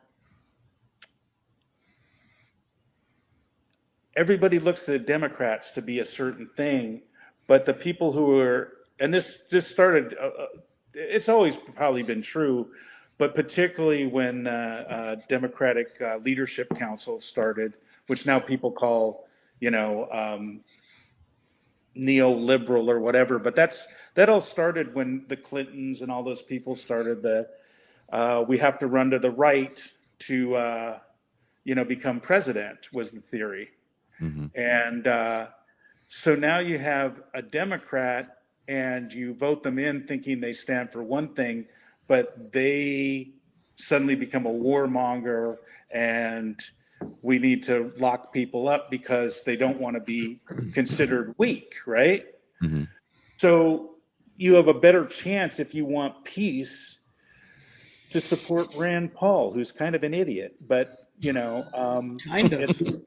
everybody 4.15 4.59
looks 4.59 4.85
to 4.85 4.91
the 4.91 4.99
Democrats 4.99 5.71
to 5.71 5.81
be 5.81 5.99
a 5.99 6.05
certain 6.05 6.47
thing, 6.55 7.01
but 7.49 7.65
the 7.65 7.73
people 7.73 8.11
who 8.13 8.27
were 8.27 8.73
and 9.01 9.13
this 9.13 9.39
this 9.49 9.67
started. 9.67 10.15
Uh, 10.21 10.27
uh 10.27 10.45
it's 10.93 11.29
always 11.29 11.55
probably 11.55 12.01
been 12.01 12.21
true, 12.21 12.67
but 13.19 13.35
particularly 13.35 14.07
when 14.07 14.47
uh, 14.47 14.85
uh, 14.89 15.15
Democratic 15.27 16.01
uh, 16.01 16.17
Leadership 16.17 16.67
Council 16.75 17.19
started, 17.19 17.77
which 18.07 18.25
now 18.25 18.39
people 18.39 18.71
call, 18.71 19.27
you 19.59 19.69
know, 19.69 20.09
um, 20.11 20.61
neoliberal 21.95 22.89
or 22.89 22.99
whatever. 22.99 23.37
But 23.37 23.55
that's 23.55 23.87
that 24.15 24.29
all 24.29 24.41
started 24.41 24.95
when 24.95 25.25
the 25.27 25.37
Clintons 25.37 26.01
and 26.01 26.11
all 26.11 26.23
those 26.23 26.41
people 26.41 26.75
started 26.75 27.21
the. 27.21 27.47
Uh, 28.11 28.43
we 28.47 28.57
have 28.57 28.79
to 28.79 28.87
run 28.87 29.11
to 29.11 29.19
the 29.19 29.31
right 29.31 29.79
to, 30.19 30.55
uh, 30.55 30.99
you 31.63 31.75
know, 31.75 31.85
become 31.85 32.19
president 32.19 32.89
was 32.93 33.11
the 33.11 33.21
theory, 33.21 33.69
mm-hmm. 34.19 34.47
and 34.55 35.05
uh, 35.05 35.47
so 36.09 36.35
now 36.35 36.59
you 36.59 36.77
have 36.79 37.21
a 37.33 37.41
Democrat 37.41 38.39
and 38.67 39.13
you 39.13 39.33
vote 39.33 39.63
them 39.63 39.79
in 39.79 40.05
thinking 40.05 40.41
they 40.41 40.53
stand 40.53 40.91
for 40.91 41.03
one 41.03 41.33
thing, 41.35 41.65
but 42.07 42.51
they 42.51 43.29
suddenly 43.75 44.15
become 44.15 44.45
a 44.45 44.51
warmonger 44.51 45.57
and 45.91 46.59
we 47.21 47.39
need 47.39 47.63
to 47.63 47.93
lock 47.97 48.33
people 48.33 48.67
up 48.67 48.91
because 48.91 49.43
they 49.43 49.55
don't 49.55 49.79
want 49.79 49.95
to 49.95 50.01
be 50.01 50.39
considered 50.73 51.35
weak, 51.37 51.75
right? 51.85 52.25
Mm-hmm. 52.61 52.83
So 53.37 53.91
you 54.35 54.55
have 54.55 54.67
a 54.67 54.73
better 54.73 55.05
chance 55.05 55.59
if 55.59 55.73
you 55.75 55.85
want 55.85 56.23
peace 56.23 56.97
to 58.09 58.19
support 58.19 58.73
Rand 58.75 59.13
Paul, 59.13 59.51
who's 59.51 59.71
kind 59.71 59.95
of 59.95 60.03
an 60.03 60.15
idiot, 60.15 60.55
but 60.67 61.07
you 61.19 61.33
know, 61.33 61.65
um, 61.75 62.17
kind 62.19 62.51
of. 62.51 62.61
At 62.61 62.81
least, 62.81 63.01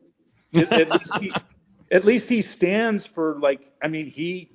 at, 0.55 0.91
least 0.91 1.19
he, 1.19 1.33
at 1.93 2.05
least 2.05 2.29
he 2.29 2.43
stands 2.43 3.05
for 3.05 3.39
like, 3.39 3.71
I 3.83 3.89
mean, 3.89 4.07
he, 4.07 4.51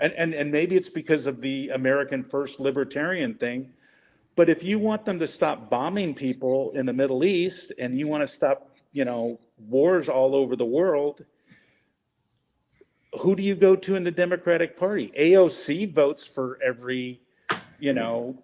and, 0.00 0.12
and 0.14 0.34
and 0.34 0.50
maybe 0.50 0.76
it's 0.76 0.88
because 0.88 1.26
of 1.26 1.40
the 1.40 1.70
American 1.70 2.24
First 2.24 2.58
Libertarian 2.58 3.34
thing, 3.34 3.70
but 4.34 4.50
if 4.50 4.62
you 4.62 4.78
want 4.78 5.04
them 5.04 5.18
to 5.20 5.28
stop 5.28 5.70
bombing 5.70 6.14
people 6.14 6.72
in 6.74 6.86
the 6.86 6.92
Middle 6.92 7.22
East 7.24 7.72
and 7.78 7.98
you 7.98 8.08
want 8.08 8.22
to 8.22 8.26
stop, 8.26 8.74
you 8.92 9.04
know, 9.04 9.38
wars 9.68 10.08
all 10.08 10.34
over 10.34 10.56
the 10.56 10.64
world, 10.64 11.24
who 13.20 13.36
do 13.36 13.42
you 13.42 13.54
go 13.54 13.76
to 13.76 13.94
in 13.94 14.02
the 14.02 14.10
Democratic 14.10 14.76
Party? 14.76 15.12
AOC 15.18 15.92
votes 15.94 16.26
for 16.26 16.58
every, 16.64 17.20
you 17.78 17.92
know, 17.92 18.42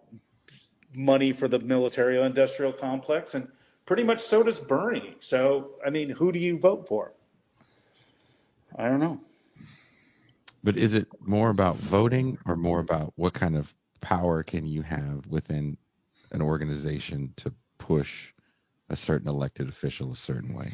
money 0.94 1.32
for 1.32 1.48
the 1.48 1.58
military 1.58 2.20
industrial 2.20 2.72
complex 2.72 3.34
and 3.34 3.48
pretty 3.86 4.02
much 4.04 4.22
so 4.22 4.42
does 4.42 4.58
Bernie. 4.58 5.16
So, 5.20 5.72
I 5.84 5.90
mean, 5.90 6.10
who 6.10 6.30
do 6.32 6.38
you 6.38 6.58
vote 6.58 6.86
for? 6.86 7.15
I 8.74 8.88
don't 8.88 9.00
know. 9.00 9.20
But 10.62 10.76
is 10.76 10.94
it 10.94 11.06
more 11.20 11.50
about 11.50 11.76
voting 11.76 12.38
or 12.46 12.56
more 12.56 12.80
about 12.80 13.12
what 13.16 13.34
kind 13.34 13.56
of 13.56 13.72
power 14.00 14.42
can 14.42 14.66
you 14.66 14.82
have 14.82 15.26
within 15.26 15.76
an 16.32 16.42
organization 16.42 17.32
to 17.36 17.52
push 17.78 18.32
a 18.88 18.96
certain 18.96 19.28
elected 19.28 19.68
official 19.68 20.12
a 20.12 20.16
certain 20.16 20.54
way? 20.54 20.72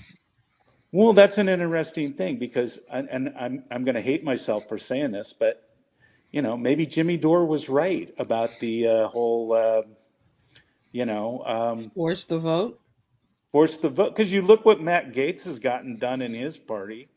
Well, 0.92 1.14
that's 1.14 1.38
an 1.38 1.48
interesting 1.48 2.14
thing 2.14 2.38
because, 2.38 2.78
and 2.90 3.32
I'm 3.38 3.64
I'm 3.70 3.84
going 3.84 3.94
to 3.94 4.02
hate 4.02 4.24
myself 4.24 4.68
for 4.68 4.78
saying 4.78 5.12
this, 5.12 5.34
but 5.38 5.62
you 6.30 6.42
know, 6.42 6.56
maybe 6.56 6.86
Jimmy 6.86 7.16
Dore 7.18 7.46
was 7.46 7.68
right 7.68 8.12
about 8.18 8.50
the 8.60 8.88
uh, 8.88 9.08
whole, 9.08 9.52
uh, 9.52 9.82
you 10.90 11.04
know, 11.04 11.42
um, 11.44 11.90
force 11.90 12.24
the 12.24 12.38
vote. 12.38 12.80
Force 13.52 13.76
the 13.76 13.90
vote 13.90 14.14
because 14.14 14.32
you 14.32 14.42
look 14.42 14.64
what 14.64 14.80
Matt 14.80 15.12
Gaetz 15.12 15.42
has 15.42 15.58
gotten 15.58 15.98
done 15.98 16.22
in 16.22 16.32
his 16.32 16.56
party. 16.56 17.08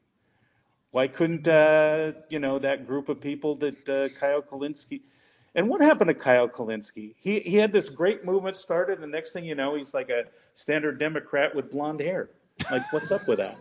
Why 0.96 1.10
couldn't 1.10 1.46
uh, 1.46 2.14
you 2.30 2.40
know 2.40 2.58
that 2.60 2.88
group 2.88 3.10
of 3.10 3.20
people 3.20 3.56
that 3.56 3.90
uh, 3.90 4.08
Kyle 4.18 4.42
Kulinski? 4.42 5.02
And 5.54 5.68
what 5.68 5.82
happened 5.82 6.08
to 6.08 6.14
Kyle 6.14 6.48
Kulinski? 6.48 7.16
He 7.18 7.42
he 7.42 7.58
had 7.58 7.74
this 7.74 7.90
great 7.90 8.24
movement 8.24 8.56
started, 8.56 8.94
and 8.94 9.04
the 9.04 9.08
next 9.08 9.34
thing 9.34 9.44
you 9.44 9.56
know, 9.56 9.76
he's 9.76 9.94
like 9.94 10.08
a 10.08 10.24
standard 10.54 10.98
Democrat 10.98 11.54
with 11.54 11.70
blonde 11.70 12.00
hair. 12.00 12.30
Like, 12.72 12.94
what's 12.94 13.12
up 13.12 13.28
with 13.28 13.40
that? 13.40 13.58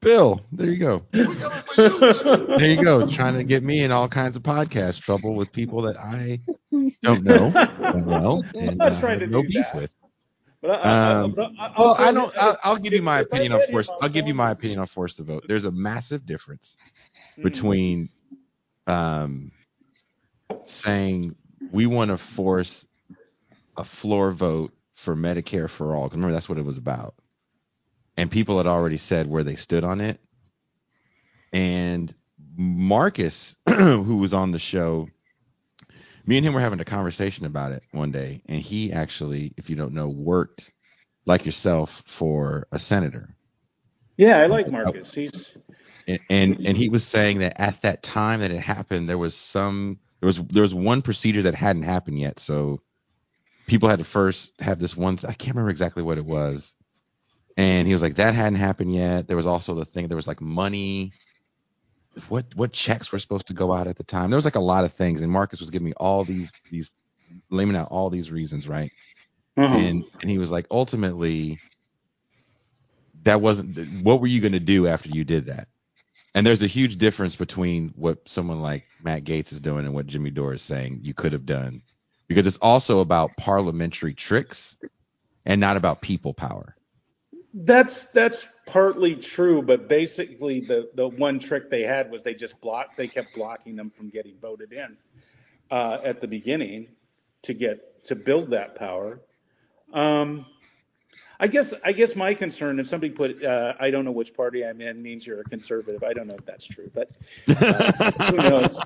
Bill, 0.00 0.40
there 0.50 0.66
you 0.66 0.78
go. 0.78 1.04
there 2.58 2.68
you 2.68 2.82
go, 2.82 3.06
trying 3.06 3.36
to 3.36 3.44
get 3.44 3.62
me 3.62 3.84
in 3.84 3.92
all 3.92 4.08
kinds 4.08 4.34
of 4.34 4.42
podcast 4.42 5.00
trouble 5.00 5.36
with 5.36 5.52
people 5.52 5.82
that 5.82 5.96
I 5.96 6.40
don't 7.04 7.22
know 7.22 7.52
well 8.04 8.42
and 8.56 8.82
uh, 8.82 8.92
have 8.92 9.30
no 9.30 9.42
beef 9.42 9.52
that. 9.72 9.74
with. 9.76 9.97
But 10.60 10.84
I, 10.84 11.20
um, 11.20 11.34
I, 11.38 11.42
I, 11.42 11.72
well, 11.78 11.94
I 11.98 12.12
don't. 12.12 12.36
I'll, 12.36 12.56
I'll 12.64 12.76
give 12.76 12.92
you 12.92 13.02
my 13.02 13.20
opinion 13.20 13.52
on 13.52 13.62
force. 13.70 13.90
I'll 14.00 14.08
give 14.08 14.26
you 14.26 14.34
my 14.34 14.50
opinion 14.50 14.80
on 14.80 14.86
force 14.86 15.14
to 15.16 15.22
vote. 15.22 15.44
There's 15.46 15.64
a 15.64 15.70
massive 15.70 16.26
difference 16.26 16.76
hmm. 17.36 17.42
between 17.42 18.08
um, 18.86 19.52
saying 20.64 21.36
we 21.70 21.86
want 21.86 22.10
to 22.10 22.18
force 22.18 22.86
a 23.76 23.84
floor 23.84 24.32
vote 24.32 24.72
for 24.94 25.14
Medicare 25.14 25.70
for 25.70 25.94
all. 25.94 26.04
Because 26.04 26.16
remember, 26.16 26.32
that's 26.32 26.48
what 26.48 26.58
it 26.58 26.64
was 26.64 26.78
about. 26.78 27.14
And 28.16 28.30
people 28.30 28.56
had 28.56 28.66
already 28.66 28.98
said 28.98 29.28
where 29.28 29.44
they 29.44 29.54
stood 29.54 29.84
on 29.84 30.00
it. 30.00 30.20
And 31.52 32.12
Marcus, 32.56 33.54
who 33.68 34.16
was 34.16 34.32
on 34.34 34.50
the 34.50 34.58
show, 34.58 35.08
me 36.28 36.36
and 36.36 36.46
him 36.46 36.52
were 36.52 36.60
having 36.60 36.78
a 36.78 36.84
conversation 36.84 37.46
about 37.46 37.72
it 37.72 37.82
one 37.92 38.12
day. 38.12 38.42
And 38.46 38.60
he 38.60 38.92
actually, 38.92 39.54
if 39.56 39.70
you 39.70 39.76
don't 39.76 39.94
know, 39.94 40.08
worked 40.08 40.70
like 41.24 41.46
yourself 41.46 42.02
for 42.06 42.68
a 42.70 42.78
senator. 42.78 43.34
Yeah, 44.18 44.38
I 44.38 44.46
like 44.46 44.70
Marcus. 44.70 45.14
He's 45.14 45.48
and 46.06 46.66
and 46.66 46.76
he 46.76 46.90
was 46.90 47.06
saying 47.06 47.38
that 47.38 47.58
at 47.58 47.80
that 47.82 48.02
time 48.02 48.40
that 48.40 48.50
it 48.50 48.60
happened, 48.60 49.08
there 49.08 49.16
was 49.16 49.34
some 49.34 50.00
there 50.20 50.26
was 50.26 50.36
there 50.36 50.62
was 50.62 50.74
one 50.74 51.00
procedure 51.00 51.42
that 51.42 51.54
hadn't 51.54 51.84
happened 51.84 52.18
yet. 52.18 52.40
So 52.40 52.82
people 53.66 53.88
had 53.88 54.00
to 54.00 54.04
first 54.04 54.52
have 54.60 54.78
this 54.78 54.94
one. 54.94 55.18
I 55.22 55.32
can't 55.32 55.54
remember 55.54 55.70
exactly 55.70 56.02
what 56.02 56.18
it 56.18 56.26
was. 56.26 56.74
And 57.56 57.86
he 57.86 57.94
was 57.94 58.02
like, 58.02 58.16
that 58.16 58.34
hadn't 58.34 58.56
happened 58.56 58.94
yet. 58.94 59.28
There 59.28 59.36
was 59.36 59.46
also 59.46 59.74
the 59.74 59.86
thing. 59.86 60.08
There 60.08 60.16
was 60.16 60.28
like 60.28 60.42
money. 60.42 61.12
What 62.28 62.54
what 62.54 62.72
checks 62.72 63.12
were 63.12 63.18
supposed 63.18 63.48
to 63.48 63.54
go 63.54 63.72
out 63.72 63.86
at 63.86 63.96
the 63.96 64.04
time? 64.04 64.30
There 64.30 64.36
was 64.36 64.44
like 64.44 64.56
a 64.56 64.60
lot 64.60 64.84
of 64.84 64.92
things, 64.92 65.22
and 65.22 65.30
Marcus 65.30 65.60
was 65.60 65.70
giving 65.70 65.86
me 65.86 65.92
all 65.96 66.24
these 66.24 66.50
these 66.70 66.92
laying 67.50 67.76
out 67.76 67.88
all 67.90 68.10
these 68.10 68.30
reasons, 68.30 68.68
right? 68.68 68.92
Mm-hmm. 69.56 69.74
And 69.74 70.04
and 70.20 70.30
he 70.30 70.38
was 70.38 70.50
like, 70.50 70.66
ultimately, 70.70 71.58
that 73.24 73.40
wasn't. 73.40 74.02
What 74.02 74.20
were 74.20 74.26
you 74.26 74.40
going 74.40 74.52
to 74.52 74.60
do 74.60 74.86
after 74.86 75.08
you 75.08 75.24
did 75.24 75.46
that? 75.46 75.68
And 76.34 76.46
there's 76.46 76.62
a 76.62 76.66
huge 76.66 76.98
difference 76.98 77.36
between 77.36 77.92
what 77.96 78.28
someone 78.28 78.60
like 78.60 78.84
Matt 79.02 79.24
Gaetz 79.24 79.52
is 79.52 79.60
doing 79.60 79.86
and 79.86 79.94
what 79.94 80.06
Jimmy 80.06 80.30
Dore 80.30 80.54
is 80.54 80.62
saying 80.62 81.00
you 81.02 81.14
could 81.14 81.32
have 81.32 81.46
done, 81.46 81.82
because 82.28 82.46
it's 82.46 82.58
also 82.58 83.00
about 83.00 83.36
parliamentary 83.36 84.14
tricks 84.14 84.76
and 85.44 85.60
not 85.60 85.76
about 85.76 86.02
people 86.02 86.34
power. 86.34 86.76
That's 87.54 88.04
that's 88.06 88.46
partly 88.68 89.16
true, 89.16 89.62
but 89.62 89.88
basically 89.88 90.60
the 90.60 90.90
the 90.94 91.08
one 91.08 91.38
trick 91.38 91.70
they 91.70 91.82
had 91.82 92.10
was 92.10 92.22
they 92.22 92.34
just 92.34 92.60
blocked 92.60 92.96
they 92.96 93.08
kept 93.08 93.34
blocking 93.34 93.76
them 93.76 93.90
from 93.90 94.08
getting 94.08 94.36
voted 94.40 94.72
in 94.72 94.96
uh, 95.70 95.98
at 96.04 96.20
the 96.20 96.28
beginning 96.28 96.88
to 97.42 97.54
get 97.54 98.04
to 98.04 98.14
build 98.14 98.50
that 98.50 98.74
power. 98.74 99.20
Um, 99.92 100.46
I 101.40 101.46
guess 101.46 101.72
I 101.84 101.92
guess 101.92 102.16
my 102.16 102.34
concern, 102.34 102.80
if 102.80 102.88
somebody 102.88 103.12
put 103.12 103.42
uh, 103.42 103.74
I 103.80 103.90
don't 103.90 104.04
know 104.04 104.12
which 104.12 104.34
party 104.34 104.64
I'm 104.64 104.80
in 104.80 105.02
means 105.02 105.26
you're 105.26 105.40
a 105.40 105.44
conservative. 105.44 106.02
I 106.02 106.12
don't 106.12 106.26
know 106.26 106.36
if 106.36 106.44
that's 106.44 106.64
true, 106.64 106.90
but 106.94 107.10
uh, 107.48 108.10
who 108.30 108.36
knows? 108.36 108.80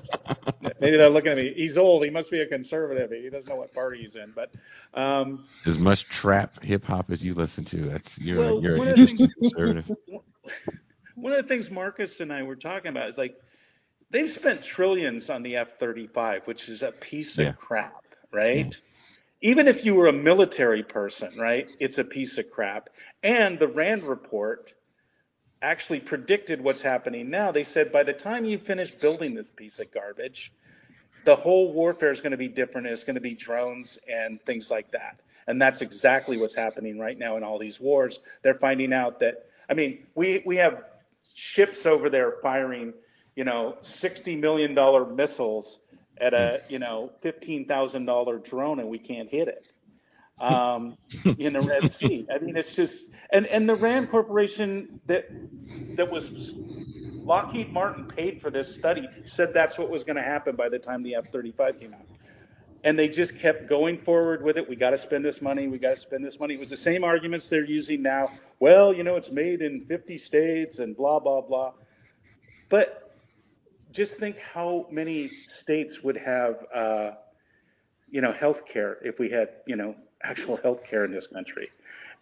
Maybe 0.83 0.97
they're 0.97 1.09
looking 1.09 1.31
at 1.31 1.37
me. 1.37 1.53
He's 1.55 1.77
old. 1.77 2.03
He 2.03 2.09
must 2.09 2.29
be 2.29 2.41
a 2.41 2.45
conservative. 2.45 3.09
He 3.11 3.29
doesn't 3.29 3.49
know 3.49 3.55
what 3.55 3.73
party 3.73 4.01
he's 4.01 4.15
in. 4.15 4.33
But 4.35 4.51
um, 4.93 5.45
as 5.65 5.77
much 5.77 6.09
trap 6.09 6.61
hip 6.61 6.83
hop 6.83 7.09
as 7.09 7.23
you 7.23 7.33
listen 7.33 7.63
to, 7.65 7.85
that's 7.85 8.19
you're 8.19 8.37
well, 8.37 8.61
you're 8.61 8.75
an 8.75 8.89
interesting 8.89 9.29
conservative. 9.39 9.89
One 11.15 11.31
of 11.31 11.41
the 11.41 11.47
things 11.47 11.71
Marcus 11.71 12.19
and 12.19 12.33
I 12.33 12.43
were 12.43 12.57
talking 12.57 12.89
about 12.89 13.09
is 13.09 13.17
like 13.17 13.35
they've 14.09 14.29
spent 14.29 14.61
trillions 14.61 15.29
on 15.29 15.41
the 15.41 15.55
F-35, 15.55 16.47
which 16.47 16.67
is 16.67 16.83
a 16.83 16.91
piece 16.91 17.37
of 17.37 17.57
crap, 17.57 18.03
right? 18.33 18.65
Yeah 18.65 18.79
even 19.43 19.67
if 19.67 19.83
you 19.83 19.93
were 19.93 20.07
a 20.07 20.13
military 20.13 20.83
person, 20.83 21.37
right, 21.37 21.69
it's 21.77 21.97
a 21.97 22.03
piece 22.05 22.37
of 22.37 22.49
crap. 22.49 22.89
And 23.23 23.59
the 23.59 23.67
RAND 23.67 24.03
report 24.03 24.71
actually 25.61 25.99
predicted 25.99 26.61
what's 26.61 26.81
happening 26.81 27.29
now. 27.29 27.51
They 27.51 27.65
said 27.65 27.91
by 27.91 28.03
the 28.03 28.13
time 28.13 28.45
you 28.45 28.57
finish 28.57 28.91
building 28.91 29.35
this 29.35 29.51
piece 29.51 29.79
of 29.79 29.91
garbage, 29.91 30.53
the 31.25 31.35
whole 31.35 31.73
warfare 31.73 32.11
is 32.11 32.21
going 32.21 32.31
to 32.31 32.37
be 32.37 32.47
different. 32.47 32.87
It's 32.87 33.03
going 33.03 33.15
to 33.15 33.21
be 33.21 33.35
drones 33.35 33.99
and 34.07 34.39
things 34.45 34.69
like 34.71 34.91
that. 34.91 35.19
And 35.47 35.61
that's 35.61 35.81
exactly 35.81 36.37
what's 36.37 36.53
happening 36.53 36.99
right 36.99 37.17
now 37.17 37.37
in 37.37 37.43
all 37.43 37.59
these 37.59 37.79
wars. 37.79 38.19
They're 38.43 38.55
finding 38.55 38.93
out 38.93 39.19
that, 39.19 39.45
I 39.69 39.73
mean, 39.73 40.05
we, 40.15 40.41
we 40.45 40.57
have 40.57 40.83
ships 41.33 41.85
over 41.85 42.09
there 42.09 42.33
firing, 42.41 42.93
you 43.35 43.43
know, 43.43 43.77
$60 43.83 44.39
million 44.39 44.75
missiles 45.15 45.79
at 46.21 46.33
a 46.33 46.61
you 46.69 46.79
know 46.79 47.11
fifteen 47.21 47.65
thousand 47.65 48.05
dollar 48.05 48.37
drone 48.37 48.79
and 48.79 48.89
we 48.89 48.99
can't 48.99 49.29
hit 49.29 49.47
it. 49.47 49.67
um, 50.39 50.97
in 51.37 51.53
the 51.53 51.61
Red 51.61 51.87
Sea. 51.89 52.25
I 52.33 52.39
mean, 52.39 52.55
it's 52.57 52.75
just 52.75 53.05
and 53.31 53.45
and 53.47 53.67
the 53.69 53.75
Rand 53.75 54.09
Corporation 54.09 54.99
that 55.07 55.27
that 55.95 56.09
was 56.11 56.53
Lockheed 57.23 57.71
Martin 57.71 58.05
paid 58.05 58.41
for 58.41 58.49
this 58.49 58.73
study 58.73 59.07
said 59.23 59.53
that's 59.53 59.77
what 59.77 59.89
was 59.89 60.03
going 60.03 60.17
to 60.17 60.23
happen 60.23 60.55
by 60.55 60.69
the 60.69 60.79
time 60.79 61.03
the 61.03 61.15
F-35 61.15 61.79
came 61.79 61.93
out. 61.93 62.05
And 62.83 62.99
they 62.99 63.07
just 63.07 63.39
kept 63.39 63.69
going 63.69 63.97
forward 63.97 64.43
with 64.43 64.57
it. 64.57 64.67
We 64.67 64.75
got 64.75 64.89
to 64.89 64.97
spend 64.97 65.23
this 65.23 65.41
money. 65.41 65.67
We 65.67 65.79
got 65.79 65.91
to 65.91 66.01
spend 66.01 66.25
this 66.25 66.37
money. 66.37 66.55
It 66.55 66.59
was 66.59 66.69
the 66.69 66.75
same 66.75 67.05
arguments 67.05 67.47
they're 67.47 67.63
using 67.63 68.01
now. 68.01 68.29
Well, 68.59 68.93
you 68.93 69.03
know, 69.03 69.15
it's 69.15 69.31
made 69.31 69.61
in 69.61 69.85
50 69.85 70.17
states 70.17 70.79
and 70.79 70.95
blah 70.95 71.19
blah 71.19 71.39
blah. 71.39 71.71
But 72.67 73.15
just 73.93 74.15
think 74.15 74.37
how 74.39 74.87
many 74.91 75.29
states 75.29 76.03
would 76.03 76.17
have, 76.17 76.65
uh, 76.75 77.11
you 78.09 78.19
know, 78.19 78.33
health 78.33 78.65
care 78.65 78.97
if 79.01 79.17
we 79.17 79.29
had, 79.29 79.49
you 79.65 79.77
know, 79.77 79.95
actual 80.23 80.57
health 80.57 80.83
care 80.83 81.05
in 81.05 81.11
this 81.11 81.27
country. 81.27 81.69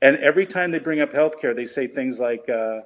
And 0.03 0.17
every 0.17 0.45
time 0.45 0.69
they 0.69 0.79
bring 0.79 1.01
up 1.01 1.11
health 1.11 1.39
care, 1.39 1.55
they 1.55 1.65
say 1.65 1.87
things 1.87 2.19
like, 2.19 2.47
uh, 2.49 2.81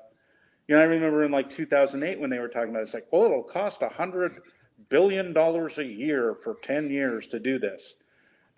you 0.67 0.75
know, 0.75 0.81
I 0.81 0.85
remember 0.85 1.23
in 1.23 1.31
like 1.31 1.49
2008 1.49 2.19
when 2.19 2.29
they 2.29 2.39
were 2.39 2.47
talking 2.47 2.69
about 2.69 2.79
it, 2.79 2.83
it's 2.83 2.93
like, 2.93 3.07
well, 3.11 3.25
it'll 3.25 3.43
cost 3.43 3.81
a 3.81 3.89
hundred 3.89 4.41
billion 4.89 5.33
dollars 5.33 5.77
a 5.77 5.85
year 5.85 6.35
for 6.43 6.55
10 6.61 6.89
years 6.89 7.27
to 7.27 7.39
do 7.39 7.59
this. 7.59 7.95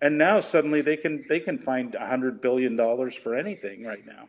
And 0.01 0.17
now 0.17 0.39
suddenly 0.39 0.81
they 0.81 0.95
can 0.95 1.23
they 1.27 1.39
can 1.39 1.57
find 1.57 1.95
a 1.95 2.05
hundred 2.05 2.39
billion 2.39 2.75
dollars 2.75 3.15
for 3.15 3.35
anything 3.35 3.83
right 3.83 4.05
now. 4.05 4.27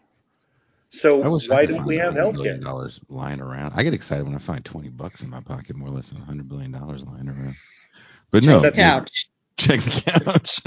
So 0.91 1.39
why 1.49 1.67
don't 1.67 1.85
we 1.85 1.99
have 1.99 2.15
health 2.15 2.43
care? 2.43 2.57
dollars 2.57 3.01
lying 3.11 3.41
around. 3.41 3.75
I 3.77 3.83
get 3.83 3.93
excited 3.93 4.25
when 4.25 4.35
I 4.35 4.39
find 4.39 4.65
20 4.65 4.89
bucks 4.89 5.23
in 5.23 5.29
my 5.29 5.43
pocket, 5.43 5.77
more 5.77 5.89
or 5.89 5.93
less 5.93 6.09
than 6.09 6.19
100 6.19 6.49
billion 6.49 6.73
dollars 6.73 7.05
lying 7.05 7.29
around. 7.29 7.55
But 8.31 8.43
Check 8.43 8.49
no, 8.49 8.61
the 8.61 8.73
couch. 8.73 9.29
check 9.59 9.81
the 9.81 10.23
couch. 10.25 10.61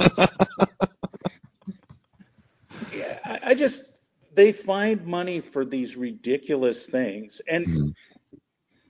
Yeah, 2.93 3.19
I, 3.25 3.39
I 3.51 3.53
just 3.55 3.90
they 4.33 4.51
find 4.51 5.05
money 5.05 5.39
for 5.41 5.65
these 5.65 5.95
ridiculous 5.97 6.87
things, 6.87 7.41
and 7.47 7.67
Mhm. 7.67 7.93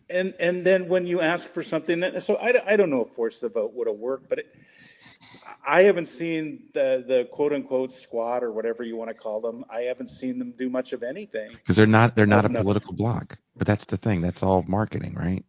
and 0.09 0.33
and 0.39 0.65
then 0.65 0.87
when 0.87 1.05
you 1.05 1.21
ask 1.21 1.47
for 1.49 1.63
something, 1.63 1.99
that, 2.01 2.21
so 2.23 2.35
I, 2.35 2.73
I 2.73 2.75
don't 2.77 2.89
know 2.89 3.01
if 3.05 3.13
force 3.15 3.39
the 3.39 3.49
vote 3.49 3.73
would 3.73 3.87
have 3.87 3.97
worked, 3.97 4.29
but 4.29 4.39
it, 4.39 4.45
I 5.67 5.83
haven't 5.83 6.05
seen 6.07 6.69
the 6.73 7.03
the 7.07 7.25
quote 7.31 7.53
unquote 7.53 7.91
squad 7.91 8.43
or 8.43 8.51
whatever 8.51 8.83
you 8.83 8.95
want 8.97 9.09
to 9.09 9.15
call 9.15 9.41
them. 9.41 9.63
I 9.69 9.81
haven't 9.81 10.09
seen 10.09 10.37
them 10.39 10.53
do 10.57 10.69
much 10.69 10.93
of 10.93 11.03
anything. 11.03 11.59
because 11.59 11.77
they're 11.77 11.87
not 11.87 12.15
they're 12.15 12.25
not 12.27 12.45
a 12.45 12.49
political 12.49 12.93
bloc. 12.93 13.37
But 13.57 13.67
that's 13.67 13.85
the 13.85 13.97
thing. 13.97 14.21
That's 14.21 14.43
all 14.43 14.63
marketing, 14.67 15.15
right? 15.15 15.45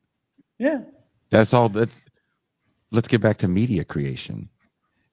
Yeah, 0.59 0.81
That's 1.31 1.55
all. 1.55 1.69
That's 1.71 2.03
let's 2.93 3.09
get 3.09 3.21
back 3.23 3.39
to 3.39 3.49
media 3.49 3.85
creation. 3.85 4.49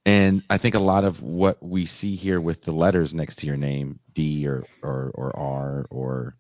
And 0.06 0.44
I 0.50 0.58
think 0.58 0.76
a 0.76 0.80
lot 0.80 1.06
of 1.06 1.22
what 1.22 1.62
we 1.64 1.86
see 1.86 2.16
here 2.16 2.42
with 2.42 2.64
the 2.64 2.72
letters 2.72 3.14
next 3.14 3.38
to 3.38 3.48
your 3.48 3.58
name, 3.58 4.00
D 4.14 4.48
or 4.48 4.68
or, 4.82 5.12
or 5.14 5.38
R 5.38 5.88
or 5.92 6.38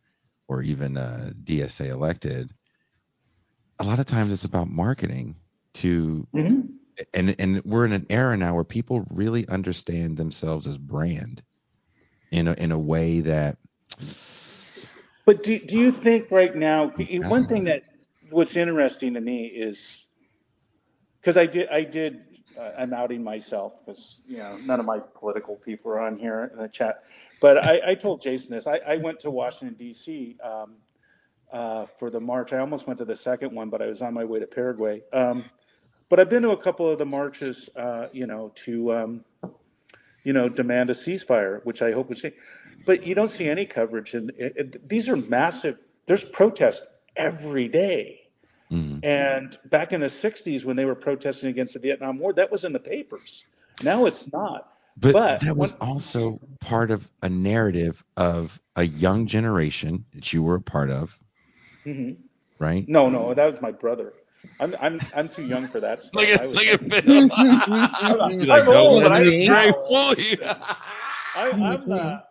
or 0.47 0.62
even 0.64 0.97
uh, 0.97 1.32
DSA 1.43 1.88
elected, 1.89 2.51
a 3.80 3.84
lot 3.84 3.99
of 3.99 4.05
times 4.05 4.32
it's 4.32 4.45
about 4.45 4.70
marketing 4.70 5.36
to 5.76 6.28
hmm 6.34 6.62
and 7.14 7.36
and 7.39 7.64
we're 7.66 7.86
in 7.86 7.93
an 7.93 8.05
era 8.10 8.38
now 8.38 8.55
where 8.55 8.64
people 8.64 9.05
really 9.10 9.47
understand 9.47 10.18
themselves 10.18 10.68
as 10.68 10.78
brand 10.78 11.43
in 12.32 12.47
a 12.47 12.53
in 12.53 12.72
a 12.72 12.80
way 12.80 13.22
that 13.22 13.57
But 15.26 15.43
do, 15.43 15.60
do 15.60 15.78
you 15.78 15.91
think 15.91 16.32
right 16.32 16.55
now, 16.55 16.88
one 17.28 17.45
thing 17.45 17.66
that 17.66 17.84
what's 18.30 18.55
interesting 18.55 19.14
to 19.14 19.22
me 19.22 19.45
is 19.47 20.05
because 21.22 21.38
I 21.38 21.45
did, 21.45 21.70
I 21.70 21.84
did, 21.84 22.22
I'm 22.78 22.93
outing 22.93 23.24
myself 23.24 23.74
because, 23.80 24.22
you 24.28 24.38
know, 24.38 24.58
none 24.66 24.80
of 24.80 24.86
my 24.86 25.00
political 25.00 25.56
people 25.56 25.91
are 25.91 26.00
on 26.00 26.18
here 26.18 26.50
in 26.54 26.60
the 26.60 26.68
chat. 26.68 27.04
But 27.41 27.66
I, 27.66 27.91
I 27.91 27.95
told 27.95 28.22
Jason 28.22 28.52
this. 28.56 28.68
I, 28.68 28.80
I 28.88 28.97
went 28.97 29.20
to 29.22 29.32
Washington, 29.32 29.76
D.C. 29.78 30.38
Um, 30.43 30.76
uh, 31.52 31.86
for 31.97 32.10
the 32.10 32.20
march. 32.20 32.54
I 32.54 32.60
almost 32.60 32.88
went 32.88 33.00
to 33.00 33.06
the 33.06 33.16
second 33.16 33.54
one, 33.54 33.70
but 33.70 33.82
I 33.82 33.88
was 33.88 34.02
on 34.02 34.14
my 34.14 34.24
way 34.24 34.39
to 34.39 34.47
Paraguay. 34.47 35.02
Um, 35.14 35.45
but 36.10 36.20
I've 36.20 36.30
been 36.30 36.43
to 36.43 36.52
a 36.52 36.58
couple 36.58 36.89
of 36.89 36.97
the 36.97 37.06
marches, 37.06 37.70
uh, 37.76 38.08
you 38.12 38.28
know, 38.28 38.52
to, 38.66 38.93
um, 38.93 39.26
you 40.24 40.34
know, 40.34 40.50
demand 40.50 40.89
a 40.89 40.93
ceasefire, 40.93 41.64
which 41.66 41.82
I 41.82 41.91
hope 41.91 42.10
we 42.10 42.16
see. 42.16 42.32
But 42.86 43.06
you 43.06 43.16
don't 43.16 43.30
see 43.30 43.47
any 43.47 43.66
coverage, 43.66 44.16
and 44.16 44.32
these 44.88 45.10
are 45.10 45.16
massive. 45.16 45.78
There's 46.08 46.24
protests 46.24 46.82
every 47.16 47.68
day. 47.68 48.19
Mm, 48.72 49.04
And 49.04 49.58
back 49.66 49.94
in 49.94 50.02
the 50.02 50.10
60s, 50.10 50.66
when 50.66 50.76
they 50.76 50.86
were 50.86 50.96
protesting 50.96 51.50
against 51.50 51.74
the 51.74 51.80
Vietnam 51.80 52.20
War, 52.20 52.34
that 52.34 52.52
was 52.52 52.64
in 52.66 52.74
the 52.74 52.80
papers. 52.80 53.46
Now 53.84 54.06
it's 54.06 54.32
not. 54.32 54.68
But, 54.98 55.14
But 55.14 55.40
that 55.42 55.56
was 55.58 55.72
when- 55.72 55.80
also 55.90 56.40
part 56.60 56.92
of 56.92 57.10
a 57.22 57.30
narrative 57.30 58.04
of 58.18 58.60
a 58.76 58.84
young 58.84 59.28
generation 59.28 60.06
that 60.14 60.34
you 60.34 60.44
were 60.44 60.56
a 60.56 60.62
part 60.62 60.90
of, 60.90 61.18
hmm 61.86 62.12
right? 62.60 62.88
No, 62.88 63.10
no, 63.10 63.34
that 63.34 63.46
was 63.46 63.62
my 63.62 63.72
brother. 63.72 64.14
I'm 64.60 64.76
I'm 64.80 65.02
I'm 65.14 65.30
too 65.30 65.44
young 65.44 65.70
for 65.70 65.80
that 65.82 66.02
stuff. 66.02 66.36
I 66.36 66.48
was, 66.48 66.60
Bill. 66.62 67.30
I'm, 67.32 68.52
I'm 68.52 68.70
old, 68.70 69.04
but 69.04 69.12
I, 69.12 69.22
Drake 69.46 69.76
fool 69.88 70.14
you. 70.16 70.38
I, 71.36 71.52
I'm 71.62 71.88
the 71.88 72.24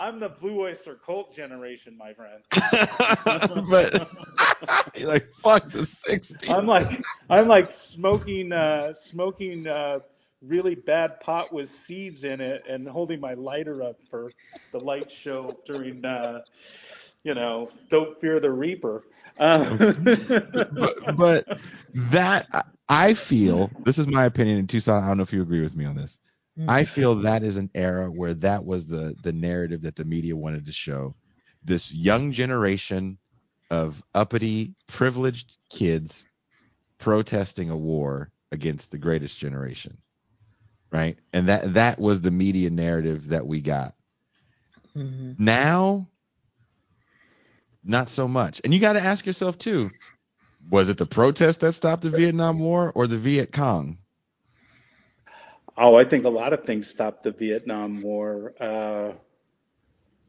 I'm 0.00 0.18
the 0.18 0.30
Blue 0.30 0.62
Oyster 0.62 0.94
Cult 0.94 1.36
generation, 1.36 1.94
my 1.98 2.14
friend. 2.14 2.42
but 3.68 4.08
you're 4.96 5.08
like, 5.08 5.30
fuck 5.34 5.70
the 5.70 5.80
60s. 5.80 6.48
I'm 6.48 6.66
like 6.66 7.02
I'm 7.28 7.46
like 7.48 7.70
smoking 7.70 8.50
uh, 8.50 8.94
smoking 8.94 9.66
uh, 9.66 9.98
really 10.40 10.74
bad 10.74 11.20
pot 11.20 11.52
with 11.52 11.70
seeds 11.86 12.24
in 12.24 12.40
it 12.40 12.66
and 12.66 12.88
holding 12.88 13.20
my 13.20 13.34
lighter 13.34 13.82
up 13.82 13.98
for 14.10 14.30
the 14.72 14.80
light 14.80 15.10
show 15.10 15.58
during 15.66 16.02
uh, 16.02 16.40
you 17.22 17.34
know 17.34 17.68
Don't 17.90 18.18
Fear 18.22 18.40
the 18.40 18.50
Reaper. 18.50 19.04
Uh, 19.38 19.92
but, 20.72 21.16
but 21.16 21.58
that 21.94 22.66
I 22.88 23.12
feel 23.12 23.70
this 23.84 23.98
is 23.98 24.06
my 24.06 24.24
opinion 24.24 24.56
in 24.56 24.66
Tucson. 24.66 25.04
I 25.04 25.08
don't 25.08 25.18
know 25.18 25.24
if 25.24 25.32
you 25.34 25.42
agree 25.42 25.60
with 25.60 25.76
me 25.76 25.84
on 25.84 25.94
this. 25.94 26.18
I 26.66 26.84
feel 26.84 27.14
that 27.16 27.42
is 27.42 27.56
an 27.56 27.70
era 27.74 28.10
where 28.10 28.34
that 28.34 28.64
was 28.64 28.86
the 28.86 29.16
the 29.22 29.32
narrative 29.32 29.82
that 29.82 29.96
the 29.96 30.04
media 30.04 30.36
wanted 30.36 30.66
to 30.66 30.72
show. 30.72 31.14
This 31.64 31.92
young 31.92 32.32
generation 32.32 33.18
of 33.70 34.02
uppity, 34.14 34.74
privileged 34.86 35.56
kids 35.70 36.26
protesting 36.98 37.70
a 37.70 37.76
war 37.76 38.30
against 38.52 38.90
the 38.90 38.98
greatest 38.98 39.38
generation. 39.38 39.98
Right? 40.90 41.18
And 41.32 41.48
that 41.48 41.74
that 41.74 41.98
was 41.98 42.20
the 42.20 42.30
media 42.30 42.70
narrative 42.70 43.28
that 43.28 43.46
we 43.46 43.60
got. 43.60 43.94
Mhm. 44.96 45.38
Now 45.38 46.08
not 47.84 48.10
so 48.10 48.28
much. 48.28 48.60
And 48.64 48.74
you 48.74 48.80
got 48.80 48.94
to 48.94 49.00
ask 49.00 49.26
yourself 49.26 49.58
too, 49.58 49.90
was 50.70 50.88
it 50.88 50.98
the 50.98 51.06
protest 51.06 51.60
that 51.60 51.72
stopped 51.72 52.02
the 52.02 52.10
Vietnam 52.10 52.58
War 52.58 52.92
or 52.94 53.06
the 53.06 53.18
Viet 53.18 53.52
Cong? 53.52 53.98
Oh, 55.80 55.96
I 55.96 56.04
think 56.04 56.24
a 56.24 56.30
lot 56.30 56.52
of 56.52 56.64
things 56.64 56.88
stopped 56.88 57.24
the 57.24 57.32
Vietnam 57.32 58.02
War. 58.02 58.54
Uh, 58.60 59.12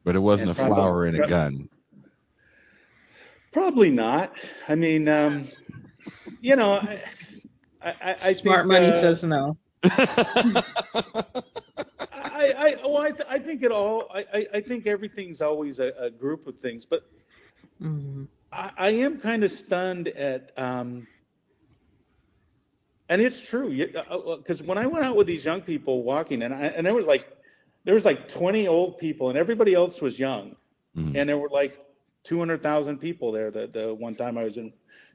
But 0.04 0.16
it 0.16 0.20
wasn't 0.20 0.50
And 0.50 0.52
a 0.52 0.54
flower 0.54 1.04
and 1.04 1.16
a 1.16 1.20
gun. 1.20 1.68
Probably 3.52 3.90
not. 3.90 4.34
I 4.68 4.74
mean, 4.74 5.08
um, 5.08 5.48
you 6.40 6.56
know, 6.56 6.72
I, 6.74 7.02
I, 7.82 7.94
I 8.02 8.16
I 8.28 8.32
Smart 8.32 8.66
think, 8.66 8.66
money 8.66 8.92
uh, 8.92 8.92
says 8.92 9.22
no. 9.24 9.56
I, 12.12 12.52
I, 12.56 12.76
well, 12.84 12.98
I, 12.98 13.10
th- 13.10 13.28
I 13.28 13.38
think 13.38 13.62
it 13.62 13.70
all. 13.72 14.08
I, 14.14 14.26
I, 14.32 14.46
I 14.54 14.60
think 14.60 14.86
everything's 14.86 15.40
always 15.40 15.78
a, 15.80 15.92
a 15.98 16.10
group 16.10 16.46
of 16.46 16.58
things, 16.58 16.84
but 16.86 17.02
Mhm. 17.80 18.28
I, 18.52 18.70
I 18.76 18.90
am 18.90 19.18
kind 19.18 19.44
of 19.44 19.50
stunned 19.50 20.08
at, 20.08 20.52
um, 20.56 21.06
and 23.08 23.20
it's 23.20 23.40
true, 23.40 23.70
because 24.38 24.62
when 24.62 24.78
I 24.78 24.86
went 24.86 25.04
out 25.04 25.16
with 25.16 25.26
these 25.26 25.44
young 25.44 25.60
people 25.62 26.02
walking, 26.02 26.42
and 26.42 26.54
I, 26.54 26.66
and 26.66 26.86
there 26.86 26.94
was 26.94 27.06
like, 27.06 27.26
there 27.84 27.94
was 27.94 28.04
like 28.04 28.28
20 28.28 28.66
old 28.68 28.98
people, 28.98 29.28
and 29.28 29.38
everybody 29.38 29.74
else 29.74 30.00
was 30.00 30.18
young, 30.18 30.56
Mhm. 30.96 31.16
and 31.16 31.28
there 31.28 31.38
were 31.38 31.48
like 31.50 31.78
200,000 32.24 32.98
people 32.98 33.32
there. 33.32 33.50
The 33.50 33.66
the 33.66 33.94
one 33.94 34.14
time 34.14 34.36
I 34.38 34.44
was 34.44 34.56
in 34.56 34.72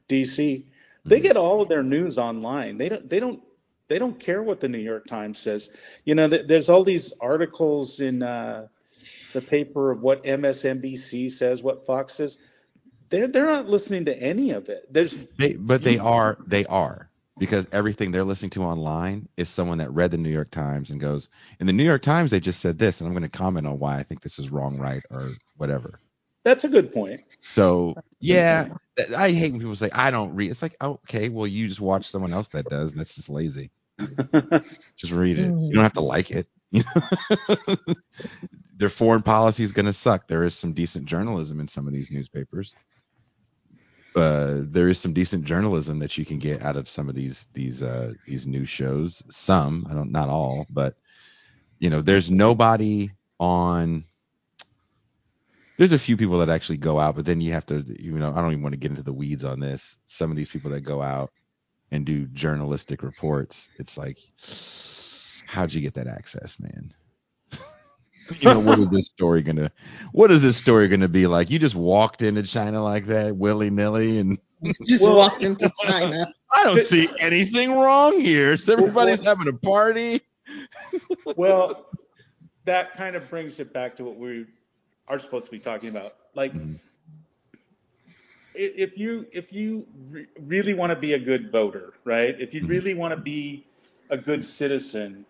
D.C., 0.08 0.66
they 1.08 1.20
Mhm. 1.20 1.22
get 1.22 1.36
all 1.36 1.60
of 1.60 1.68
their 1.68 1.82
news 1.82 2.18
online. 2.18 2.78
They 2.78 2.88
don't 2.88 3.08
they 3.08 3.20
don't 3.20 3.40
they 3.88 3.98
don't 3.98 4.18
care 4.18 4.42
what 4.42 4.60
the 4.60 4.68
New 4.68 4.78
York 4.78 5.06
Times 5.06 5.38
says. 5.38 5.68
You 6.04 6.14
know, 6.14 6.28
th- 6.28 6.46
there's 6.46 6.68
all 6.68 6.84
these 6.84 7.12
articles 7.20 8.00
in 8.00 8.22
uh, 8.22 8.66
the 9.32 9.42
paper 9.42 9.90
of 9.90 10.02
what 10.02 10.20
MSNBC 10.24 11.28
says, 11.28 11.62
what 11.62 11.86
Fox 11.86 12.14
says. 12.14 12.38
They're 13.10 13.28
they're 13.28 13.46
not 13.46 13.68
listening 13.68 14.04
to 14.06 14.16
any 14.16 14.50
of 14.50 14.68
it. 14.68 14.84
There's 14.92 15.14
They, 15.38 15.54
but 15.54 15.82
they 15.82 15.98
are, 15.98 16.38
they 16.46 16.64
are, 16.66 17.07
because 17.38 17.66
everything 17.72 18.10
they're 18.12 18.24
listening 18.24 18.50
to 18.50 18.62
online 18.62 19.28
is 19.36 19.48
someone 19.48 19.78
that 19.78 19.90
read 19.92 20.10
the 20.10 20.18
New 20.18 20.30
York 20.30 20.50
Times 20.50 20.90
and 20.90 21.00
goes, 21.00 21.28
in 21.60 21.66
the 21.66 21.72
New 21.72 21.84
York 21.84 22.02
Times 22.02 22.30
they 22.30 22.40
just 22.40 22.60
said 22.60 22.78
this, 22.78 23.00
and 23.00 23.06
I'm 23.08 23.14
going 23.14 23.28
to 23.30 23.38
comment 23.38 23.66
on 23.66 23.78
why 23.78 23.98
I 23.98 24.02
think 24.02 24.20
this 24.22 24.38
is 24.38 24.50
wrong, 24.50 24.78
right, 24.78 25.02
or 25.10 25.30
whatever. 25.56 26.00
that's 26.44 26.64
a 26.64 26.68
good 26.68 26.92
point. 26.92 27.20
So 27.40 27.96
yeah, 28.20 28.68
th- 28.96 29.12
I 29.12 29.32
hate 29.32 29.52
when 29.52 29.60
people 29.60 29.76
say 29.76 29.90
I 29.92 30.10
don't 30.10 30.34
read. 30.34 30.50
It's 30.50 30.62
like 30.62 30.76
okay, 30.82 31.28
well 31.28 31.46
you 31.46 31.68
just 31.68 31.80
watch 31.80 32.08
someone 32.08 32.32
else 32.32 32.48
that 32.48 32.68
does. 32.68 32.92
and 32.92 33.00
That's 33.00 33.14
just 33.14 33.28
lazy. 33.28 33.70
Just 34.96 35.12
read 35.12 35.40
it. 35.40 35.50
Mm-hmm. 35.50 35.64
You 35.64 35.72
don't 35.74 35.82
have 35.82 35.92
to 35.94 36.00
like 36.00 36.30
it. 36.30 36.46
Their 38.76 38.88
foreign 38.88 39.22
policy 39.22 39.64
is 39.64 39.72
going 39.72 39.86
to 39.86 39.92
suck. 39.92 40.28
There 40.28 40.44
is 40.44 40.54
some 40.54 40.72
decent 40.72 41.06
journalism 41.06 41.58
in 41.58 41.66
some 41.66 41.88
of 41.88 41.92
these 41.92 42.10
newspapers. 42.12 42.76
Uh, 44.14 44.62
there 44.64 44.88
is 44.88 44.98
some 44.98 45.12
decent 45.12 45.44
journalism 45.44 45.98
that 45.98 46.18
you 46.18 46.24
can 46.24 46.38
get 46.38 46.62
out 46.62 46.76
of 46.76 46.88
some 46.88 47.08
of 47.08 47.14
these 47.14 47.48
these 47.52 47.82
uh, 47.82 48.12
these 48.26 48.46
news 48.46 48.68
shows. 48.68 49.22
Some, 49.30 49.86
I 49.90 49.94
don't, 49.94 50.10
not 50.10 50.28
all, 50.28 50.66
but 50.70 50.96
you 51.78 51.90
know, 51.90 52.02
there's 52.02 52.30
nobody 52.30 53.10
on. 53.38 54.04
There's 55.76 55.92
a 55.92 55.98
few 55.98 56.16
people 56.16 56.38
that 56.40 56.48
actually 56.48 56.78
go 56.78 56.98
out, 56.98 57.14
but 57.14 57.24
then 57.24 57.40
you 57.40 57.52
have 57.52 57.66
to, 57.66 57.84
you 58.02 58.18
know, 58.18 58.32
I 58.34 58.40
don't 58.40 58.50
even 58.50 58.62
want 58.62 58.72
to 58.72 58.78
get 58.78 58.90
into 58.90 59.04
the 59.04 59.12
weeds 59.12 59.44
on 59.44 59.60
this. 59.60 59.96
Some 60.06 60.30
of 60.32 60.36
these 60.36 60.48
people 60.48 60.72
that 60.72 60.80
go 60.80 61.00
out 61.00 61.30
and 61.92 62.04
do 62.04 62.26
journalistic 62.26 63.04
reports, 63.04 63.70
it's 63.78 63.96
like, 63.96 64.18
how'd 65.46 65.72
you 65.72 65.80
get 65.80 65.94
that 65.94 66.08
access, 66.08 66.58
man? 66.58 66.92
you 68.40 68.48
know, 68.50 68.60
what 68.60 68.78
is 68.78 68.88
this 68.88 69.06
story 69.06 69.42
gonna 69.42 69.70
what 70.12 70.30
is 70.30 70.42
this 70.42 70.56
story 70.56 70.88
gonna 70.88 71.08
be 71.08 71.26
like? 71.26 71.50
You 71.50 71.58
just 71.58 71.74
walked 71.74 72.22
into 72.22 72.42
China 72.42 72.82
like 72.82 73.06
that, 73.06 73.36
willy 73.36 73.70
nilly, 73.70 74.18
and 74.18 74.38
Just 74.86 75.04
Well- 75.04 75.14
walked 75.14 75.42
into 75.42 75.70
China. 75.80 76.26
I 76.54 76.64
don't 76.64 76.80
see 76.80 77.08
anything 77.18 77.72
wrong 77.72 78.18
here. 78.20 78.56
So 78.56 78.72
everybody's 78.72 79.20
having 79.24 79.48
a 79.48 79.52
party. 79.52 80.20
well, 81.36 81.86
that 82.64 82.94
kind 82.94 83.16
of 83.16 83.28
brings 83.28 83.58
it 83.60 83.72
back 83.72 83.96
to 83.96 84.04
what 84.04 84.16
we 84.16 84.46
are 85.08 85.18
supposed 85.18 85.46
to 85.46 85.50
be 85.50 85.58
talking 85.58 85.88
about. 85.90 86.14
Like, 86.34 86.54
Mhm. 86.54 86.78
if 88.54 88.96
you 88.98 89.26
if 89.32 89.52
you 89.52 89.86
re- 90.10 90.26
really 90.40 90.74
want 90.74 90.90
to 90.90 90.96
be 90.96 91.14
a 91.14 91.18
good 91.18 91.50
voter, 91.50 91.94
right? 92.04 92.38
If 92.40 92.54
you 92.54 92.62
Mhm. 92.62 92.68
really 92.68 92.94
want 92.94 93.12
to 93.14 93.20
be 93.20 93.66
a 94.10 94.16
good 94.16 94.44
citizen, 94.44 95.24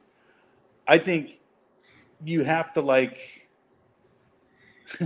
I 0.87 0.99
think 0.99 1.39
you 2.25 2.45
have 2.45 2.73
to 2.75 2.81
like. 2.81 3.49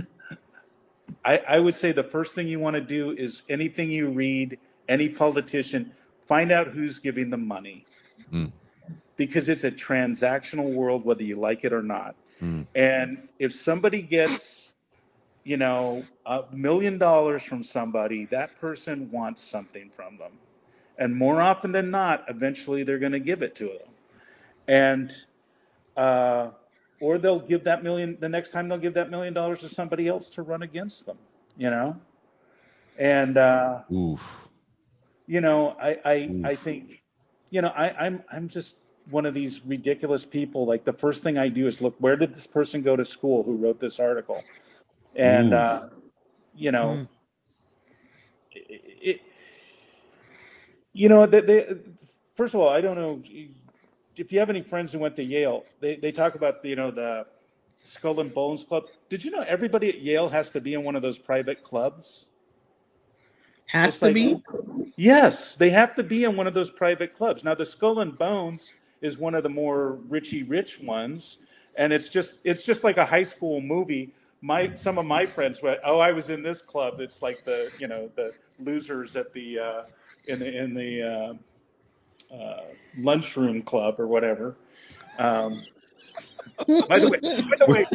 I, 1.25 1.37
I 1.37 1.59
would 1.59 1.75
say 1.75 1.91
the 1.91 2.03
first 2.03 2.35
thing 2.35 2.47
you 2.47 2.59
want 2.59 2.75
to 2.75 2.81
do 2.81 3.11
is 3.11 3.43
anything 3.49 3.89
you 3.91 4.09
read, 4.09 4.57
any 4.89 5.09
politician, 5.09 5.91
find 6.25 6.51
out 6.51 6.67
who's 6.67 6.99
giving 6.99 7.29
them 7.29 7.47
money. 7.47 7.85
Mm. 8.31 8.51
Because 9.15 9.47
it's 9.47 9.63
a 9.63 9.71
transactional 9.71 10.73
world, 10.73 11.05
whether 11.05 11.23
you 11.23 11.35
like 11.35 11.63
it 11.63 11.71
or 11.71 11.83
not. 11.83 12.15
Mm. 12.41 12.65
And 12.75 13.29
if 13.39 13.53
somebody 13.53 14.01
gets, 14.01 14.73
you 15.43 15.57
know, 15.57 16.03
a 16.25 16.43
million 16.51 16.97
dollars 16.97 17.43
from 17.43 17.63
somebody, 17.63 18.25
that 18.25 18.59
person 18.59 19.09
wants 19.11 19.41
something 19.41 19.89
from 19.95 20.17
them. 20.17 20.31
And 20.97 21.15
more 21.15 21.41
often 21.41 21.71
than 21.71 21.89
not, 21.91 22.25
eventually 22.27 22.83
they're 22.83 22.99
going 22.99 23.13
to 23.13 23.19
give 23.19 23.41
it 23.41 23.55
to 23.55 23.65
them. 23.65 23.89
And, 24.67 25.15
uh, 25.95 26.49
or 26.99 27.17
they'll 27.17 27.39
give 27.39 27.63
that 27.65 27.83
million, 27.83 28.17
the 28.19 28.29
next 28.29 28.51
time 28.51 28.67
they'll 28.69 28.77
give 28.77 28.93
that 28.95 29.09
million 29.09 29.33
dollars 29.33 29.59
to 29.61 29.69
somebody 29.69 30.07
else 30.07 30.29
to 30.31 30.41
run 30.41 30.61
against 30.63 31.05
them, 31.05 31.17
you 31.57 31.69
know? 31.69 31.95
And, 32.97 33.37
uh, 33.37 33.79
Oof. 33.91 34.49
you 35.27 35.41
know, 35.41 35.75
I, 35.81 35.97
I, 36.05 36.35
I 36.43 36.55
think, 36.55 37.01
you 37.49 37.61
know, 37.61 37.69
I, 37.69 37.89
I'm, 38.05 38.23
I'm 38.31 38.47
just 38.47 38.77
one 39.09 39.25
of 39.25 39.33
these 39.33 39.65
ridiculous 39.65 40.25
people. 40.25 40.65
Like 40.65 40.83
the 40.85 40.93
first 40.93 41.23
thing 41.23 41.37
I 41.37 41.49
do 41.49 41.67
is 41.67 41.81
look, 41.81 41.95
where 41.99 42.15
did 42.15 42.33
this 42.33 42.47
person 42.47 42.81
go 42.81 42.95
to 42.95 43.05
school 43.05 43.43
who 43.43 43.55
wrote 43.55 43.79
this 43.79 43.99
article? 43.99 44.45
And, 45.15 45.53
Ooh. 45.53 45.53
uh, 45.53 45.81
you 46.55 46.71
know, 46.71 47.01
Mm. 47.01 47.07
it, 48.51 48.81
it, 49.01 49.21
you 50.93 51.09
know, 51.09 51.25
they, 51.25 51.41
they, 51.41 51.75
first 52.35 52.53
of 52.53 52.59
all, 52.61 52.69
I 52.69 52.81
don't 52.81 52.95
know 52.95 53.21
if 54.17 54.31
you 54.31 54.39
have 54.39 54.49
any 54.49 54.61
friends 54.61 54.91
who 54.91 54.99
went 54.99 55.15
to 55.17 55.23
Yale. 55.23 55.63
They, 55.79 55.95
they 55.95 56.11
talk 56.11 56.35
about, 56.35 56.63
you 56.65 56.75
know, 56.75 56.91
the 56.91 57.25
Skull 57.83 58.19
and 58.19 58.33
Bones 58.33 58.63
Club. 58.63 58.83
Did 59.09 59.23
you 59.23 59.31
know 59.31 59.41
everybody 59.41 59.89
at 59.89 59.99
Yale 59.99 60.29
has 60.29 60.49
to 60.51 60.61
be 60.61 60.73
in 60.73 60.83
one 60.83 60.95
of 60.95 61.01
those 61.01 61.17
private 61.17 61.63
clubs? 61.63 62.27
Has 63.67 63.89
It's 63.93 63.97
to 63.99 64.05
like- 64.05 64.13
be. 64.15 64.43
Yes, 64.95 65.55
they 65.55 65.69
have 65.71 65.95
to 65.95 66.03
be 66.03 66.23
in 66.23 66.35
one 66.35 66.45
of 66.47 66.53
those 66.53 66.69
private 66.69 67.15
clubs. 67.15 67.43
Now, 67.43 67.55
the 67.55 67.65
Skull 67.65 68.01
and 68.01 68.15
Bones 68.17 68.73
is 69.01 69.17
one 69.17 69.33
of 69.33 69.43
the 69.43 69.49
more 69.49 69.97
richy 70.07 70.47
rich 70.47 70.79
ones, 70.79 71.37
and 71.77 71.91
it's 71.91 72.09
just 72.09 72.39
it's 72.43 72.63
just 72.63 72.83
like 72.83 72.97
a 72.97 73.05
high 73.05 73.23
school 73.23 73.59
movie. 73.59 74.13
My 74.41 74.75
some 74.75 74.97
of 74.99 75.05
my 75.05 75.25
friends 75.25 75.61
went, 75.63 75.79
oh, 75.83 75.97
I 75.99 76.11
was 76.11 76.29
in 76.29 76.43
this 76.43 76.61
club. 76.61 76.99
It's 76.99 77.21
like 77.23 77.43
the 77.43 77.71
you 77.79 77.87
know 77.87 78.09
the 78.15 78.33
losers 78.59 79.15
at 79.15 79.33
the 79.33 79.57
uh, 79.59 79.83
in 80.27 80.39
the 80.39 80.55
in 80.57 80.73
the 80.75 81.01
uh, 81.01 81.33
uh, 82.33 82.61
lunchroom 82.97 83.61
club 83.61 83.99
or 83.99 84.07
whatever. 84.07 84.55
Um, 85.19 85.63
by 86.87 86.99
the 86.99 87.07
way, 87.07 87.19
by 87.49 87.57
the 87.59 87.67
way, 87.67 87.85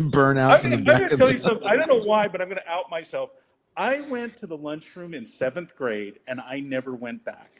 Burnouts 0.00 0.64
I'm 0.64 0.64
in 0.64 0.70
the 0.70 0.78
gonna, 0.78 0.88
I'm 0.88 0.98
gonna 0.98 1.10
tell 1.10 1.30
you 1.30 1.38
something. 1.38 1.66
I 1.66 1.76
don't 1.76 1.88
know 1.88 2.00
why, 2.00 2.28
but 2.28 2.40
I'm 2.40 2.48
gonna 2.48 2.62
out 2.66 2.90
myself. 2.90 3.30
I 3.76 4.02
went 4.02 4.36
to 4.38 4.46
the 4.46 4.56
lunchroom 4.56 5.14
in 5.14 5.26
seventh 5.26 5.76
grade, 5.76 6.20
and 6.28 6.40
I 6.40 6.60
never 6.60 6.94
went 6.94 7.24
back. 7.24 7.50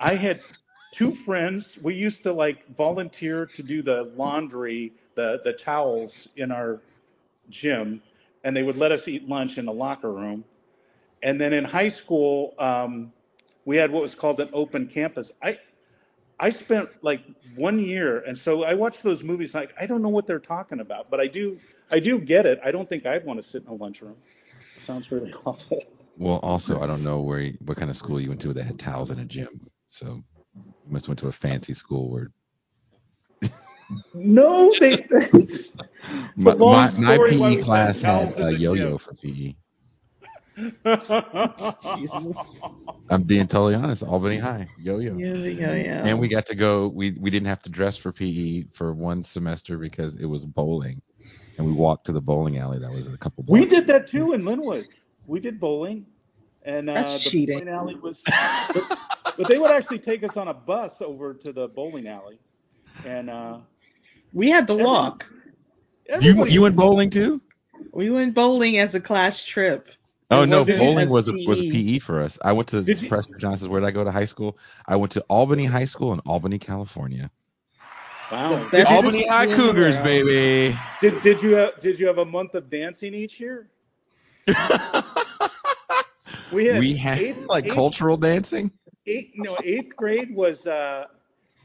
I 0.00 0.14
had 0.14 0.40
two 0.92 1.14
friends. 1.14 1.78
We 1.82 1.94
used 1.94 2.22
to 2.24 2.32
like 2.32 2.66
volunteer 2.76 3.46
to 3.46 3.62
do 3.62 3.82
the 3.82 4.12
laundry, 4.16 4.92
the 5.14 5.40
the 5.44 5.52
towels 5.52 6.28
in 6.36 6.50
our 6.50 6.80
gym, 7.50 8.02
and 8.44 8.56
they 8.56 8.62
would 8.62 8.76
let 8.76 8.92
us 8.92 9.08
eat 9.08 9.28
lunch 9.28 9.58
in 9.58 9.66
the 9.66 9.72
locker 9.72 10.12
room. 10.12 10.44
And 11.22 11.40
then 11.40 11.52
in 11.52 11.64
high 11.64 11.88
school, 11.88 12.54
um, 12.58 13.12
we 13.66 13.76
had 13.76 13.90
what 13.90 14.00
was 14.00 14.14
called 14.14 14.40
an 14.40 14.48
open 14.54 14.86
campus. 14.86 15.30
I 15.42 15.58
I 16.40 16.50
spent 16.50 16.88
like 17.02 17.20
one 17.54 17.78
year, 17.78 18.20
and 18.20 18.38
so 18.38 18.62
I 18.62 18.72
watched 18.72 19.02
those 19.02 19.22
movies. 19.22 19.54
Like 19.54 19.74
I 19.78 19.84
don't 19.84 20.00
know 20.00 20.08
what 20.08 20.26
they're 20.26 20.38
talking 20.38 20.80
about, 20.80 21.10
but 21.10 21.20
I 21.20 21.26
do 21.26 21.58
I 21.90 21.98
do 21.98 22.18
get 22.18 22.46
it. 22.46 22.58
I 22.64 22.70
don't 22.70 22.88
think 22.88 23.04
I'd 23.04 23.26
want 23.26 23.42
to 23.42 23.46
sit 23.46 23.62
in 23.62 23.68
a 23.68 23.74
lunchroom. 23.74 24.16
Sounds 24.80 25.10
really 25.12 25.34
awful. 25.44 25.82
Well, 26.16 26.38
also, 26.42 26.80
I 26.80 26.86
don't 26.86 27.04
know 27.04 27.20
where 27.20 27.40
you, 27.40 27.58
what 27.66 27.76
kind 27.76 27.90
of 27.90 27.96
school 27.96 28.18
you 28.18 28.30
went 28.30 28.40
to 28.42 28.52
that 28.54 28.64
had 28.64 28.78
towels 28.78 29.10
in 29.10 29.18
a 29.18 29.24
gym. 29.24 29.60
So 29.90 30.22
you 30.54 30.74
must 30.88 31.04
have 31.04 31.08
went 31.10 31.18
to 31.18 31.28
a 31.28 31.32
fancy 31.32 31.74
school 31.74 32.10
where 32.10 32.30
No, 34.14 34.72
they. 34.80 35.06
My, 36.36 36.54
my, 36.54 36.56
my 36.56 36.88
story 36.88 37.36
why 37.36 37.50
we 37.50 37.56
PE 37.56 37.62
class 37.62 38.00
had 38.00 38.32
the 38.34 38.56
yo-yo 38.56 38.96
for 38.96 39.14
PE. 39.14 39.56
Jesus. 41.82 42.36
I'm 43.10 43.22
being 43.22 43.46
totally 43.46 43.74
honest. 43.74 44.02
Albany 44.02 44.38
High, 44.38 44.68
yo-yo. 44.78 45.16
Yeah, 45.16 45.34
yeah, 45.34 45.74
yeah. 45.74 46.06
And 46.06 46.18
we 46.18 46.28
got 46.28 46.46
to 46.46 46.54
go. 46.54 46.88
We 46.88 47.12
we 47.20 47.30
didn't 47.30 47.48
have 47.48 47.62
to 47.62 47.70
dress 47.70 47.96
for 47.96 48.12
PE 48.12 48.64
for 48.72 48.92
one 48.92 49.22
semester 49.22 49.76
because 49.78 50.16
it 50.16 50.26
was 50.26 50.44
bowling, 50.44 51.00
and 51.56 51.66
we 51.66 51.72
walked 51.72 52.06
to 52.06 52.12
the 52.12 52.20
bowling 52.20 52.58
alley. 52.58 52.78
That 52.78 52.92
was 52.92 53.06
a 53.12 53.16
couple. 53.18 53.44
We 53.46 53.64
did 53.66 53.86
that 53.86 54.06
too 54.06 54.32
in 54.32 54.44
Linwood. 54.44 54.88
We 55.26 55.40
did 55.40 55.60
bowling, 55.60 56.06
and 56.62 56.90
uh, 56.90 56.94
That's 56.94 57.24
the 57.24 57.30
cheating. 57.30 57.58
bowling 57.58 57.68
alley 57.68 57.94
was. 57.96 58.22
But, 58.74 58.98
but 59.36 59.48
they 59.48 59.58
would 59.58 59.70
actually 59.70 59.98
take 59.98 60.24
us 60.24 60.36
on 60.36 60.48
a 60.48 60.54
bus 60.54 61.00
over 61.00 61.34
to 61.34 61.52
the 61.52 61.68
bowling 61.68 62.08
alley, 62.08 62.38
and 63.04 63.30
uh, 63.30 63.58
we 64.32 64.50
had 64.50 64.66
to 64.68 64.72
Every- 64.72 64.84
walk. 64.84 65.26
You 66.20 66.46
you 66.46 66.62
went 66.62 66.76
bowling 66.76 67.10
too? 67.10 67.40
We 67.92 68.10
went 68.10 68.34
bowling 68.34 68.78
as 68.78 68.94
a 68.94 69.00
class 69.00 69.44
trip. 69.44 69.88
Oh 70.30 70.42
It 70.42 70.46
no, 70.46 70.64
bowling 70.64 71.08
was 71.08 71.28
a, 71.28 71.32
was 71.46 71.60
PE. 71.60 71.70
PE 71.70 71.98
for 72.00 72.20
us. 72.20 72.36
I 72.44 72.52
went 72.52 72.68
to 72.70 72.82
Did 72.82 73.00
you- 73.00 73.08
Preston 73.08 73.38
Johnson's. 73.38 73.68
Where 73.68 73.80
did 73.80 73.86
I 73.86 73.90
go 73.92 74.02
to 74.04 74.10
high 74.10 74.24
school? 74.24 74.58
I 74.86 74.96
went 74.96 75.12
to 75.12 75.20
Albany 75.28 75.64
High 75.66 75.84
School 75.84 76.12
in 76.12 76.18
Albany, 76.20 76.58
California. 76.58 77.30
Wow. 78.32 78.64
The 78.64 78.70
best 78.70 78.90
Albany 78.90 79.26
High 79.28 79.46
Cougars, 79.46 79.94
world. 79.94 80.04
baby. 80.04 80.76
Did 81.00 81.20
did 81.22 81.40
you 81.42 81.54
have, 81.54 81.80
did 81.80 81.98
you 82.00 82.08
have 82.08 82.18
a 82.18 82.24
month 82.24 82.54
of 82.56 82.68
dancing 82.68 83.14
each 83.14 83.38
year? 83.38 83.68
We 86.52 86.66
had 86.66 86.78
we 86.78 86.94
had 86.94 87.18
eighth- 87.18 87.46
like 87.48 87.64
eighth- 87.66 87.74
cultural 87.74 88.16
dancing. 88.16 88.70
eight 89.06 89.32
no 89.34 89.56
eighth 89.64 89.96
grade 89.96 90.32
was 90.34 90.64
uh 90.66 91.06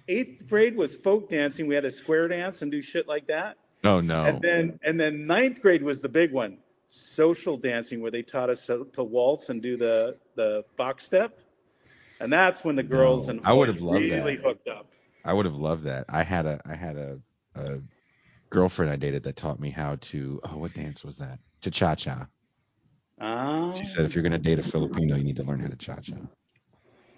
eighth 0.07 0.47
grade 0.49 0.75
was 0.75 0.95
folk 0.95 1.29
dancing. 1.29 1.67
We 1.67 1.75
had 1.75 1.85
a 1.85 1.91
square 1.91 2.27
dance 2.27 2.63
and 2.63 2.71
do 2.71 2.81
shit 2.81 3.07
like 3.07 3.27
that. 3.27 3.57
Oh 3.83 4.01
no. 4.01 4.23
And 4.23 4.41
then 4.41 4.79
and 4.83 4.99
then 4.99 5.27
ninth 5.27 5.61
grade 5.61 5.83
was 5.83 6.01
the 6.01 6.09
big 6.09 6.31
one, 6.31 6.57
social 6.91 7.57
dancing, 7.57 8.01
where 8.01 8.11
they 8.11 8.21
taught 8.21 8.49
us 8.49 8.65
to, 8.67 8.87
to 8.93 9.03
waltz 9.03 9.49
and 9.49 9.61
do 9.61 9.77
the 9.77 10.17
the 10.35 10.63
box 10.77 11.05
step. 11.05 11.39
And 12.19 12.31
that's 12.31 12.63
when 12.63 12.75
the 12.75 12.83
girls 12.83 13.27
No, 13.27 13.29
and 13.29 13.41
I 13.43 13.53
would 13.53 13.67
have 13.69 13.81
loved 13.81 14.09
really 14.11 14.35
that. 14.35 14.41
hooked 14.43 14.67
up. 14.67 14.87
I 15.25 15.33
would 15.33 15.45
have 15.45 15.55
loved 15.55 15.83
that. 15.85 16.05
I 16.09 16.23
had 16.23 16.45
a 16.45 16.61
I 16.65 16.75
had 16.75 16.97
a, 16.97 17.19
a 17.55 17.79
girlfriend 18.49 18.91
I 18.91 18.97
dated 18.97 19.23
that 19.23 19.35
taught 19.37 19.59
me 19.59 19.71
how 19.71 19.97
to. 19.97 20.39
Oh, 20.43 20.57
what 20.57 20.73
dance 20.73 21.03
was 21.03 21.17
that? 21.17 21.39
Cha 21.61 21.71
cha 21.71 21.95
cha. 21.95 22.27
She 23.71 23.85
said 23.85 24.05
if 24.05 24.15
you're 24.15 24.23
gonna 24.23 24.39
date 24.39 24.59
a 24.59 24.63
Filipino, 24.63 25.15
you 25.15 25.23
need 25.23 25.37
to 25.37 25.43
learn 25.43 25.59
how 25.59 25.67
to 25.67 25.75
cha 25.77 25.97
cha. 26.01 26.15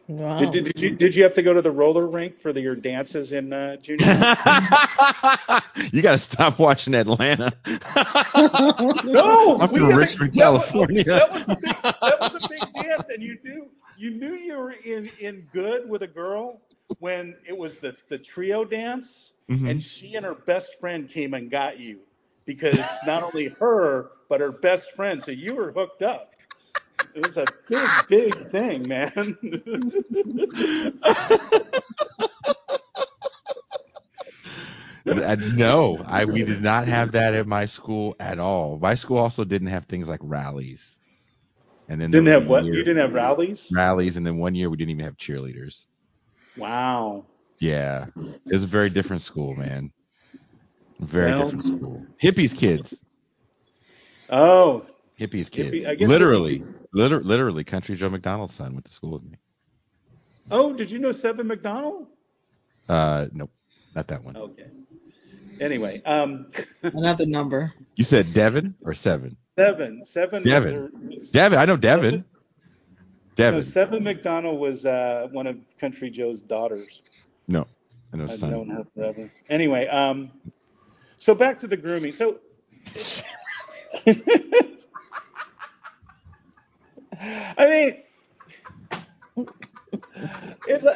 Wow. 0.07 0.39
Did, 0.39 0.51
did, 0.51 0.65
did 0.65 0.81
you 0.81 0.89
did 0.91 1.15
you 1.15 1.23
have 1.23 1.33
to 1.35 1.41
go 1.41 1.53
to 1.53 1.61
the 1.61 1.71
roller 1.71 2.07
rink 2.07 2.41
for 2.41 2.51
the, 2.51 2.59
your 2.59 2.75
dances 2.75 3.31
in 3.31 3.53
uh, 3.53 3.77
junior? 3.77 4.05
you 5.93 6.01
got 6.01 6.11
to 6.11 6.17
stop 6.17 6.59
watching 6.59 6.93
Atlanta. 6.93 7.53
no, 8.35 9.57
I'm 9.61 9.69
from 9.69 9.91
a- 9.91 9.95
Richmond, 9.95 10.33
that 10.33 10.49
was- 10.49 10.61
California. 10.63 11.03
That 11.05 11.31
was, 11.31 11.41
a 11.43 11.55
big, 11.55 11.75
that 11.81 12.33
was 12.33 12.43
a 12.43 12.49
big 12.49 12.73
dance, 12.73 13.07
and 13.09 13.23
you 13.23 13.37
knew 13.43 13.69
you 13.97 14.11
knew 14.11 14.33
you 14.35 14.57
were 14.57 14.71
in 14.73 15.09
in 15.19 15.47
good 15.53 15.87
with 15.89 16.01
a 16.01 16.07
girl 16.07 16.59
when 16.99 17.35
it 17.47 17.57
was 17.57 17.79
the 17.79 17.95
the 18.09 18.17
trio 18.17 18.65
dance, 18.65 19.31
Mhm. 19.49 19.69
and 19.69 19.83
she 19.83 20.15
and 20.15 20.25
her 20.25 20.35
best 20.35 20.79
friend 20.81 21.09
came 21.09 21.33
and 21.33 21.49
got 21.49 21.79
you 21.79 21.99
because 22.45 22.77
not 23.05 23.23
only 23.23 23.47
her 23.47 24.11
but 24.29 24.41
her 24.41 24.51
best 24.51 24.91
friend, 24.91 25.23
so 25.23 25.31
you 25.31 25.55
were 25.55 25.71
hooked 25.71 26.01
up. 26.01 26.32
It 27.16 27.26
was 27.26 27.38
a 27.38 27.45
big, 27.68 27.89
big 28.09 28.51
thing, 28.51 28.88
man. 28.88 29.11
No, 35.05 35.97
I 36.05 36.26
we 36.26 36.43
did 36.43 36.61
not 36.61 36.88
have 36.88 37.11
that 37.11 37.34
at 37.34 37.45
my 37.47 37.66
school 37.66 38.16
at 38.20 38.39
all. 38.39 38.80
My 38.80 38.95
school 38.95 39.18
also 39.18 39.43
didn't 39.43 39.68
have 39.68 39.86
things 39.86 40.07
like 40.07 40.20
rallies. 40.24 40.95
And 41.89 41.99
then 41.99 42.11
didn't 42.11 42.28
have 42.28 42.47
what? 42.47 42.64
year- 42.64 42.76
You 42.76 42.84
didn't 42.84 43.01
have 43.01 43.14
rallies? 43.14 43.68
rallies, 43.72 44.16
and 44.16 44.26
then 44.26 44.38
one 44.38 44.55
year 44.55 44.70
we 44.70 44.78
didn't 44.78 44.91
even 44.91 45.03
have 45.03 45.18
cheerleaders. 45.18 45.88
Wow. 46.55 47.26
Yeah, 47.59 48.07
it 48.16 48.53
was 48.53 48.64
a 48.64 48.68
very 48.68 48.89
different 48.89 49.22
school, 49.22 49.55
man. 49.55 49.91
Very 51.01 51.32
Well- 51.32 51.43
different 51.43 51.64
school. 51.66 52.05
Hippies 52.22 52.55
kids, 52.55 53.03
Oh, 54.30 54.86
hippies 55.20 55.49
Hippie- 55.49 55.72
kids. 55.72 55.86
I 55.86 55.93
literally, 56.05 56.59
hippies- 56.59 56.86
liter- 56.93 57.22
literally, 57.24 57.64
Country 57.64 57.95
Joe 57.95 58.09
McDonald's 58.09 58.53
son 58.53 58.74
went 58.74 58.86
to 58.86 58.91
school 58.91 59.11
with 59.11 59.24
me. 59.24 59.38
oh, 60.51 60.74
did 60.74 60.89
you 60.91 60.99
know 60.99 61.11
Seven 61.11 61.47
McDonald? 61.47 62.07
Uh, 62.89 63.28
nope, 63.32 63.51
not 63.95 64.07
that 64.07 64.24
one. 64.24 64.36
Okay. 64.36 64.68
Anyway, 65.61 66.01
um, 66.05 66.47
Another 66.84 67.26
number. 67.26 67.74
You 67.95 68.03
said 68.03 68.34
Devin 68.34 68.76
or 68.84 68.93
Seven? 68.93 69.38
Seven, 69.57 70.03
Seven. 70.05 70.41
was 70.43 70.49
Devin. 70.51 70.91
was- 71.09 71.30
Devin, 71.30 71.59
I 71.59 71.66
know 71.66 71.78
Devin. 71.78 72.16
No, 72.16 72.24
Devin, 73.36 73.64
Seven 73.64 74.03
McDonald 74.03 74.59
was 74.59 74.86
uh, 74.86 75.28
one 75.32 75.47
of 75.47 75.57
Country 75.80 76.09
Joe's 76.09 76.41
daughters. 76.41 77.01
no, 77.47 77.66
I 78.14 78.18
know 78.18 78.24
I've 78.26 78.32
son. 78.32 78.51
known 78.51 78.70
her 78.70 78.86
forever. 78.95 79.32
Anyway, 79.49 79.88
um, 79.88 80.32
so 81.20 81.34
back 81.34 81.59
to 81.61 81.68
the 81.68 81.78
grooming. 81.78 82.11
So, 82.11 82.39
I 87.57 87.68
mean, 87.70 88.03
it's 90.66 90.86
a, 90.86 90.95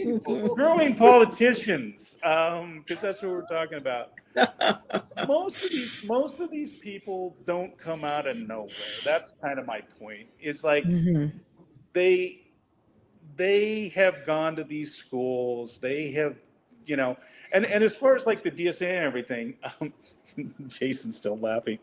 growing 0.54 0.94
politicians, 0.96 2.16
because 2.20 3.00
that's 3.00 3.22
what 3.22 3.30
we're 3.30 3.42
talking 3.42 3.78
about. 3.78 4.08
Most 5.22 5.62
of 5.62 5.70
these, 5.70 5.92
most 6.02 6.40
of 6.40 6.50
these 6.50 6.74
people 6.74 7.36
don't 7.46 7.76
come 7.78 8.04
out 8.04 8.26
of 8.26 8.36
nowhere. 8.36 9.00
That's 9.04 9.32
kind 9.42 9.58
of 9.58 9.66
my 9.66 9.80
point. 9.98 10.28
It's 10.38 10.62
like 10.64 10.86
Mhm. 10.86 11.32
they 11.92 12.40
they 13.36 13.88
have 13.94 14.24
gone 14.24 14.56
to 14.56 14.64
these 14.64 14.94
schools 14.94 15.78
they 15.80 16.10
have 16.12 16.36
you 16.86 16.96
know 16.96 17.16
and 17.52 17.66
and 17.66 17.82
as 17.82 17.94
far 17.94 18.16
as 18.16 18.26
like 18.26 18.42
the 18.42 18.50
dsa 18.50 18.82
and 18.82 19.04
everything 19.04 19.54
um, 19.80 19.92
jason's 20.66 21.16
still 21.16 21.38
laughing 21.38 21.78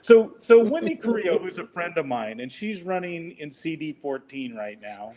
so 0.00 0.34
so 0.38 0.62
wendy 0.62 0.94
carrillo 0.96 1.38
who's 1.38 1.58
a 1.58 1.66
friend 1.66 1.96
of 1.96 2.06
mine 2.06 2.40
and 2.40 2.50
she's 2.52 2.82
running 2.82 3.32
in 3.38 3.50
cd14 3.50 4.56
right 4.56 4.80
now 4.80 5.12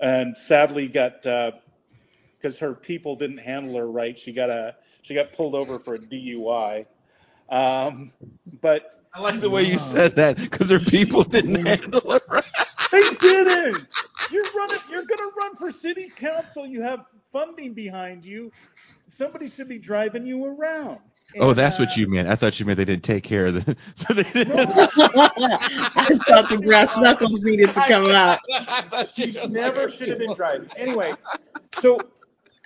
and 0.00 0.36
sadly 0.36 0.88
got 0.88 1.22
because 1.22 2.58
her 2.58 2.74
people 2.74 3.16
didn't 3.16 3.38
handle 3.38 3.76
her 3.76 3.90
right 3.90 4.18
she 4.18 4.32
got 4.32 4.50
a 4.50 4.74
she 5.02 5.14
got 5.14 5.32
pulled 5.32 5.54
over 5.54 5.78
for 5.78 5.94
a 5.94 5.98
dui 5.98 6.86
um, 7.50 8.12
but 8.60 9.04
I 9.12 9.20
like 9.20 9.40
the 9.40 9.50
way 9.50 9.64
you 9.64 9.78
said 9.78 10.14
that 10.16 10.36
because 10.36 10.70
her 10.70 10.78
people 10.78 11.24
didn't 11.24 11.66
handle 11.66 12.12
it 12.12 12.22
right. 12.28 12.44
They 12.92 13.10
didn't. 13.20 13.88
You're 14.30 14.52
running. 14.56 14.78
You're 14.88 15.04
gonna 15.04 15.30
run 15.36 15.56
for 15.56 15.72
city 15.72 16.08
council. 16.16 16.66
You 16.66 16.82
have 16.82 17.06
funding 17.32 17.74
behind 17.74 18.24
you. 18.24 18.52
Somebody 19.08 19.48
should 19.48 19.68
be 19.68 19.78
driving 19.78 20.26
you 20.26 20.44
around. 20.44 20.98
Oh, 21.38 21.54
that's 21.54 21.78
uh, 21.78 21.84
what 21.84 21.96
you 21.96 22.06
meant. 22.08 22.28
I 22.28 22.36
thought 22.36 22.58
you 22.58 22.66
meant 22.66 22.76
they 22.78 22.84
didn't 22.84 23.04
take 23.04 23.24
care 23.24 23.46
of 23.46 23.54
the. 23.54 23.76
So 23.94 24.14
they 24.14 24.24
didn't. 24.24 24.52
I 24.56 26.08
thought 26.28 26.48
the 26.48 26.60
brass 26.64 26.96
knuckles 26.96 27.40
needed 27.42 27.72
to 27.74 27.80
come 27.82 28.10
out. 28.10 28.38
She 29.14 29.32
never 29.48 29.88
should 29.88 30.08
have 30.10 30.18
been 30.18 30.34
driving. 30.34 30.70
Anyway, 30.76 31.16
so 31.72 32.08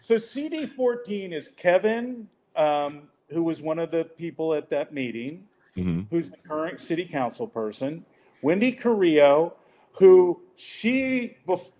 so 0.00 0.18
CD14 0.18 1.32
is 1.32 1.48
Kevin, 1.56 2.28
um, 2.56 3.02
who 3.30 3.42
was 3.42 3.62
one 3.62 3.78
of 3.78 3.90
the 3.90 4.04
people 4.04 4.54
at 4.54 4.70
that 4.70 4.92
meeting, 4.92 5.46
hmm 5.76 6.02
who's 6.10 6.30
the 6.30 6.36
current 6.48 6.80
city 6.80 7.04
council 7.06 7.46
person. 7.46 8.04
Wendy 8.42 8.72
Carrillo, 8.72 9.54
who 9.92 10.40
she 10.56 11.36
bef- 11.48 11.70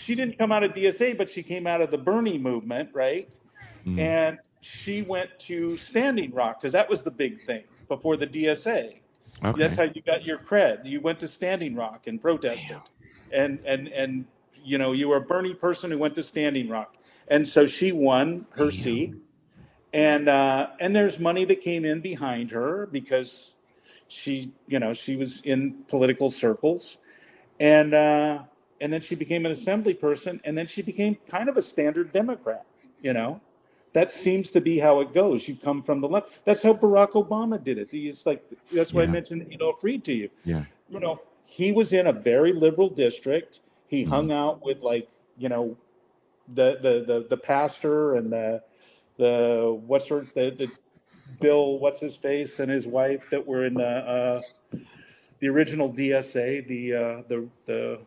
she 0.00 0.14
didn't 0.14 0.38
come 0.38 0.52
out 0.52 0.64
of 0.64 0.72
DSA, 0.72 1.16
but 1.16 1.30
she 1.30 1.42
came 1.42 1.66
out 1.66 1.80
of 1.80 1.90
the 1.90 1.98
Bernie 1.98 2.38
movement, 2.38 2.90
right? 2.92 3.28
Mhm. 3.86 3.98
and 3.98 4.38
she 4.60 5.02
went 5.02 5.30
to 5.38 5.76
Standing 5.76 6.32
Rock 6.32 6.60
because 6.60 6.72
that 6.72 6.88
was 6.88 7.02
the 7.02 7.10
big 7.10 7.40
thing 7.40 7.64
before 7.88 8.16
the 8.16 8.26
DSA. 8.26 9.00
Okay. 9.42 9.58
That's 9.58 9.74
how 9.74 9.84
you 9.84 10.02
got 10.02 10.24
your 10.24 10.38
cred. 10.38 10.84
You 10.84 11.00
went 11.00 11.20
to 11.20 11.28
Standing 11.28 11.74
Rock 11.74 12.06
and 12.06 12.20
protested, 12.20 12.76
and 13.32 13.58
and 13.64 13.88
and 13.88 14.26
you 14.62 14.76
know 14.76 14.92
you 14.92 15.08
were 15.08 15.16
a 15.16 15.22
Bernie 15.22 15.54
person 15.54 15.90
who 15.90 15.98
went 15.98 16.14
to 16.16 16.22
Standing 16.22 16.68
Rock, 16.68 16.94
and 17.28 17.48
so 17.48 17.66
she 17.66 17.92
won 17.92 18.46
her 18.50 18.70
Damn. 18.70 18.80
seat, 18.82 19.14
and 19.94 20.28
uh, 20.28 20.68
and 20.78 20.94
there's 20.94 21.18
money 21.18 21.46
that 21.46 21.62
came 21.62 21.86
in 21.86 22.00
behind 22.02 22.50
her 22.50 22.86
because 22.92 23.54
she 24.08 24.52
you 24.66 24.78
know 24.78 24.92
she 24.92 25.16
was 25.16 25.40
in 25.40 25.84
political 25.88 26.30
circles, 26.30 26.98
and 27.58 27.94
uh, 27.94 28.40
and 28.80 28.92
then 28.92 29.00
she 29.00 29.14
became 29.14 29.44
an 29.46 29.52
assembly 29.52 29.94
person, 29.94 30.40
and 30.44 30.56
then 30.56 30.66
she 30.66 30.82
became 30.82 31.16
kind 31.28 31.48
of 31.48 31.56
a 31.56 31.62
standard 31.62 32.12
Democrat, 32.12 32.66
you 33.00 33.12
know 33.12 33.40
that 33.92 34.10
seems 34.12 34.50
to 34.50 34.60
be 34.60 34.78
how 34.78 35.00
it 35.00 35.12
goes. 35.12 35.48
You 35.48 35.56
come 35.56 35.82
from 35.82 36.00
the 36.00 36.08
left. 36.08 36.44
That's 36.44 36.62
how 36.62 36.74
Barack 36.74 37.10
Obama 37.12 37.62
did 37.62 37.78
it. 37.78 37.88
He's 37.90 38.26
like 38.26 38.42
that's 38.72 38.94
why 38.94 39.02
I 39.02 39.06
Yeah. 39.06 39.08
mentioned 39.08 39.46
Adolph 39.52 39.82
Reed 39.82 40.04
to 40.04 40.12
you. 40.12 40.28
Yeah. 40.44 40.64
You 40.88 41.00
know, 41.00 41.20
he 41.44 41.72
was 41.72 41.92
in 41.92 42.06
a 42.06 42.12
very 42.12 42.52
liberal 42.52 42.88
district. 42.90 43.60
He 43.86 44.04
Mhm. 44.04 44.04
hung 44.04 44.32
out 44.32 44.64
with 44.64 44.80
like 44.82 45.08
you 45.36 45.48
know 45.48 45.76
the 46.54 46.78
the 46.82 47.04
the, 47.06 47.26
the 47.30 47.36
pastor 47.36 48.14
and 48.14 48.32
the 48.32 48.62
the 49.18 49.80
what's 49.86 50.08
her 50.08 50.26
the, 50.34 50.50
the 50.50 50.70
Bill 51.40 51.78
what's 51.78 52.00
his 52.00 52.16
face 52.16 52.58
and 52.60 52.70
his 52.70 52.86
wife 52.86 53.28
that 53.30 53.46
were 53.46 53.64
in 53.64 53.76
the 53.76 53.84
uh, 53.86 54.42
the 55.40 55.48
original 55.48 55.88
DSA 55.92 56.60
the 56.60 56.94
uh, 56.94 57.22
the 57.28 57.48
the 57.66 57.98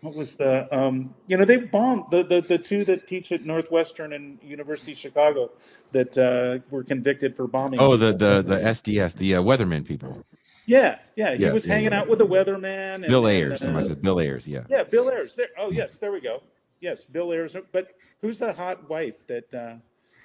what 0.00 0.14
was 0.14 0.34
the 0.34 0.66
um 0.76 1.14
you 1.26 1.36
know 1.36 1.44
they 1.44 1.56
bombed 1.56 2.04
the, 2.10 2.22
the 2.24 2.40
the 2.40 2.58
two 2.58 2.84
that 2.84 3.06
teach 3.06 3.32
at 3.32 3.44
Northwestern 3.44 4.12
and 4.12 4.38
University 4.42 4.92
of 4.92 4.98
Chicago 4.98 5.50
that 5.92 6.16
uh, 6.18 6.58
were 6.70 6.84
convicted 6.84 7.36
for 7.36 7.46
bombing. 7.46 7.80
Oh, 7.80 7.96
the 7.96 8.12
the 8.12 8.42
the 8.42 8.58
SDS, 8.60 9.14
the 9.16 9.36
uh, 9.36 9.42
Weatherman 9.42 9.84
people. 9.86 10.24
yeah 10.66 10.98
yeah 11.16 11.34
he 11.34 11.44
Yeah, 11.44 11.52
was 11.52 11.64
yeah, 11.64 11.74
hanging 11.74 11.92
yeah. 11.92 12.00
out 12.00 12.08
with 12.08 12.18
the 12.18 12.26
weatherman. 12.26 12.94
And, 12.94 13.06
Bill 13.06 13.26
and, 13.26 13.36
Ayers. 13.36 13.62
uh, 13.62 13.66
Somebody 13.66 13.88
said 13.88 14.02
Bill 14.02 14.20
Ayers. 14.20 14.46
Yeah. 14.46 14.64
Yeah, 14.68 14.84
Bill 14.84 15.10
Ayers. 15.10 15.34
There. 15.36 15.48
Oh 15.58 15.70
yes, 15.70 15.96
there 15.98 16.12
we 16.12 16.20
go. 16.20 16.42
Yes, 16.80 17.04
Bill 17.04 17.32
Ayers. 17.32 17.56
But 17.72 17.92
who's 18.20 18.38
the 18.38 18.52
hot 18.52 18.88
wife 18.88 19.14
that? 19.28 19.80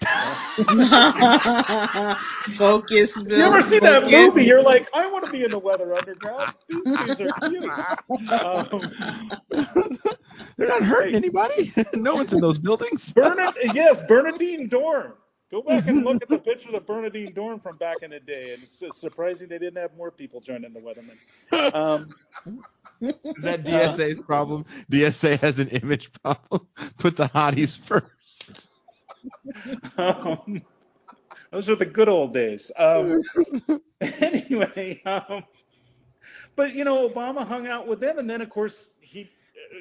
Uh, 0.08 2.16
Focus, 2.58 3.22
Bill. 3.24 3.38
you 3.38 3.44
ever 3.46 3.62
see 3.62 3.80
that 3.80 4.04
movie? 4.04 4.46
You're 4.46 4.62
like, 4.62 4.88
I 4.94 5.08
want 5.08 5.26
to 5.26 5.32
be 5.32 5.44
in 5.44 5.52
the 5.52 5.60
Weather 5.60 5.94
Underground. 5.94 6.54
These 6.70 6.84
dudes 6.84 7.22
are 7.22 7.50
cute. 7.50 8.32
Um, 8.32 8.82
They're 10.58 10.68
not 10.68 10.84
hurting 10.84 11.16
anybody. 11.16 11.72
no 11.94 12.16
one's 12.16 12.34
in 12.34 12.42
those 12.42 12.60
buildings. 12.60 13.12
Bernard, 13.14 13.56
yes, 13.74 14.00
Bernadine 14.08 14.70
Dohrn. 14.70 15.14
Go 15.52 15.62
back 15.62 15.88
and 15.88 16.04
look 16.04 16.22
at 16.22 16.30
the 16.30 16.40
pictures 16.40 16.74
of 16.74 16.88
Bernadine 16.88 17.32
Dohrn 17.34 17.62
from 17.62 17.78
back 17.78 17.98
in 18.02 18.10
the 18.10 18.20
day, 18.20 18.54
and 18.54 18.64
it's, 18.64 18.82
it's 18.82 19.00
surprising 19.00 19.48
they 19.50 19.60
didn't 19.60 19.80
have 19.80 19.96
more 19.96 20.10
people 20.10 20.42
joining 20.42 20.74
the 20.74 20.80
Weathermen. 20.82 21.76
Um, 21.76 22.10
Is 23.02 23.44
that 23.44 23.64
DSA's 23.64 24.20
problem? 24.22 24.66
DSA 24.92 25.40
has 25.40 25.60
an 25.60 25.68
image 25.70 26.12
problem. 26.24 26.68
Put 26.98 27.18
the 27.18 27.26
hotties 27.28 27.78
first. 27.78 28.06
um, 29.98 30.62
those 31.52 31.70
are 31.70 31.76
the 31.76 31.86
good 31.86 32.10
old 32.10 32.34
days. 32.34 32.72
Um, 32.78 33.18
anyway, 34.02 35.02
um, 35.06 35.44
but 36.56 36.74
you 36.74 36.84
know, 36.84 37.08
Obama 37.08 37.46
hung 37.46 37.68
out 37.68 37.88
with 37.88 38.00
them, 38.00 38.20
and 38.20 38.30
then 38.30 38.42
of 38.42 38.50
course 38.50 38.92
he, 39.00 39.30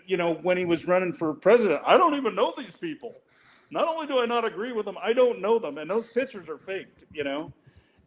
you 0.07 0.17
know, 0.17 0.35
when 0.35 0.57
he 0.57 0.65
was 0.65 0.87
running 0.87 1.13
for 1.13 1.35
president, 1.35 1.81
I 1.85 1.97
don't 1.97 2.15
even 2.15 2.35
know 2.35 2.53
these 2.57 2.77
people. 2.77 3.15
Not 3.71 3.89
only 3.89 4.07
do 4.07 4.19
I 4.19 4.27
not 4.27 4.45
agree 4.45 4.73
with 4.73 4.87
them, 4.87 4.97
I 5.03 5.13
don't 5.13 5.41
know 5.41 5.59
them, 5.59 5.79
and 5.79 5.91
those 5.91 6.09
pictures 6.09 6.49
are 6.49 6.59
faked, 6.59 7.05
you 7.13 7.25
know. 7.25 7.53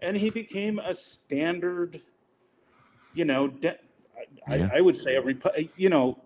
And 0.02 0.18
he 0.18 0.30
became 0.30 0.80
a 0.80 0.94
standard, 0.94 2.02
you 3.14 3.26
know, 3.26 3.48
de- 3.48 3.78
I, 4.50 4.54
Yeah. 4.54 4.70
I, 4.74 4.78
I 4.78 4.82
would 4.82 4.98
say 4.98 5.16
a 5.16 5.22
you 5.76 5.90
know, 5.90 6.25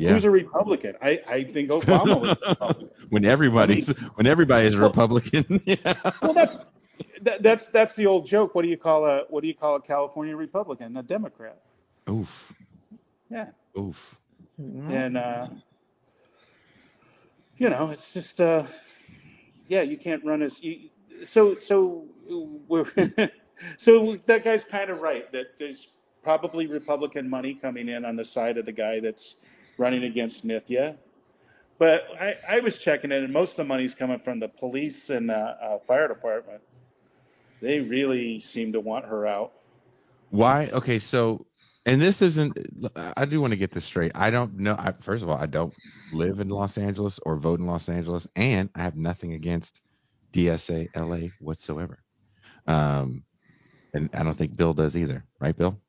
Yeah. 0.00 0.14
who's 0.14 0.24
a 0.24 0.30
Republican? 0.30 0.94
I, 1.02 1.20
I 1.28 1.44
think 1.44 1.68
Obama 1.68 2.18
was 2.20 2.38
a 2.42 2.48
Republican. 2.48 2.90
when 3.10 3.24
everybody's 3.26 3.88
when 4.14 4.26
everybody 4.26 4.66
is 4.66 4.74
a 4.74 4.80
Republican. 4.80 5.60
yeah. 5.66 5.94
Well, 6.22 6.32
that's 6.32 6.58
that, 7.20 7.42
that's 7.42 7.66
that's 7.66 7.94
the 7.96 8.06
old 8.06 8.26
joke. 8.26 8.54
What 8.54 8.62
do 8.62 8.68
you 8.68 8.78
call 8.78 9.04
a 9.04 9.24
what 9.28 9.42
do 9.42 9.48
you 9.48 9.54
call 9.54 9.74
a 9.74 9.80
California 9.80 10.34
Republican? 10.34 10.96
A 10.96 11.02
Democrat. 11.02 11.60
Oof. 12.08 12.52
Yeah. 13.30 13.48
Oof. 13.78 14.16
And 14.58 15.18
uh, 15.18 15.48
you 17.58 17.68
know, 17.68 17.90
it's 17.90 18.12
just 18.12 18.40
uh, 18.40 18.64
yeah, 19.68 19.82
you 19.82 19.98
can't 19.98 20.24
run 20.24 20.40
as 20.40 20.62
you, 20.62 20.88
so 21.22 21.54
so 21.56 22.06
we're 22.68 22.86
so 23.76 24.16
that 24.24 24.44
guy's 24.44 24.64
kind 24.64 24.88
of 24.88 25.02
right 25.02 25.30
that 25.32 25.58
there's 25.58 25.88
probably 26.22 26.66
Republican 26.66 27.28
money 27.28 27.54
coming 27.54 27.88
in 27.88 28.04
on 28.06 28.16
the 28.16 28.24
side 28.24 28.56
of 28.56 28.64
the 28.64 28.72
guy 28.72 29.00
that's 29.00 29.36
running 29.80 30.04
against 30.04 30.46
Nithya. 30.46 30.96
But 31.78 32.04
I, 32.20 32.34
I 32.48 32.60
was 32.60 32.78
checking 32.78 33.10
it, 33.10 33.24
and 33.24 33.32
most 33.32 33.52
of 33.52 33.56
the 33.56 33.64
money's 33.64 33.94
coming 33.94 34.20
from 34.20 34.38
the 34.38 34.48
police 34.48 35.08
and 35.08 35.30
uh, 35.30 35.54
uh, 35.60 35.78
fire 35.88 36.06
department. 36.06 36.60
They 37.62 37.80
really 37.80 38.38
seem 38.40 38.72
to 38.74 38.80
want 38.80 39.06
her 39.06 39.26
out. 39.26 39.52
Why? 40.28 40.68
Okay, 40.72 40.98
so 40.98 41.46
and 41.86 42.00
this 42.00 42.20
isn't. 42.20 42.58
I 42.94 43.24
do 43.24 43.40
want 43.40 43.52
to 43.52 43.56
get 43.56 43.70
this 43.70 43.86
straight. 43.86 44.12
I 44.14 44.30
don't 44.30 44.58
know. 44.58 44.76
I, 44.78 44.92
first 45.00 45.22
of 45.22 45.30
all, 45.30 45.38
I 45.38 45.46
don't 45.46 45.74
live 46.12 46.40
in 46.40 46.50
Los 46.50 46.76
Angeles 46.76 47.18
or 47.24 47.36
vote 47.36 47.60
in 47.60 47.66
Los 47.66 47.88
Angeles, 47.88 48.28
and 48.36 48.68
I 48.74 48.82
have 48.82 48.96
nothing 48.96 49.32
against 49.32 49.80
DSA 50.32 50.88
LA 50.94 51.28
whatsoever. 51.40 52.02
Um, 52.66 53.24
and 53.94 54.10
I 54.12 54.22
don't 54.22 54.34
think 54.36 54.56
Bill 54.56 54.74
does 54.74 54.96
either, 54.96 55.24
right, 55.40 55.56
Bill? 55.56 55.80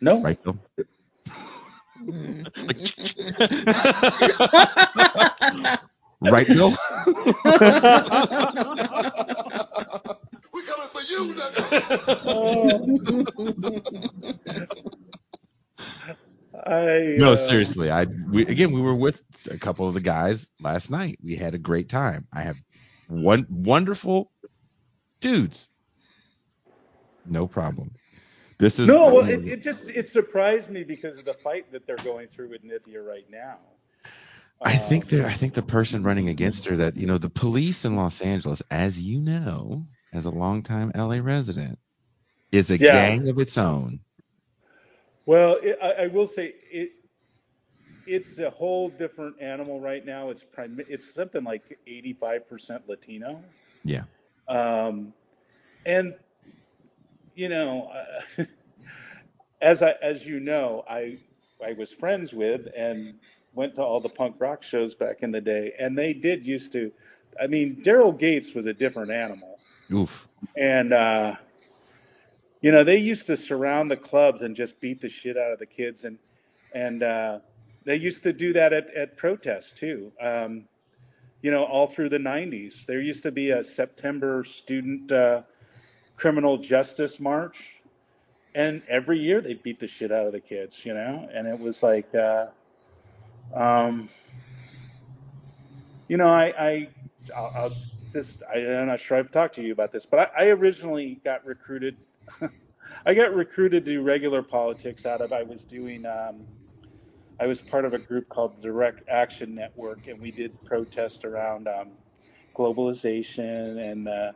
No, 0.00 0.20
Right, 0.20 0.40
Bill? 0.42 0.58
right, 6.20 6.46
Bill? 6.46 6.72
We 10.52 10.62
coming 10.62 10.88
for 10.92 11.00
you, 11.08 11.34
I 16.66 17.16
no, 17.18 17.32
uh, 17.32 17.36
seriously. 17.36 17.90
I 17.90 18.06
we, 18.30 18.46
again, 18.46 18.72
we 18.72 18.80
were 18.80 18.94
with 18.94 19.22
a 19.50 19.58
couple 19.58 19.88
of 19.88 19.94
the 19.94 20.00
guys 20.00 20.48
last 20.60 20.90
night. 20.90 21.18
We 21.22 21.36
had 21.36 21.54
a 21.54 21.58
great 21.58 21.88
time. 21.88 22.26
I 22.32 22.42
have 22.42 22.56
one 23.08 23.46
wonderful 23.48 24.30
dudes. 25.20 25.68
No 27.24 27.46
problem. 27.46 27.92
This 28.58 28.78
is 28.78 28.86
No, 28.88 29.12
well, 29.12 29.28
it, 29.28 29.46
it 29.46 29.62
just 29.62 29.88
it 29.88 30.08
surprised 30.08 30.70
me 30.70 30.84
because 30.84 31.18
of 31.18 31.24
the 31.24 31.34
fight 31.34 31.70
that 31.72 31.86
they're 31.86 31.96
going 31.96 32.28
through 32.28 32.50
with 32.50 32.64
Nithya 32.64 33.04
right 33.04 33.28
now. 33.30 33.58
I 34.62 34.76
think 34.76 35.04
Um, 35.04 35.10
there. 35.10 35.26
I 35.26 35.32
think 35.32 35.54
the 35.54 35.62
person 35.62 36.02
running 36.04 36.28
against 36.28 36.66
her 36.66 36.76
that 36.76 36.96
you 36.96 37.06
know 37.06 37.18
the 37.18 37.30
police 37.30 37.84
in 37.84 37.96
Los 37.96 38.20
Angeles, 38.20 38.62
as 38.70 39.00
you 39.00 39.20
know, 39.20 39.86
as 40.12 40.24
a 40.24 40.30
longtime 40.30 40.92
LA 40.94 41.18
resident, 41.18 41.78
is 42.52 42.70
a 42.70 42.78
Yeah. 42.78 42.92
gang 42.92 43.28
of 43.28 43.38
its 43.38 43.58
own. 43.58 44.00
Well, 45.26 45.58
it, 45.62 45.78
I, 45.82 46.04
I 46.04 46.06
will 46.08 46.26
say 46.28 46.54
it. 46.70 46.92
It's 48.06 48.38
a 48.38 48.50
whole 48.50 48.90
different 48.90 49.40
animal 49.40 49.80
right 49.80 50.04
now. 50.04 50.28
It's 50.30 50.42
prim- 50.42 50.80
It's 50.88 51.14
something 51.14 51.42
like 51.42 51.78
85% 51.88 52.86
Latino. 52.86 53.42
Yeah. 53.82 54.04
Um, 54.46 55.14
and 55.86 56.14
you 57.34 57.48
know, 57.48 57.90
uh, 58.38 58.44
as 59.60 59.82
I 59.82 59.94
as 60.02 60.26
you 60.26 60.40
know, 60.40 60.84
I 60.88 61.18
I 61.64 61.72
was 61.72 61.90
friends 61.90 62.32
with 62.32 62.68
and 62.76 63.14
went 63.54 63.74
to 63.76 63.82
all 63.82 64.00
the 64.00 64.08
punk 64.08 64.36
rock 64.38 64.62
shows 64.62 64.94
back 64.94 65.22
in 65.22 65.30
the 65.30 65.40
day, 65.40 65.72
and 65.78 65.96
they 65.96 66.12
did 66.12 66.46
used 66.46 66.72
to. 66.72 66.92
I 67.40 67.46
mean, 67.46 67.82
Daryl 67.84 68.16
Gates 68.16 68.54
was 68.54 68.66
a 68.66 68.72
different 68.72 69.10
animal, 69.10 69.58
Oof. 69.92 70.28
and 70.56 70.92
uh, 70.92 71.34
you 72.60 72.70
know 72.70 72.84
they 72.84 72.98
used 72.98 73.26
to 73.26 73.36
surround 73.36 73.90
the 73.90 73.96
clubs 73.96 74.42
and 74.42 74.54
just 74.54 74.80
beat 74.80 75.00
the 75.00 75.08
shit 75.08 75.36
out 75.36 75.52
of 75.52 75.58
the 75.58 75.66
kids, 75.66 76.04
and 76.04 76.18
and 76.74 77.02
uh, 77.02 77.38
they 77.84 77.96
used 77.96 78.22
to 78.22 78.32
do 78.32 78.52
that 78.52 78.72
at 78.72 78.94
at 78.94 79.16
protests 79.16 79.72
too. 79.72 80.12
Um, 80.20 80.64
you 81.42 81.50
know, 81.50 81.64
all 81.64 81.86
through 81.86 82.08
the 82.08 82.16
90s. 82.16 82.86
There 82.86 83.02
used 83.02 83.22
to 83.24 83.30
be 83.30 83.50
a 83.50 83.62
September 83.62 84.44
student 84.44 85.12
uh, 85.12 85.42
criminal 86.16 86.58
justice 86.58 87.18
march, 87.18 87.80
and 88.54 88.82
every 88.88 89.18
year 89.18 89.40
they 89.40 89.54
beat 89.54 89.80
the 89.80 89.86
shit 89.86 90.12
out 90.12 90.26
of 90.26 90.32
the 90.32 90.40
kids, 90.40 90.84
you 90.84 90.94
know, 90.94 91.28
and 91.32 91.46
it 91.46 91.58
was 91.58 91.82
like, 91.82 92.12
uh, 92.14 92.46
um, 93.54 94.08
you 96.08 96.16
know, 96.16 96.28
I, 96.28 96.52
I, 96.58 96.88
I'll, 97.36 97.52
I'll 97.56 97.72
just, 98.12 98.42
I, 98.52 98.58
I'm 98.58 98.86
not 98.86 99.00
sure 99.00 99.18
I've 99.18 99.32
talked 99.32 99.56
to 99.56 99.62
you 99.62 99.72
about 99.72 99.92
this, 99.92 100.06
but 100.06 100.32
I, 100.36 100.44
I 100.44 100.48
originally 100.48 101.20
got 101.24 101.44
recruited. 101.44 101.96
I 103.06 103.12
got 103.12 103.34
recruited 103.34 103.84
to 103.86 104.00
regular 104.00 104.42
politics 104.42 105.04
out 105.04 105.20
of, 105.20 105.32
I 105.32 105.42
was 105.42 105.64
doing, 105.64 106.06
um, 106.06 106.46
I 107.40 107.46
was 107.46 107.60
part 107.60 107.84
of 107.84 107.92
a 107.92 107.98
group 107.98 108.28
called 108.28 108.62
Direct 108.62 109.06
Action 109.08 109.54
Network, 109.54 110.06
and 110.06 110.20
we 110.20 110.30
did 110.30 110.52
protests 110.64 111.24
around 111.24 111.66
um, 111.66 111.88
globalization 112.54 113.90
and 113.90 114.08
uh, 114.08 114.32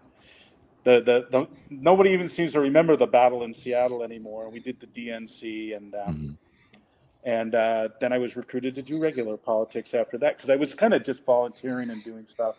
the, 0.88 1.00
the 1.30 1.38
the 1.38 1.48
nobody 1.70 2.10
even 2.10 2.28
seems 2.28 2.52
to 2.52 2.60
remember 2.60 2.96
the 2.96 3.06
battle 3.06 3.44
in 3.44 3.54
Seattle 3.54 4.02
anymore. 4.02 4.50
We 4.50 4.60
did 4.60 4.80
the 4.80 4.86
DNC, 4.86 5.74
and 5.76 5.94
um, 5.94 6.26
Mhm. 6.26 6.38
and 7.24 7.54
uh, 7.54 7.88
then 8.00 8.12
I 8.12 8.18
was 8.18 8.36
recruited 8.36 8.74
to 8.76 8.82
do 8.82 8.98
regular 8.98 9.36
politics 9.36 9.94
after 9.94 10.18
that 10.18 10.36
because 10.36 10.50
I 10.50 10.56
was 10.56 10.74
kind 10.74 10.94
of 10.94 11.04
just 11.04 11.24
volunteering 11.24 11.90
and 11.90 12.02
doing 12.02 12.26
stuff. 12.26 12.56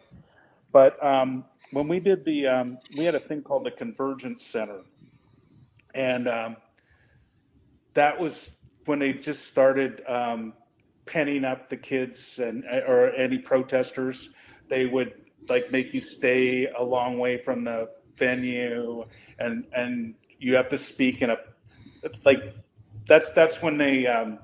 But 0.72 1.04
um, 1.04 1.46
when 1.72 1.88
we 1.88 2.00
did 2.00 2.26
the, 2.26 2.48
um, 2.48 2.80
we 2.96 3.06
had 3.06 3.16
a 3.16 3.20
thing 3.20 3.42
called 3.42 3.66
the 3.66 3.72
Convergence 3.72 4.46
Center, 4.46 4.82
and 5.94 6.28
um, 6.28 6.58
that 7.96 8.20
was 8.20 8.52
when 8.86 9.00
they 9.00 9.14
just 9.14 9.48
started 9.48 10.02
um, 10.08 10.54
penning 11.06 11.46
up 11.46 11.70
the 11.70 11.78
kids 11.78 12.40
and 12.40 12.64
or 12.66 13.12
any 13.16 13.40
protesters. 13.40 14.30
They 14.70 14.86
would 14.86 15.14
like 15.50 15.72
make 15.72 15.94
you 15.94 16.02
stay 16.02 16.68
a 16.78 16.84
long 16.84 17.18
way 17.20 17.38
from 17.38 17.64
the 17.66 17.90
venue, 18.20 19.06
and 19.40 19.66
and 19.76 20.16
you 20.40 20.56
have 20.56 20.70
to 20.70 20.78
speak 20.78 21.22
in 21.24 21.32
a 21.32 21.38
like 22.26 22.56
that's 23.08 23.32
that's 23.32 23.62
when 23.62 23.78
they 23.78 24.08
um, 24.08 24.40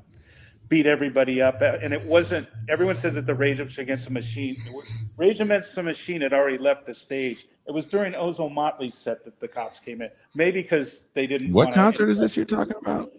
beat 0.70 0.88
everybody 0.88 1.42
up. 1.42 1.62
And 1.62 1.94
it 1.94 2.06
wasn't. 2.06 2.48
Everyone 2.70 2.96
says 2.96 3.16
that 3.16 3.26
the 3.26 3.36
Rage 3.36 3.60
Against 3.80 4.06
the 4.06 4.12
Machine. 4.12 4.56
It 4.66 4.74
was 4.74 4.92
Rage 5.18 5.40
Against 5.42 5.76
the 5.76 5.84
Machine 5.84 6.22
had 6.22 6.34
already 6.34 6.58
left 6.58 6.86
the 6.86 6.94
stage. 6.94 7.48
It 7.68 7.72
was 7.72 7.86
during 7.86 8.14
Ozomatli's 8.14 8.96
set 8.96 9.24
that 9.26 9.40
the 9.40 9.48
cops 9.48 9.80
came 9.80 10.02
in. 10.02 10.10
Maybe 10.36 10.62
because 10.62 11.06
they 11.14 11.28
didn't. 11.28 11.52
What 11.54 11.74
concert 11.74 12.10
is 12.10 12.20
this 12.20 12.36
you're 12.36 12.46
talking 12.46 12.76
about? 12.82 13.12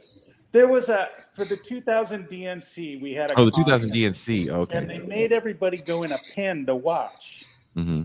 There 0.52 0.68
was 0.68 0.88
a 0.88 1.08
for 1.36 1.44
the 1.44 1.56
2000 1.56 2.28
DNC. 2.28 3.00
We 3.02 3.14
had 3.14 3.30
a 3.30 3.36
Oh, 3.36 3.44
the 3.44 3.50
2000 3.50 3.92
DNC 3.92 4.48
okay 4.48 4.78
and 4.78 4.88
they 4.90 4.98
made 4.98 5.32
everybody 5.32 5.76
go 5.76 6.02
in 6.02 6.12
a 6.12 6.18
pen 6.34 6.66
to 6.66 6.74
watch. 6.74 7.44
hmm 7.74 8.02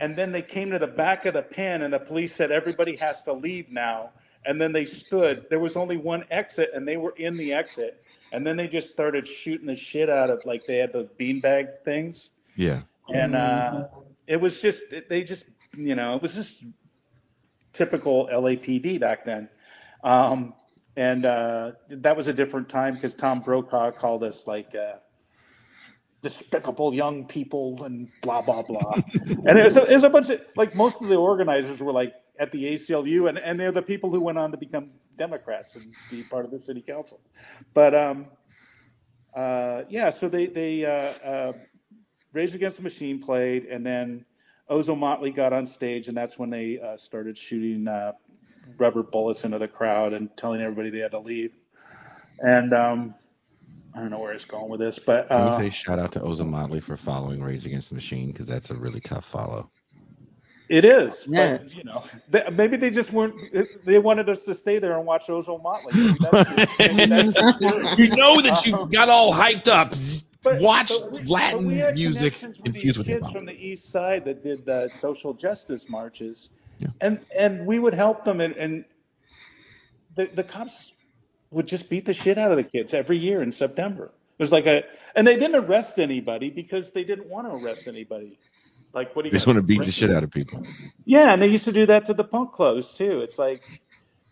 And 0.00 0.16
then 0.16 0.32
they 0.32 0.42
came 0.42 0.70
to 0.70 0.78
the 0.78 0.86
back 0.86 1.24
of 1.26 1.34
the 1.34 1.42
pen, 1.42 1.82
and 1.82 1.92
the 1.92 1.98
police 1.98 2.34
said 2.34 2.50
everybody 2.50 2.96
has 2.96 3.22
to 3.22 3.32
leave 3.32 3.70
now. 3.70 4.10
And 4.46 4.60
then 4.60 4.72
they 4.72 4.84
stood. 4.84 5.46
There 5.48 5.60
was 5.60 5.76
only 5.76 5.96
one 5.96 6.24
exit, 6.30 6.70
and 6.74 6.86
they 6.86 6.96
were 6.96 7.14
in 7.16 7.36
the 7.36 7.52
exit. 7.52 8.02
And 8.32 8.46
then 8.46 8.56
they 8.56 8.66
just 8.66 8.90
started 8.90 9.26
shooting 9.26 9.66
the 9.66 9.76
shit 9.76 10.10
out 10.10 10.30
of 10.30 10.44
like 10.44 10.66
they 10.66 10.76
had 10.76 10.92
those 10.92 11.08
beanbag 11.18 11.82
things. 11.84 12.30
Yeah. 12.56 12.82
And 13.12 13.34
uh, 13.34 13.84
it 14.26 14.36
was 14.36 14.60
just 14.60 14.82
they 15.08 15.22
just 15.22 15.44
you 15.76 15.94
know 15.94 16.16
it 16.16 16.22
was 16.22 16.34
just 16.34 16.64
typical 17.72 18.28
LAPD 18.32 19.00
back 19.00 19.24
then. 19.24 19.48
Um, 20.02 20.54
and 20.96 21.26
uh, 21.26 21.72
that 21.88 22.16
was 22.16 22.28
a 22.28 22.32
different 22.32 22.68
time 22.68 22.94
because 22.94 23.14
Tom 23.14 23.40
Brokaw 23.40 23.90
called 23.92 24.22
us 24.22 24.46
like 24.46 24.74
uh, 24.74 24.98
despicable 26.24 26.94
young 26.94 27.26
people 27.26 27.84
and 27.84 28.08
blah 28.22 28.42
blah 28.42 28.62
blah. 28.62 28.94
and 29.46 29.58
it 29.58 29.64
was, 29.64 29.76
a, 29.76 29.84
it 29.84 29.94
was 29.94 30.04
a 30.04 30.10
bunch 30.10 30.30
of 30.30 30.40
like 30.56 30.74
most 30.74 31.00
of 31.00 31.08
the 31.08 31.16
organizers 31.16 31.80
were 31.80 31.92
like 31.92 32.14
at 32.40 32.50
the 32.50 32.64
ACLU, 32.74 33.28
and, 33.28 33.38
and 33.38 33.60
they're 33.60 33.70
the 33.70 33.82
people 33.82 34.10
who 34.10 34.20
went 34.20 34.38
on 34.38 34.50
to 34.50 34.56
become 34.56 34.90
Democrats 35.16 35.76
and 35.76 35.94
be 36.10 36.24
part 36.24 36.44
of 36.44 36.50
the 36.50 36.58
city 36.58 36.80
council. 36.80 37.20
But 37.74 37.94
um, 37.94 38.26
uh, 39.36 39.82
yeah, 39.88 40.10
so 40.10 40.28
they 40.28 40.46
they 40.46 40.84
uh, 40.84 41.28
uh, 41.28 41.52
Rage 42.32 42.54
Against 42.54 42.78
the 42.78 42.82
Machine 42.82 43.22
played, 43.22 43.66
and 43.66 43.86
then 43.86 44.24
Ozomatli 44.70 45.34
got 45.34 45.52
on 45.52 45.66
stage, 45.66 46.08
and 46.08 46.16
that's 46.16 46.38
when 46.38 46.50
they 46.50 46.80
uh, 46.80 46.96
started 46.96 47.36
shooting 47.36 47.86
uh, 47.86 48.12
rubber 48.78 49.02
bullets 49.02 49.44
into 49.44 49.58
the 49.58 49.68
crowd 49.68 50.14
and 50.14 50.34
telling 50.36 50.62
everybody 50.62 50.90
they 50.90 50.98
had 50.98 51.12
to 51.12 51.20
leave. 51.20 51.52
And 52.40 52.72
um, 52.72 53.14
I 53.94 54.00
don't 54.00 54.10
know 54.10 54.18
where 54.18 54.32
it's 54.32 54.44
going 54.44 54.68
with 54.68 54.80
this, 54.80 54.98
but 54.98 55.28
Can 55.28 55.44
we 55.44 55.50
uh, 55.50 55.58
say 55.58 55.70
shout 55.70 55.98
out 55.98 56.10
to 56.12 56.20
Ozomatli 56.20 56.82
for 56.82 56.96
following 56.96 57.42
Rage 57.42 57.64
Against 57.64 57.90
the 57.90 57.94
Machine 57.94 58.32
because 58.32 58.46
that's 58.48 58.70
a 58.70 58.74
really 58.74 59.00
tough 59.00 59.24
follow. 59.24 59.70
it 60.68 60.84
is. 60.84 61.24
Yeah. 61.28 61.58
But 61.58 61.74
you 61.74 61.84
know, 61.84 62.02
they, 62.28 62.42
maybe 62.52 62.76
they 62.76 62.90
just 62.90 63.12
weren't. 63.12 63.36
They 63.84 63.98
wanted 64.00 64.28
us 64.28 64.42
to 64.44 64.54
stay 64.54 64.78
there 64.80 64.96
and 64.96 65.06
watch 65.06 65.28
Ozomatli. 65.28 66.18
That's, 66.18 66.78
that's 66.78 67.98
you 67.98 68.16
know 68.16 68.40
that 68.40 68.66
you 68.66 68.86
got 68.90 69.08
all 69.08 69.32
hyped 69.32 69.68
up. 69.68 69.94
But- 70.42 70.60
Watch 70.60 70.90
but 71.00 71.12
we- 71.12 71.22
Latin 71.24 71.60
but 71.60 71.66
we 71.68 71.74
had 71.76 71.94
music 71.94 72.34
with 72.42 72.58
infused 72.66 72.84
these 72.84 72.98
with 72.98 73.06
hip 73.06 73.16
kids 73.18 73.26
hop. 73.28 73.34
from 73.34 73.46
the 73.46 73.54
east 73.54 73.90
side 73.90 74.24
that 74.26 74.42
did 74.42 74.66
the 74.66 74.88
social 74.88 75.32
justice 75.32 75.88
marches, 75.88 76.50
Yeah. 76.80 76.88
and 77.00 77.20
and 77.34 77.64
we 77.64 77.78
would 77.78 77.94
help 77.94 78.24
them, 78.24 78.40
and, 78.42 78.54
and 78.56 78.84
the 80.16 80.26
the 80.34 80.42
cops 80.44 80.92
would 81.50 81.66
just 81.66 81.88
beat 81.88 82.06
the 82.06 82.14
shit 82.14 82.38
out 82.38 82.50
of 82.50 82.56
the 82.56 82.64
kids 82.64 82.94
every 82.94 83.18
year 83.18 83.42
in 83.42 83.52
September. 83.52 84.06
It 84.38 84.42
was 84.42 84.52
like 84.52 84.66
a, 84.66 84.82
and 85.14 85.26
they 85.26 85.36
didn't 85.36 85.56
arrest 85.56 85.98
anybody 85.98 86.50
because 86.50 86.90
they 86.90 87.04
didn't 87.04 87.28
want 87.28 87.46
to 87.46 87.64
arrest 87.64 87.86
anybody. 87.86 88.38
Like, 88.92 89.14
what 89.14 89.22
do 89.22 89.28
you 89.28 89.32
They 89.32 89.36
just 89.36 89.46
want 89.46 89.58
to 89.58 89.62
beat 89.62 89.82
the 89.82 89.92
shit 89.92 90.10
out 90.10 90.22
of 90.22 90.30
people. 90.30 90.62
Yeah, 91.04 91.32
and 91.32 91.42
they 91.42 91.48
used 91.48 91.64
to 91.64 91.72
do 91.72 91.86
that 91.86 92.04
to 92.06 92.14
the 92.14 92.24
punk 92.24 92.52
clubs 92.52 92.94
too. 92.94 93.22
It's 93.22 93.38
like 93.38 93.62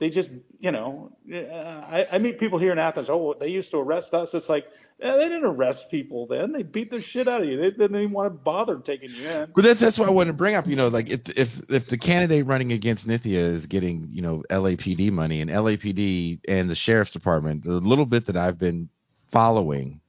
they 0.03 0.11
just, 0.11 0.31
you 0.59 0.73
know, 0.73 1.13
uh, 1.33 1.37
I, 1.39 2.09
I 2.11 2.19
meet 2.19 2.41
people 2.41 2.59
here 2.59 2.73
in 2.73 2.79
Athens. 2.81 3.09
Oh, 3.09 3.37
they 3.39 3.47
used 3.47 3.71
to 3.71 3.77
arrest 3.77 4.15
us. 4.15 4.35
It's 4.35 4.49
like 4.49 4.67
they 4.99 5.29
didn't 5.29 5.45
arrest 5.45 5.93
people 5.93 6.27
then. 6.27 6.51
They 6.51 6.65
beat 6.65 6.91
the 6.91 7.01
shit 7.01 7.29
out 7.29 7.41
of 7.41 7.49
you. 7.49 7.57
They 7.57 7.71
didn't 7.71 7.95
even 7.95 8.11
want 8.11 8.27
to 8.27 8.31
bother 8.37 8.79
taking 8.79 9.11
you 9.11 9.29
in. 9.29 9.53
But 9.55 9.63
that's 9.63 9.79
that's 9.79 10.01
why 10.01 10.07
I 10.07 10.11
wanted 10.11 10.33
to 10.33 10.37
bring 10.37 10.57
up. 10.57 10.67
You 10.67 10.75
know, 10.75 10.89
like 10.89 11.09
if 11.09 11.29
if 11.39 11.71
if 11.71 11.87
the 11.87 11.99
candidate 11.99 12.47
running 12.47 12.73
against 12.73 13.07
Nithya 13.07 13.35
is 13.35 13.67
getting 13.67 14.09
you 14.11 14.23
know 14.23 14.43
LAPD 14.51 15.13
money 15.13 15.41
and 15.41 15.49
LAPD 15.49 16.41
and 16.49 16.69
the 16.69 16.75
sheriff's 16.75 17.13
department, 17.13 17.63
the 17.63 17.75
little 17.75 18.07
bit 18.07 18.27
that 18.27 18.37
I've 18.37 18.59
been 18.59 18.89
following, 19.31 20.01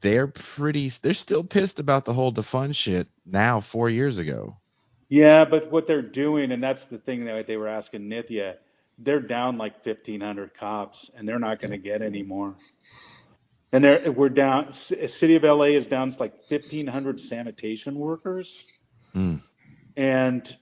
they're 0.00 0.28
pretty. 0.28 0.88
They're 0.88 1.12
still 1.12 1.44
pissed 1.44 1.80
about 1.80 2.06
the 2.06 2.14
whole 2.14 2.32
defund 2.32 2.76
shit 2.76 3.08
now. 3.26 3.60
Four 3.60 3.90
years 3.90 4.16
ago. 4.16 4.56
Yeah, 5.08 5.44
but 5.44 5.70
what 5.70 5.86
they're 5.86 6.02
doing, 6.02 6.52
and 6.52 6.62
that's 6.62 6.84
the 6.86 6.98
thing 6.98 7.24
that 7.26 7.46
they 7.46 7.56
were 7.56 7.68
asking 7.68 8.02
Nithya, 8.10 8.56
they're 8.98 9.20
down 9.20 9.58
like 9.58 9.84
1,500 9.86 10.54
cops, 10.54 11.10
and 11.14 11.28
they're 11.28 11.38
not 11.38 11.60
going 11.60 11.70
to 11.70 11.78
get 11.78 12.02
any 12.02 12.22
more. 12.22 12.56
And 13.72 13.84
they're, 13.84 14.10
we're 14.12 14.28
down. 14.30 14.72
c- 14.72 15.06
City 15.08 15.36
of 15.36 15.44
LA 15.44 15.66
is 15.66 15.86
down 15.86 16.10
to 16.10 16.18
like 16.18 16.34
1,500 16.48 17.20
sanitation 17.20 17.96
workers. 17.96 18.64
Mm. 19.14 19.42
And 19.96 20.56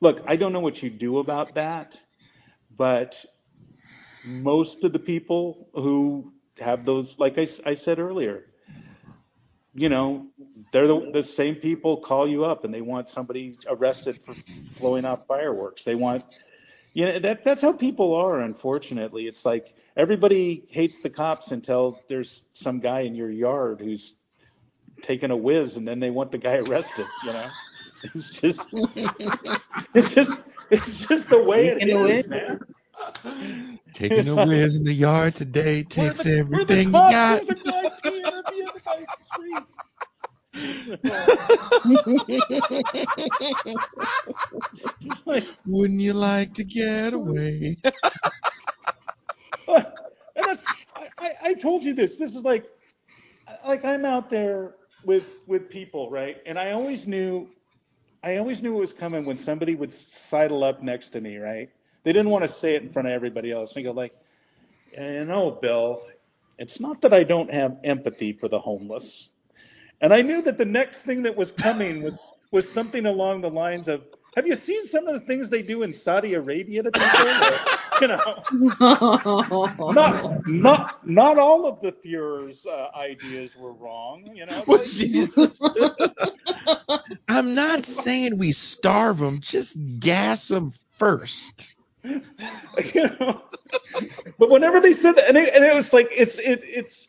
look, 0.00 0.22
I 0.26 0.36
don't 0.36 0.52
know 0.52 0.60
what 0.60 0.82
you 0.82 0.90
do 0.90 1.18
about 1.18 1.54
that, 1.54 1.96
but 2.76 3.24
most 4.24 4.84
of 4.84 4.92
the 4.92 4.98
people 4.98 5.68
who 5.74 6.32
have 6.58 6.84
those, 6.84 7.18
like 7.18 7.38
I 7.38 7.74
said 7.74 7.98
earlier, 7.98 8.46
you 9.74 9.88
know, 9.88 10.26
they're 10.72 10.86
the, 10.86 11.10
the 11.12 11.24
same 11.24 11.54
people 11.54 11.96
call 11.98 12.26
you 12.28 12.44
up 12.44 12.64
and 12.64 12.72
they 12.72 12.80
want 12.80 13.08
somebody 13.08 13.56
arrested 13.68 14.20
for 14.22 14.34
blowing 14.78 15.04
off 15.04 15.26
fireworks. 15.26 15.84
They 15.84 15.94
want, 15.94 16.24
you 16.94 17.06
know, 17.06 17.18
that 17.20 17.44
that's 17.44 17.60
how 17.60 17.72
people 17.72 18.14
are. 18.14 18.40
Unfortunately, 18.40 19.26
it's 19.26 19.44
like 19.44 19.74
everybody 19.96 20.64
hates 20.68 20.98
the 20.98 21.10
cops 21.10 21.52
until 21.52 22.00
there's 22.08 22.42
some 22.54 22.80
guy 22.80 23.00
in 23.00 23.14
your 23.14 23.30
yard 23.30 23.80
who's 23.80 24.14
taking 25.02 25.30
a 25.30 25.36
whiz, 25.36 25.76
and 25.76 25.86
then 25.86 26.00
they 26.00 26.10
want 26.10 26.32
the 26.32 26.38
guy 26.38 26.56
arrested. 26.56 27.06
You 27.24 27.32
know, 27.32 27.50
it's 28.02 28.30
just, 28.30 28.68
it's 29.94 30.14
just, 30.14 30.32
it's 30.70 31.06
just 31.06 31.28
the 31.28 31.42
way 31.42 31.68
it 31.68 31.78
Taking 31.80 31.96
a 31.96 32.02
whiz? 32.02 32.26
man. 32.28 32.60
Taking 33.92 34.28
a 34.28 34.46
whiz 34.46 34.76
in 34.76 34.84
the 34.84 34.92
yard 34.92 35.34
today 35.34 35.82
takes 35.84 36.24
the- 36.24 36.38
everything 36.38 36.88
you 36.88 36.92
got. 36.92 37.46
There's 37.46 37.60
a 37.60 37.64
guy 37.64 37.82
peeing 38.04 38.26
at 38.26 38.46
the 38.46 38.68
other 38.68 38.80
guy's 38.84 39.06
street. 39.32 39.64
Like, 45.26 45.44
Wouldn't 45.66 46.00
you 46.00 46.12
like 46.14 46.54
to 46.54 46.64
get 46.64 47.12
away? 47.14 47.76
and 49.68 49.86
that's 50.36 50.62
I, 51.18 51.32
I, 51.42 51.54
told 51.54 51.82
you 51.82 51.94
this. 51.94 52.16
This 52.16 52.34
is 52.34 52.42
like 52.42 52.64
like 53.66 53.84
I'm 53.84 54.04
out 54.04 54.30
there 54.30 54.74
with 55.04 55.38
with 55.46 55.68
people, 55.68 56.10
right? 56.10 56.38
And 56.46 56.58
I 56.58 56.72
always 56.72 57.06
knew 57.06 57.48
I 58.22 58.36
always 58.36 58.62
knew 58.62 58.76
it 58.76 58.80
was 58.80 58.92
coming 58.92 59.24
when 59.24 59.36
somebody 59.36 59.74
would 59.74 59.92
sidle 59.92 60.64
up 60.64 60.82
next 60.82 61.10
to 61.10 61.20
me, 61.20 61.36
right? 61.36 61.70
They 62.04 62.12
didn't 62.12 62.30
want 62.30 62.44
to 62.44 62.48
say 62.52 62.74
it 62.74 62.82
in 62.82 62.92
front 62.92 63.08
of 63.08 63.12
everybody 63.12 63.52
else. 63.52 63.74
They 63.74 63.82
go 63.82 63.92
like, 63.92 64.14
eh, 64.94 65.20
you 65.20 65.24
know, 65.24 65.50
Bill, 65.50 66.02
it's 66.58 66.80
not 66.80 67.00
that 67.02 67.12
I 67.12 67.22
don't 67.24 67.52
have 67.52 67.78
empathy 67.84 68.32
for 68.32 68.48
the 68.48 68.58
homeless. 68.58 69.28
And 70.00 70.12
I 70.14 70.22
knew 70.22 70.42
that 70.42 70.58
the 70.58 70.64
next 70.66 71.02
thing 71.02 71.22
that 71.24 71.36
was 71.36 71.52
coming 71.52 72.02
was 72.02 72.34
was 72.52 72.72
something 72.72 73.06
along 73.06 73.42
the 73.42 73.50
lines 73.50 73.88
of, 73.88 74.02
have 74.36 74.46
you 74.46 74.56
seen 74.56 74.84
some 74.86 75.06
of 75.08 75.14
the 75.14 75.20
things 75.26 75.48
they 75.50 75.62
do 75.62 75.82
in 75.82 75.92
Saudi 75.92 76.34
Arabia 76.34 76.82
to 76.82 76.92
people? 76.92 77.44
Or, 77.44 77.62
you 78.00 78.08
know, 78.08 78.44
not 79.88 80.46
not 80.46 81.06
not 81.06 81.38
all 81.38 81.66
of 81.66 81.80
the 81.82 81.92
Fuhrer's 81.92 82.64
uh, 82.66 82.88
ideas 82.96 83.56
were 83.56 83.74
wrong. 83.74 84.30
You 84.34 84.46
know, 84.46 84.64
Well, 84.66 84.78
Like, 84.78 84.86
Jesus. 84.92 85.60
I'm 87.28 87.54
not 87.54 87.84
saying 87.86 88.38
we 88.38 88.52
starve 88.52 89.18
them, 89.18 89.40
just 89.40 89.76
gas 90.00 90.48
them 90.48 90.72
first. 90.98 91.74
you 92.04 93.04
know. 93.20 93.42
But 94.38 94.50
whenever 94.50 94.80
they 94.80 94.92
said 94.94 95.16
that, 95.16 95.28
and 95.28 95.38
it, 95.38 95.54
and 95.54 95.64
it 95.64 95.74
was 95.74 95.92
like 95.92 96.08
it's 96.12 96.36
it 96.38 96.60
it's 96.64 97.07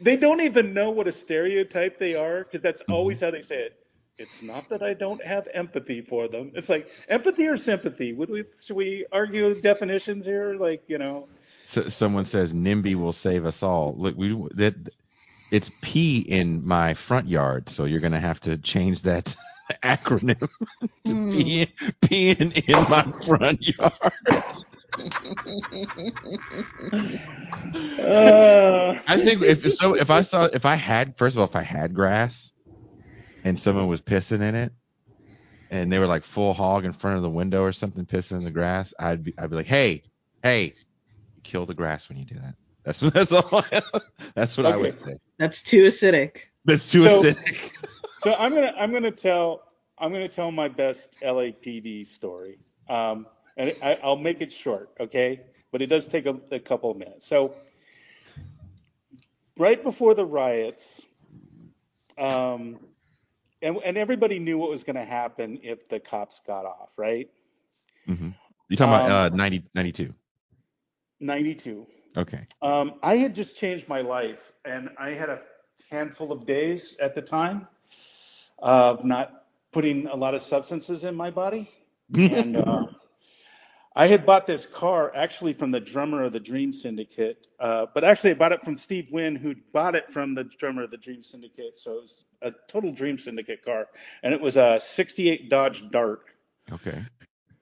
they 0.00 0.16
don't 0.16 0.40
even 0.40 0.72
know 0.72 0.90
what 0.90 1.06
a 1.06 1.12
stereotype 1.12 1.98
they 1.98 2.14
are 2.14 2.44
because 2.44 2.62
that's 2.62 2.82
mm-hmm. 2.82 2.92
always 2.92 3.20
how 3.20 3.30
they 3.30 3.42
say 3.42 3.56
it. 3.56 3.76
It's 4.18 4.42
not 4.42 4.68
that 4.68 4.82
I 4.82 4.92
don't 4.92 5.24
have 5.24 5.48
empathy 5.54 6.00
for 6.02 6.28
them. 6.28 6.52
It's 6.54 6.68
like 6.68 6.88
empathy 7.08 7.46
or 7.46 7.56
sympathy. 7.56 8.12
Would 8.12 8.28
we 8.28 8.44
should 8.62 8.76
we 8.76 9.06
argue 9.12 9.54
definitions 9.60 10.26
here? 10.26 10.54
Like 10.54 10.82
you 10.88 10.98
know. 10.98 11.28
So, 11.64 11.88
someone 11.88 12.24
says 12.24 12.52
NIMBY 12.52 12.96
will 12.96 13.12
save 13.12 13.46
us 13.46 13.62
all. 13.62 13.94
Look, 13.96 14.16
we 14.16 14.34
that 14.54 14.74
it's 15.50 15.70
P 15.80 16.20
in 16.20 16.66
my 16.66 16.94
front 16.94 17.28
yard, 17.28 17.68
so 17.68 17.84
you're 17.84 18.00
gonna 18.00 18.20
have 18.20 18.40
to 18.40 18.58
change 18.58 19.02
that 19.02 19.34
acronym 19.82 20.38
to 21.04 21.32
P, 21.32 21.66
mm. 21.66 21.94
P 22.02 22.30
in, 22.30 22.52
in 22.66 22.90
my 22.90 23.10
front 23.24 23.78
yard. 23.78 23.92
Uh, 27.98 28.98
I 29.06 29.18
think 29.18 29.42
if 29.42 29.60
so, 29.72 29.94
if 29.94 30.10
I 30.10 30.22
saw, 30.22 30.44
if 30.46 30.64
I 30.64 30.74
had, 30.74 31.16
first 31.18 31.36
of 31.36 31.40
all, 31.40 31.46
if 31.46 31.56
I 31.56 31.62
had 31.62 31.94
grass, 31.94 32.52
and 33.44 33.58
someone 33.58 33.86
was 33.88 34.00
pissing 34.00 34.40
in 34.40 34.54
it, 34.54 34.72
and 35.70 35.90
they 35.92 35.98
were 35.98 36.06
like 36.06 36.24
full 36.24 36.52
hog 36.52 36.84
in 36.84 36.92
front 36.92 37.16
of 37.16 37.22
the 37.22 37.30
window 37.30 37.62
or 37.62 37.72
something, 37.72 38.04
pissing 38.06 38.38
in 38.38 38.44
the 38.44 38.50
grass, 38.50 38.92
I'd 38.98 39.24
be, 39.24 39.34
I'd 39.38 39.50
be 39.50 39.56
like, 39.56 39.66
hey, 39.66 40.02
hey, 40.42 40.74
kill 41.42 41.66
the 41.66 41.74
grass 41.74 42.08
when 42.08 42.18
you 42.18 42.24
do 42.24 42.36
that. 42.36 42.54
That's 42.84 43.00
that's 43.14 43.32
all. 43.32 43.64
I, 43.72 43.82
that's 44.34 44.56
what 44.56 44.66
I 44.66 44.76
would 44.76 44.94
say. 44.94 45.18
That's 45.38 45.62
too 45.62 45.84
acidic. 45.84 46.36
That's 46.64 46.90
too 46.90 47.04
So- 47.04 47.22
acidic. 47.22 47.70
So 48.22 48.34
I'm 48.34 48.52
gonna 48.54 48.74
I'm 48.78 48.92
gonna 48.92 49.10
tell 49.10 49.62
I'm 49.98 50.12
gonna 50.12 50.28
tell 50.28 50.50
my 50.50 50.68
best 50.68 51.16
LAPD 51.22 52.06
story, 52.06 52.58
um, 52.88 53.26
and 53.60 53.76
I, 53.82 53.98
I'll 54.04 54.16
make 54.16 54.42
it 54.42 54.52
short, 54.52 54.90
okay? 55.00 55.42
But 55.72 55.82
it 55.82 55.88
does 55.88 56.08
take 56.08 56.26
a, 56.26 56.40
a 56.52 56.60
couple 56.60 56.90
of 56.90 56.98
minutes. 56.98 57.28
So 57.28 57.54
right 59.58 59.82
before 59.82 60.14
the 60.14 60.26
riots, 60.26 61.02
um, 62.18 62.78
and 63.62 63.76
and 63.84 63.98
everybody 63.98 64.38
knew 64.40 64.58
what 64.58 64.70
was 64.70 64.84
going 64.84 64.96
to 64.96 65.04
happen 65.04 65.60
if 65.62 65.88
the 65.88 66.00
cops 66.00 66.40
got 66.46 66.66
off, 66.66 66.92
right? 66.98 67.30
hmm 68.06 68.30
You 68.68 68.76
talking 68.76 68.94
about 68.94 69.06
Um, 69.06 69.32
uh, 69.32 69.36
90, 69.36 69.64
92. 69.74 70.14
92. 71.20 71.86
Okay. 72.16 72.48
Um, 72.62 72.94
I 73.02 73.16
had 73.16 73.34
just 73.34 73.56
changed 73.56 73.88
my 73.88 74.00
life, 74.00 74.52
and 74.64 74.90
I 74.98 75.10
had 75.12 75.30
a 75.30 75.42
handful 75.90 76.32
of 76.32 76.46
days 76.46 76.96
at 77.00 77.14
the 77.14 77.22
time 77.22 77.66
of 78.58 79.04
not 79.04 79.46
putting 79.72 80.06
a 80.06 80.16
lot 80.16 80.34
of 80.34 80.42
substances 80.42 81.04
in 81.04 81.14
my 81.14 81.30
body. 81.30 81.70
And 82.28 82.56
uh, 82.56 82.82
I 84.00 84.06
had 84.06 84.24
bought 84.24 84.46
this 84.46 84.64
car 84.64 85.14
actually 85.14 85.52
from 85.52 85.70
the 85.70 85.78
drummer 85.78 86.24
of 86.24 86.32
the 86.32 86.40
Dream 86.40 86.72
Syndicate, 86.72 87.48
uh, 87.58 87.84
but 87.92 88.02
actually 88.02 88.30
I 88.30 88.34
bought 88.34 88.50
it 88.50 88.64
from 88.64 88.78
Steve 88.78 89.08
Wynn, 89.12 89.36
who 89.36 89.54
bought 89.74 89.94
it 89.94 90.10
from 90.10 90.34
the 90.34 90.44
drummer 90.44 90.84
of 90.84 90.90
the 90.90 90.96
Dream 90.96 91.22
Syndicate. 91.22 91.76
So 91.76 91.98
it 91.98 92.00
was 92.00 92.24
a 92.40 92.52
total 92.66 92.92
Dream 92.92 93.18
Syndicate 93.18 93.62
car, 93.62 93.88
and 94.22 94.32
it 94.32 94.40
was 94.40 94.56
a 94.56 94.80
'68 94.82 95.50
Dodge 95.50 95.84
Dart. 95.90 96.22
Okay. 96.72 97.04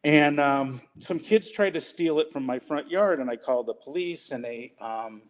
And 0.04 0.38
um, 0.38 0.80
some 1.00 1.18
kids 1.18 1.50
tried 1.50 1.74
to 1.74 1.80
steal 1.80 2.20
it 2.20 2.32
from 2.32 2.46
my 2.46 2.60
front 2.60 2.88
yard, 2.88 3.18
and 3.18 3.28
I 3.28 3.34
called 3.34 3.66
the 3.66 3.74
police, 3.74 4.30
and 4.30 4.44
they, 4.44 4.74
um, 4.80 5.22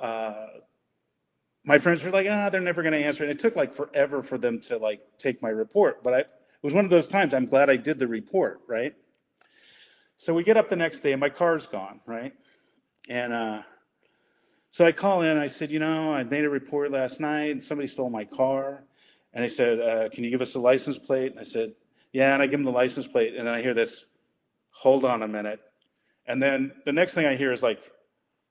uh, 0.00 0.46
my 1.62 1.78
friends 1.78 2.02
were 2.02 2.10
like, 2.10 2.26
ah, 2.28 2.50
they're 2.50 2.60
never 2.60 2.82
going 2.82 3.00
to 3.00 3.06
answer. 3.06 3.22
And 3.22 3.30
it 3.30 3.38
took 3.38 3.54
like 3.54 3.72
forever 3.72 4.24
for 4.24 4.36
them 4.36 4.58
to 4.62 4.78
like 4.78 5.00
take 5.18 5.40
my 5.40 5.50
report. 5.50 6.02
But 6.02 6.12
I, 6.12 6.18
it 6.18 6.28
was 6.60 6.74
one 6.74 6.84
of 6.84 6.90
those 6.90 7.06
times. 7.06 7.32
I'm 7.32 7.46
glad 7.46 7.70
I 7.70 7.76
did 7.76 8.00
the 8.00 8.08
report, 8.08 8.62
right? 8.66 8.96
So 10.22 10.32
we 10.32 10.44
get 10.44 10.56
up 10.56 10.70
the 10.70 10.76
next 10.76 11.00
day, 11.00 11.10
and 11.10 11.20
my 11.20 11.30
car's 11.30 11.66
gone, 11.66 11.98
right? 12.06 12.32
And 13.08 13.32
uh, 13.32 13.62
so 14.70 14.86
I 14.86 14.92
call 14.92 15.22
in. 15.22 15.36
I 15.36 15.48
said, 15.48 15.72
you 15.72 15.80
know, 15.80 16.14
I 16.14 16.22
made 16.22 16.44
a 16.44 16.48
report 16.48 16.92
last 16.92 17.18
night, 17.18 17.50
and 17.50 17.60
somebody 17.60 17.88
stole 17.88 18.08
my 18.08 18.24
car. 18.24 18.84
And 19.34 19.42
they 19.42 19.48
said, 19.48 19.80
uh, 19.80 20.08
can 20.10 20.22
you 20.22 20.30
give 20.30 20.40
us 20.40 20.52
the 20.52 20.60
license 20.60 20.96
plate? 20.96 21.32
And 21.32 21.40
I 21.40 21.42
said, 21.42 21.72
yeah. 22.12 22.34
And 22.34 22.40
I 22.40 22.46
give 22.46 22.60
them 22.60 22.64
the 22.64 22.70
license 22.70 23.08
plate, 23.08 23.34
and 23.34 23.48
then 23.48 23.52
I 23.52 23.62
hear 23.62 23.74
this, 23.74 24.04
hold 24.70 25.04
on 25.04 25.24
a 25.24 25.28
minute. 25.28 25.58
And 26.26 26.40
then 26.40 26.70
the 26.84 26.92
next 26.92 27.14
thing 27.14 27.26
I 27.26 27.34
hear 27.34 27.50
is 27.50 27.60
like, 27.60 27.80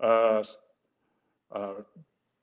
uh, 0.01 0.43
uh, 1.53 1.73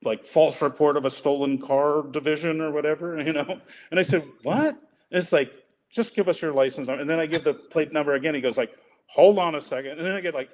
like 0.03 0.25
false 0.25 0.59
report 0.59 0.97
of 0.97 1.05
a 1.05 1.11
stolen 1.11 1.59
car 1.59 2.01
division 2.01 2.61
or 2.61 2.71
whatever, 2.71 3.21
you 3.23 3.33
know. 3.33 3.61
And 3.91 3.99
I 3.99 4.03
said, 4.03 4.23
what? 4.41 4.69
And 4.69 5.21
it's 5.21 5.31
like, 5.31 5.51
just 5.93 6.15
give 6.15 6.27
us 6.29 6.41
your 6.41 6.51
license 6.51 6.87
number. 6.87 7.01
And 7.01 7.07
then 7.07 7.19
I 7.19 7.27
give 7.27 7.43
the 7.43 7.53
plate 7.53 7.93
number 7.93 8.15
again. 8.15 8.33
He 8.33 8.41
goes 8.41 8.57
like, 8.57 8.71
hold 9.09 9.39
on 9.39 9.55
a 9.55 9.61
second, 9.61 9.97
and 9.97 10.05
then 10.05 10.13
I 10.13 10.21
get 10.21 10.33
like 10.33 10.49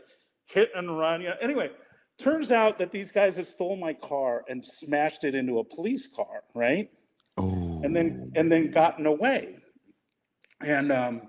hit 0.45 0.69
and 0.75 0.97
run. 0.97 1.21
Yeah. 1.21 1.35
Anyway, 1.41 1.69
turns 2.17 2.51
out 2.51 2.79
that 2.79 2.91
these 2.91 3.11
guys 3.11 3.35
had 3.35 3.45
stole 3.45 3.75
my 3.75 3.93
car 3.93 4.43
and 4.47 4.65
smashed 4.65 5.23
it 5.23 5.35
into 5.35 5.59
a 5.59 5.63
police 5.63 6.07
car, 6.15 6.43
right? 6.53 6.89
Oh. 7.37 7.81
And 7.83 7.95
then 7.95 8.31
and 8.35 8.51
then 8.51 8.71
gotten 8.71 9.05
away. 9.05 9.57
And 10.61 10.91
um, 10.91 11.21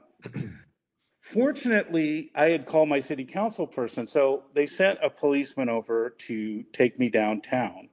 fortunately, 1.21 2.31
I 2.35 2.47
had 2.51 2.67
called 2.67 2.89
my 2.89 3.01
city 3.01 3.25
council 3.25 3.67
person, 3.67 4.07
so 4.07 4.45
they 4.55 4.67
sent 4.67 4.99
a 5.03 5.11
policeman 5.11 5.69
over 5.69 6.15
to 6.29 6.63
take 6.73 6.99
me 6.99 7.11
downtown. 7.11 7.89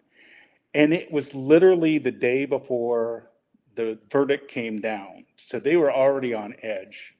And 0.75 0.93
it 0.93 1.11
was 1.11 1.33
literally 1.33 1.97
the 1.99 2.11
day 2.11 2.45
before 2.45 3.31
the 3.75 3.97
verdict 4.11 4.49
came 4.49 4.79
down, 4.79 5.25
so 5.37 5.59
they 5.59 5.77
were 5.77 5.91
already 5.91 6.33
on 6.33 6.55
edge. 6.61 7.15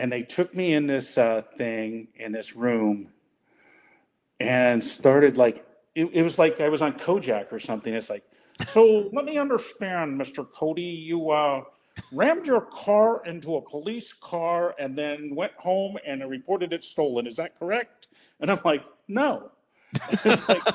And 0.00 0.10
they 0.10 0.22
took 0.22 0.54
me 0.54 0.74
in 0.74 0.86
this 0.86 1.18
uh, 1.18 1.42
thing 1.58 2.08
in 2.16 2.32
this 2.32 2.56
room 2.56 3.08
and 4.40 4.82
started 4.82 5.36
like 5.36 5.66
it, 5.94 6.08
it 6.14 6.22
was 6.22 6.38
like 6.38 6.60
I 6.60 6.70
was 6.70 6.82
on 6.82 6.94
Kojak 6.94 7.52
or 7.52 7.60
something. 7.60 7.92
It's 7.92 8.08
like, 8.10 8.24
so 8.64 9.10
let 9.12 9.26
me 9.26 9.36
understand, 9.38 10.20
Mr. 10.20 10.46
Cody, 10.50 10.82
you 10.82 11.30
uh, 11.30 11.62
rammed 12.12 12.46
your 12.46 12.62
car 12.62 13.22
into 13.26 13.56
a 13.56 13.62
police 13.62 14.14
car 14.14 14.74
and 14.78 14.96
then 14.96 15.34
went 15.34 15.52
home 15.54 15.98
and 16.06 16.28
reported 16.30 16.72
it 16.72 16.84
stolen. 16.84 17.26
Is 17.26 17.36
that 17.36 17.58
correct? 17.58 18.08
And 18.40 18.50
I'm 18.50 18.60
like, 18.64 18.84
no. 19.08 19.52
It's 20.08 20.24
like- 20.48 20.68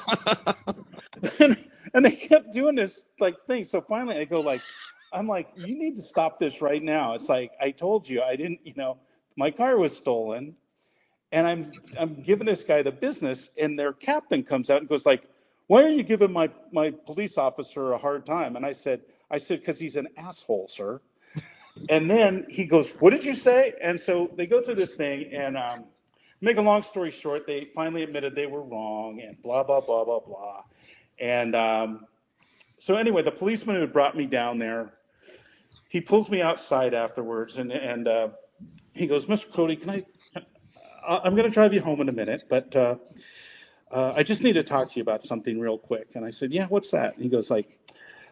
and, 1.39 1.57
and 1.95 2.05
they 2.05 2.11
kept 2.11 2.53
doing 2.53 2.76
this 2.76 3.01
like 3.19 3.41
thing. 3.47 3.63
So 3.63 3.82
finally, 3.82 4.17
I 4.17 4.26
go 4.26 4.41
like, 4.41 4.63
I'm 5.13 5.28
like, 5.28 5.49
you 5.55 5.78
need 5.78 5.95
to 5.95 6.03
stop 6.03 6.39
this 6.39 6.61
right 6.61 6.84
now. 6.84 7.15
It's 7.15 7.30
like 7.30 7.53
I 7.61 7.71
told 7.71 8.07
you, 8.09 8.21
I 8.21 8.36
didn't, 8.36 8.59
you 8.65 8.73
know, 8.78 8.99
my 9.36 9.51
car 9.51 9.77
was 9.77 9.95
stolen, 9.95 10.55
and 11.31 11.47
I'm 11.47 11.71
I'm 11.99 12.21
giving 12.21 12.45
this 12.45 12.63
guy 12.63 12.81
the 12.81 12.91
business, 12.91 13.49
and 13.57 13.77
their 13.77 13.93
captain 13.93 14.43
comes 14.43 14.69
out 14.69 14.79
and 14.79 14.89
goes 14.89 15.05
like, 15.05 15.23
why 15.67 15.83
are 15.83 15.89
you 15.89 16.03
giving 16.03 16.31
my 16.31 16.49
my 16.71 16.91
police 16.91 17.38
officer 17.38 17.93
a 17.93 17.97
hard 17.97 18.25
time? 18.25 18.55
And 18.55 18.65
I 18.65 18.71
said, 18.71 19.01
I 19.31 19.38
said 19.38 19.59
because 19.59 19.79
he's 19.79 19.95
an 19.95 20.07
asshole, 20.17 20.67
sir. 20.67 21.01
And 21.89 22.09
then 22.09 22.45
he 22.49 22.63
goes, 22.63 22.89
what 22.99 23.09
did 23.09 23.25
you 23.25 23.33
say? 23.33 23.73
And 23.83 23.99
so 23.99 24.31
they 24.38 24.47
go 24.47 24.61
through 24.61 24.75
this 24.75 24.93
thing, 24.93 25.33
and 25.33 25.57
um, 25.57 25.86
make 26.39 26.57
a 26.57 26.61
long 26.61 26.83
story 26.83 27.11
short, 27.11 27.45
they 27.45 27.69
finally 27.75 28.03
admitted 28.03 28.36
they 28.36 28.47
were 28.47 28.63
wrong, 28.63 29.21
and 29.21 29.41
blah 29.41 29.63
blah 29.63 29.81
blah 29.81 30.05
blah 30.05 30.19
blah. 30.19 30.63
And 31.19 31.55
um, 31.55 32.05
so 32.77 32.95
anyway, 32.95 33.23
the 33.23 33.31
policeman 33.31 33.75
who 33.77 33.88
brought 33.88 34.15
me 34.15 34.25
down 34.25 34.59
there, 34.59 34.93
he 35.89 35.99
pulls 35.99 36.29
me 36.29 36.41
outside 36.41 36.93
afterwards, 36.93 37.57
and 37.57 37.71
and 37.71 38.07
uh, 38.07 38.27
he 38.95 39.07
goes, 39.07 39.25
Mr. 39.25 39.51
Cody, 39.51 39.75
can 39.75 39.89
I? 39.89 40.05
I- 41.07 41.21
I'm 41.23 41.35
going 41.35 41.43
to 41.45 41.51
drive 41.51 41.73
you 41.73 41.81
home 41.81 42.01
in 42.01 42.09
a 42.09 42.13
minute, 42.13 42.45
but 42.49 42.75
uh, 42.75 42.95
uh, 43.91 44.13
I 44.15 44.23
just 44.23 44.43
need 44.43 44.53
to 44.53 44.63
talk 44.63 44.89
to 44.89 44.95
you 44.95 45.01
about 45.03 45.23
something 45.23 45.59
real 45.59 45.77
quick. 45.77 46.09
And 46.15 46.25
I 46.25 46.31
said, 46.31 46.51
Yeah, 46.51 46.65
what's 46.67 46.91
that? 46.91 47.13
And 47.15 47.23
he 47.23 47.29
goes 47.29 47.51
like, 47.51 47.79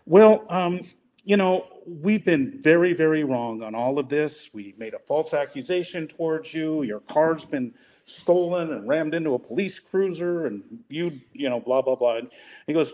Well, 0.05 0.45
um, 0.49 0.81
you 1.23 1.37
know, 1.37 1.67
we've 1.85 2.25
been 2.25 2.59
very, 2.61 2.93
very 2.93 3.23
wrong 3.23 3.63
on 3.63 3.75
all 3.75 3.99
of 3.99 4.09
this. 4.09 4.49
We 4.53 4.73
made 4.77 4.93
a 4.93 4.99
false 4.99 5.33
accusation 5.33 6.07
towards 6.07 6.53
you. 6.53 6.83
Your 6.83 6.99
car's 7.01 7.45
been 7.45 7.73
stolen 8.05 8.73
and 8.73 8.87
rammed 8.87 9.13
into 9.13 9.35
a 9.35 9.39
police 9.39 9.79
cruiser, 9.79 10.47
and 10.47 10.63
you, 10.89 11.19
you 11.33 11.49
know, 11.49 11.59
blah 11.59 11.81
blah 11.81 11.95
blah. 11.95 12.17
And 12.17 12.29
he 12.67 12.73
goes, 12.73 12.93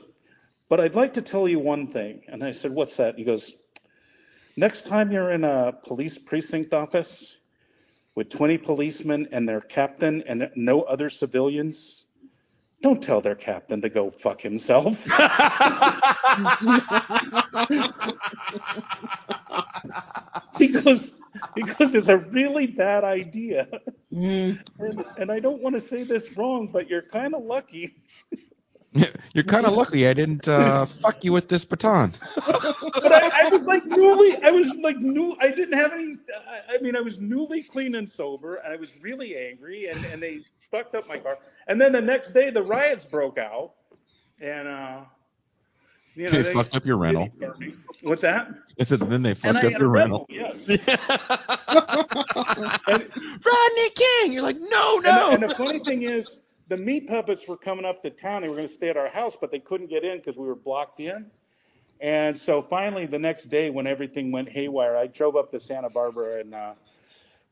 but 0.70 0.80
I'd 0.80 0.96
like 0.96 1.16
to 1.16 1.22
tell 1.24 1.48
you 1.50 1.58
one 1.60 1.88
thing. 1.88 2.22
And 2.28 2.44
I 2.44 2.52
said, 2.52 2.72
What's 2.72 2.96
that? 2.98 3.16
He 3.18 3.24
goes, 3.24 3.54
Next 4.56 4.86
time 4.86 5.12
you're 5.12 5.32
in 5.32 5.44
a 5.44 5.74
police 5.84 6.18
precinct 6.18 6.74
office 6.74 7.38
with 8.20 8.28
20 8.28 8.58
policemen 8.58 9.30
and 9.32 9.48
their 9.48 9.62
captain 9.62 10.22
and 10.28 10.52
no 10.54 10.82
other 10.82 11.10
civilians, 11.10 12.04
don't 12.82 13.02
tell 13.02 13.22
their 13.22 13.34
captain 13.34 13.80
to 13.80 13.88
go 13.88 14.12
fuck 14.12 14.42
himself. 14.42 15.02
because 20.60 21.14
because 21.56 21.96
it's 21.96 22.10
a 22.10 22.18
really 22.18 22.68
bad 22.68 23.06
idea. 23.06 23.70
Mm. 24.12 24.60
And, 24.80 25.06
and 25.18 25.32
I 25.32 25.40
don't 25.40 25.62
want 25.62 25.76
to 25.76 25.82
say 25.82 26.04
this 26.04 26.36
wrong, 26.36 26.68
but 26.68 26.90
you're 26.90 27.04
kind 27.04 27.34
of 27.34 27.46
lucky. 27.46 27.96
You're 29.34 29.44
kind 29.44 29.66
of 29.66 29.74
lucky 29.74 30.08
I 30.08 30.14
didn't 30.14 30.48
uh, 30.48 30.86
fuck 30.86 31.24
you 31.24 31.32
with 31.32 31.48
this 31.48 31.66
baton. 31.66 32.14
But 33.02 33.14
I, 33.14 33.46
I 33.46 33.50
was 33.50 33.66
like 33.66 33.86
newly, 33.86 34.36
I 34.44 34.52
was 34.52 34.74
like 34.82 34.98
new, 34.98 35.36
I 35.40 35.50
didn't 35.50 35.78
have 35.78 35.94
any, 35.94 36.16
I, 36.50 36.76
I 36.76 36.78
mean, 36.82 36.96
I 36.96 37.02
was 37.02 37.18
newly 37.20 37.64
clean 37.64 37.96
and 37.96 38.10
sober, 38.10 38.56
and 38.56 38.74
I 38.74 38.76
was 38.76 38.92
really 39.02 39.38
angry, 39.38 39.88
and, 39.88 40.04
and 40.06 40.22
they 40.22 40.40
fucked 40.70 40.96
up 40.96 41.08
my 41.08 41.18
car. 41.18 41.38
And 41.68 41.80
then 41.80 41.92
the 41.92 42.02
next 42.02 42.34
day, 42.34 42.50
the 42.50 42.64
riots 42.64 43.06
broke 43.06 43.38
out, 43.38 43.74
and 44.42 44.68
uh, 44.68 45.02
you 46.16 46.26
know, 46.26 46.42
They 46.42 46.52
fucked 46.52 46.76
up 46.76 46.86
your 46.86 46.98
rental. 46.98 47.30
What's 48.02 48.22
that? 48.24 48.50
I 48.80 48.84
said, 48.84 49.00
then 49.00 49.22
they 49.22 49.34
fucked 49.34 49.64
up 49.64 49.72
your 49.72 49.86
a 49.86 49.90
rental. 49.90 50.26
Yes. 50.30 50.68
Rodney 52.88 53.90
King. 53.96 54.34
You're 54.34 54.42
like, 54.42 54.58
no, 54.60 54.96
And, 54.96 55.04
no. 55.04 55.28
the, 55.28 55.34
and 55.36 55.50
the 55.50 55.56
funny 55.56 55.80
thing 55.80 56.04
is, 56.04 56.39
the 56.70 56.78
meat 56.78 57.08
puppets 57.08 57.48
were 57.48 57.58
coming 57.58 57.86
up 57.86 58.02
to 58.04 58.12
town. 58.12 58.44
They 58.44 58.50
were 58.50 58.56
going 58.56 58.68
to 58.68 58.74
stay 58.74 58.90
at 58.90 58.98
our 58.98 59.10
house, 59.10 59.36
but 59.40 59.52
they 59.52 59.60
couldn't 59.60 59.90
get 59.90 60.06
in 60.06 60.20
because 60.20 60.38
we 60.38 60.48
were 60.48 60.56
blocked 60.56 61.00
in. 61.02 61.32
And 62.02 62.38
so 62.38 62.62
finally, 62.62 63.06
the 63.08 63.20
next 63.20 63.50
day, 63.50 63.70
when 63.70 63.88
everything 63.88 64.32
went 64.32 64.50
haywire, 64.50 64.96
I 64.96 65.08
drove 65.08 65.36
up 65.36 65.52
to 65.52 65.60
Santa 65.60 65.90
Barbara 65.90 66.40
and 66.42 66.56
uh, 66.56 66.74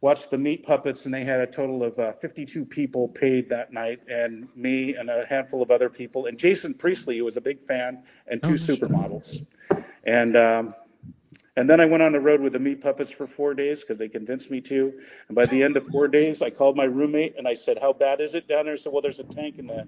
watched 0.02 0.30
the 0.31 0.38
meat 0.38 0.64
puppets, 0.65 1.06
and 1.06 1.14
they 1.14 1.23
had 1.26 1.41
a 1.41 1.48
total 1.48 1.84
of 1.84 1.98
uh, 1.99 2.14
52 2.14 2.65
people 2.65 3.10
paid 3.10 3.49
that 3.49 3.73
night, 3.73 3.99
and 4.07 4.48
me 4.56 4.95
and 4.95 5.10
a 5.10 5.26
handful 5.27 5.61
of 5.61 5.72
other 5.72 5.89
people, 5.89 6.27
and 6.27 6.38
Jason 6.38 6.73
Priestley, 6.73 7.18
who 7.18 7.26
was 7.26 7.38
a 7.38 7.41
big 7.41 7.61
fan, 7.68 8.03
and 8.27 8.41
two 8.44 8.53
Oh, 8.53 8.57
supermodels. 8.57 9.45
And 10.06 10.38
um, 10.38 10.76
and 11.58 11.68
then 11.68 11.82
I 11.82 11.86
went 11.86 12.04
on 12.04 12.12
the 12.12 12.20
road 12.20 12.40
with 12.40 12.54
the 12.54 12.60
meat 12.60 12.82
puppets 12.82 13.10
for 13.10 13.26
four 13.26 13.56
days 13.56 13.82
because 13.82 13.98
they 13.98 14.08
convinced 14.08 14.52
me 14.52 14.62
to. 14.62 14.94
And 15.28 15.36
by 15.36 15.46
the 15.48 15.64
end 15.64 15.76
of 15.76 15.88
four 15.88 16.08
days, 16.08 16.44
I 16.44 16.52
called 16.52 16.78
my 16.78 16.84
roommate 16.84 17.36
and 17.36 17.48
I 17.48 17.56
said, 17.56 17.80
"How 17.80 17.94
bad 17.94 18.22
is 18.22 18.36
it 18.36 18.48
down 18.48 18.66
there?" 18.66 18.76
He 18.76 18.78
said, 18.78 18.94
"Well, 18.94 19.02
there's 19.02 19.20
a 19.20 19.24
tank 19.24 19.58
in 19.58 19.66
the 19.66 19.88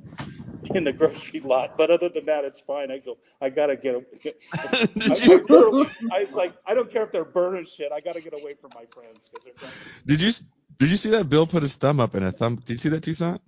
in 0.73 0.83
the 0.83 0.91
grocery 0.91 1.39
lot, 1.41 1.77
but 1.77 1.91
other 1.91 2.09
than 2.09 2.25
that, 2.25 2.43
it's 2.43 2.59
fine." 2.59 2.89
I 2.89 2.97
go, 2.97 3.19
"I 3.39 3.49
gotta 3.49 3.75
get." 3.75 3.93
a- 3.93 4.17
get 4.17 4.41
I, 4.53 4.85
did 4.95 5.11
I, 5.11 5.25
you 5.25 5.87
I 6.11 6.21
was 6.21 6.33
like, 6.33 6.53
"I 6.65 6.73
don't 6.73 6.91
care 6.91 7.03
if 7.03 7.11
they're 7.11 7.23
burning 7.23 7.65
shit. 7.65 7.91
I 7.91 7.99
gotta 7.99 8.21
get 8.21 8.33
away 8.33 8.55
from 8.55 8.71
my 8.73 8.85
friends 8.91 9.29
because 9.31 9.45
they're 9.45 9.53
going." 9.61 9.73
did 10.07 10.21
you 10.21 10.31
did 10.79 10.89
you 10.89 10.97
see 10.97 11.11
that 11.11 11.29
Bill 11.29 11.45
put 11.45 11.61
his 11.61 11.75
thumb 11.75 11.99
up 11.99 12.15
and 12.15 12.25
a 12.25 12.31
thumb? 12.31 12.55
Did 12.55 12.73
you 12.73 12.77
see 12.79 12.89
that 12.89 13.03
Toussaint? 13.03 13.41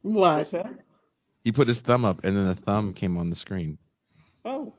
What? 0.00 0.38
What's 0.38 0.50
that? 0.52 0.72
He 1.44 1.52
put 1.52 1.68
his 1.68 1.82
thumb 1.82 2.06
up 2.06 2.24
and 2.24 2.34
then 2.34 2.46
a 2.46 2.54
thumb 2.54 2.94
came 2.94 3.18
on 3.18 3.28
the 3.28 3.36
screen. 3.36 3.76
Oh, 4.46 4.72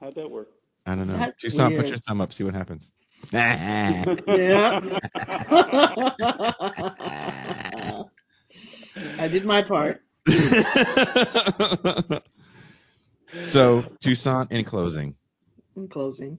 how'd 0.00 0.14
that 0.14 0.30
work? 0.30 0.48
I 0.90 0.96
don't 0.96 1.06
know. 1.06 1.18
That's 1.18 1.40
Toussaint, 1.42 1.76
put 1.76 1.88
your 1.88 1.98
thumb 1.98 2.20
up. 2.20 2.32
See 2.32 2.42
what 2.42 2.54
happens. 2.54 2.90
Yeah. 3.32 4.84
I 9.18 9.28
did 9.28 9.44
my 9.44 9.62
part. 9.62 10.02
so 13.40 13.84
Toussaint, 14.02 14.50
in 14.50 14.64
closing, 14.64 15.14
In 15.76 15.86
closing. 15.86 16.38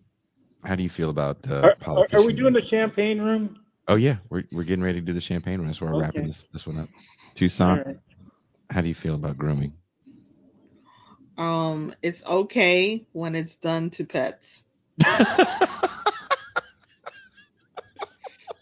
how 0.66 0.76
do 0.76 0.84
you 0.84 0.90
feel 0.90 1.10
about 1.10 1.38
uh, 1.50 1.54
Are, 1.54 1.64
are, 1.70 1.76
politicians? 1.80 2.24
are 2.24 2.28
we 2.28 2.34
doing 2.34 2.54
the 2.54 2.62
champagne 2.62 3.22
room? 3.22 3.58
Oh 3.88 3.96
yeah, 3.96 4.18
we're 4.30 4.44
we're 4.52 4.66
getting 4.66 4.84
ready 4.84 5.00
to 5.00 5.06
do 5.06 5.14
the 5.14 5.22
champagne 5.22 5.60
room. 5.60 5.68
That's 5.68 5.80
why 5.80 5.88
we're 5.88 5.94
Okay. 6.00 6.02
wrapping 6.02 6.28
this 6.28 6.44
this 6.52 6.68
one 6.68 6.78
up. 6.80 6.90
All 6.90 6.96
Toussaint, 7.36 7.86
right. 7.86 7.96
how 8.70 8.82
do 8.82 8.90
you 8.90 8.96
feel 8.96 9.16
about 9.16 9.38
grooming? 9.38 9.76
Um, 11.42 11.94
it's 12.04 12.26
okay 12.28 13.06
when 13.14 13.36
it's 13.36 13.56
done 13.58 13.92
to 13.92 14.06
pets. 14.06 14.66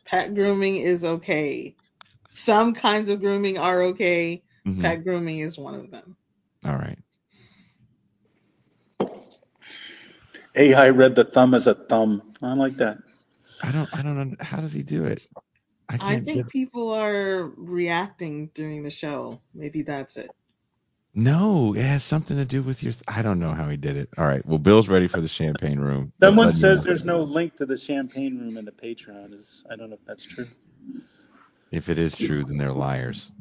Pet 0.06 0.36
grooming 0.36 0.78
is 0.78 1.06
okay. 1.06 1.76
Some 2.30 2.74
kinds 2.76 3.10
of 3.10 3.22
grooming 3.22 3.58
are 3.60 3.84
okay. 3.84 4.44
Mhm. 4.68 4.96
Pet 4.96 5.04
grooming 5.04 5.40
is 5.40 5.58
one 5.58 5.76
of 5.76 5.92
them. 5.92 6.18
All 6.66 6.76
right. 6.78 7.00
AI 10.56 10.90
read 10.90 11.16
the 11.16 11.26
thumb 11.26 11.56
as 11.56 11.68
a 11.68 11.76
thumb. 11.76 12.34
I 12.42 12.54
like 12.56 12.78
that. 12.78 13.00
I 13.62 13.72
don't 13.72 13.90
I 13.94 14.04
don't 14.04 14.18
know 14.32 14.36
how 14.42 14.58
does 14.60 14.74
he 14.74 14.84
do 14.84 15.06
it? 15.06 15.22
I 15.90 15.98
I 16.00 16.18
can't 16.18 16.20
think 16.20 16.48
get 16.48 16.48
people 16.50 16.94
are 16.94 17.46
reacting 17.58 18.50
during 18.56 18.84
the 18.84 18.92
show. 18.92 19.42
Maybe 19.54 19.84
that's 19.84 20.18
it. 20.18 20.34
No, 21.20 21.74
it 21.76 21.84
has 21.84 22.04
something 22.04 22.38
to 22.38 22.46
do 22.46 22.62
with 22.62 22.82
your 22.82 22.94
I 23.06 23.22
don't 23.22 23.40
know 23.40 23.52
how 23.52 23.68
he 23.68 23.76
did 23.76 23.98
it. 23.98 24.10
All 24.18 24.26
right. 24.26 24.46
Well, 24.46 24.58
Bill's 24.58 24.88
ready 24.88 25.10
for 25.10 25.20
the 25.20 25.28
champagne 25.28 25.78
room. 25.80 26.14
Someone 26.24 26.54
says 26.54 26.80
know. 26.80 26.84
there's 26.86 27.04
no 27.04 27.24
link 27.24 27.58
to 27.58 27.66
the 27.66 27.76
champagne 27.76 28.40
room 28.40 28.58
in 28.58 28.64
the 28.64 28.72
Patreon. 28.72 29.34
Is 29.34 29.64
I 29.70 29.76
don't 29.76 29.90
know 29.90 29.98
if 29.98 30.06
that's 30.08 30.24
true. 30.24 30.48
if 31.72 31.90
it 31.90 32.00
is 32.00 32.16
true, 32.16 32.46
then 32.46 32.58
they're 32.58 32.72
liars. 32.72 33.32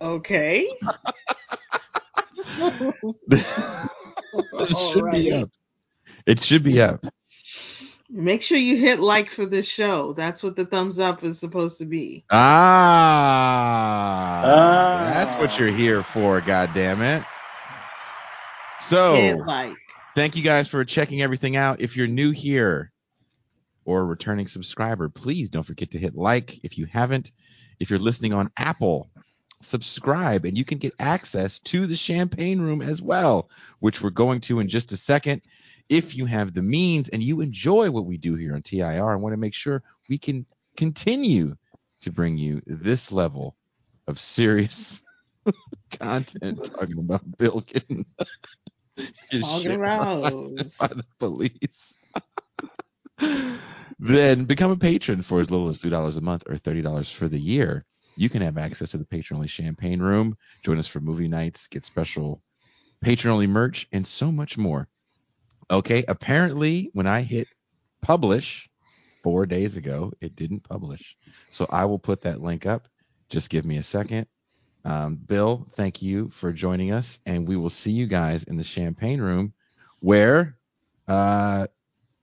Okay. 0.00 0.68
it 3.30 4.76
should 4.76 5.10
be 5.12 5.32
up. 5.32 5.50
It 6.26 6.42
should 6.42 6.62
be 6.62 6.80
up. 6.80 7.04
Make 8.08 8.42
sure 8.42 8.56
you 8.58 8.76
hit 8.76 9.00
like 9.00 9.30
for 9.30 9.46
this 9.46 9.68
show. 9.68 10.12
That's 10.12 10.42
what 10.42 10.54
the 10.56 10.64
thumbs 10.64 10.98
up 10.98 11.24
is 11.24 11.38
supposed 11.40 11.78
to 11.78 11.86
be. 11.86 12.24
Ah, 12.30 14.42
Ah. 14.44 15.10
that's 15.12 15.40
what 15.40 15.58
you're 15.58 15.76
here 15.76 16.02
for. 16.02 16.40
God 16.40 16.70
damn 16.72 17.02
it. 17.02 17.24
So, 18.80 19.16
Hit 19.16 19.38
like. 19.38 19.74
thank 20.14 20.36
you 20.36 20.42
guys 20.42 20.68
for 20.68 20.84
checking 20.84 21.20
everything 21.22 21.56
out. 21.56 21.80
If 21.80 21.96
you're 21.96 22.06
new 22.06 22.30
here 22.30 22.92
or 23.84 24.02
a 24.02 24.04
returning 24.04 24.46
subscriber, 24.46 25.08
please 25.08 25.48
don't 25.48 25.62
forget 25.64 25.90
to 25.92 25.98
hit 25.98 26.14
like 26.14 26.62
if 26.64 26.78
you 26.78 26.86
haven't. 26.86 27.32
If 27.80 27.90
you're 27.90 27.98
listening 27.98 28.32
on 28.32 28.50
Apple, 28.56 29.10
subscribe 29.62 30.44
and 30.44 30.56
you 30.56 30.64
can 30.64 30.78
get 30.78 30.94
access 31.00 31.58
to 31.60 31.86
the 31.86 31.96
champagne 31.96 32.60
room 32.60 32.82
as 32.82 33.02
well, 33.02 33.48
which 33.80 34.00
we're 34.02 34.10
going 34.10 34.40
to 34.42 34.60
in 34.60 34.68
just 34.68 34.92
a 34.92 34.96
second. 34.96 35.42
If 35.88 36.16
you 36.16 36.26
have 36.26 36.52
the 36.52 36.62
means 36.62 37.08
and 37.08 37.22
you 37.22 37.40
enjoy 37.40 37.90
what 37.90 38.06
we 38.06 38.16
do 38.16 38.34
here 38.34 38.54
on 38.54 38.62
TIR 38.62 39.12
and 39.12 39.22
want 39.22 39.32
to 39.32 39.38
make 39.38 39.54
sure 39.54 39.82
we 40.08 40.18
can 40.18 40.46
continue 40.76 41.56
to 42.02 42.12
bring 42.12 42.36
you 42.36 42.62
this 42.66 43.12
level 43.12 43.56
of 44.06 44.18
serious 44.18 45.02
content 45.98 46.64
talking 46.64 46.98
about 46.98 47.22
Bill 47.38 47.60
getting 47.60 48.04
Talking 49.30 49.78
Rose. 49.78 50.74
by 50.80 50.88
the 50.88 51.04
police. 51.18 51.96
then 53.98 54.44
become 54.44 54.70
a 54.70 54.76
patron 54.76 55.22
for 55.22 55.40
as 55.40 55.50
little 55.50 55.68
as 55.68 55.80
two 55.80 55.90
dollars 55.90 56.16
a 56.16 56.20
month 56.20 56.44
or 56.48 56.56
thirty 56.56 56.82
dollars 56.82 57.10
for 57.10 57.28
the 57.28 57.38
year. 57.38 57.84
You 58.16 58.28
can 58.28 58.42
have 58.42 58.56
access 58.56 58.90
to 58.90 58.98
the 58.98 59.04
patron 59.04 59.36
only 59.36 59.48
champagne 59.48 60.00
room, 60.00 60.36
join 60.62 60.78
us 60.78 60.86
for 60.86 61.00
movie 61.00 61.28
nights, 61.28 61.66
get 61.66 61.84
special 61.84 62.42
patron 63.02 63.32
only 63.32 63.46
merch, 63.46 63.86
and 63.92 64.06
so 64.06 64.32
much 64.32 64.56
more. 64.56 64.88
Okay, 65.70 66.04
apparently 66.06 66.90
when 66.92 67.06
I 67.06 67.22
hit 67.22 67.48
publish 68.00 68.68
four 69.22 69.46
days 69.46 69.76
ago, 69.76 70.12
it 70.20 70.36
didn't 70.36 70.60
publish. 70.60 71.16
So 71.50 71.66
I 71.68 71.86
will 71.86 71.98
put 71.98 72.22
that 72.22 72.40
link 72.40 72.66
up. 72.66 72.88
Just 73.28 73.50
give 73.50 73.64
me 73.64 73.76
a 73.76 73.82
second. 73.82 74.28
Um, 74.84 75.16
Bill, 75.16 75.66
thank 75.74 76.00
you 76.00 76.30
for 76.30 76.52
joining 76.52 76.92
us, 76.92 77.18
and 77.26 77.48
we 77.48 77.56
will 77.56 77.70
see 77.70 77.90
you 77.90 78.06
guys 78.06 78.44
in 78.44 78.56
the 78.56 78.62
champagne 78.62 79.20
room 79.20 79.52
where 79.98 80.56
uh, 81.08 81.66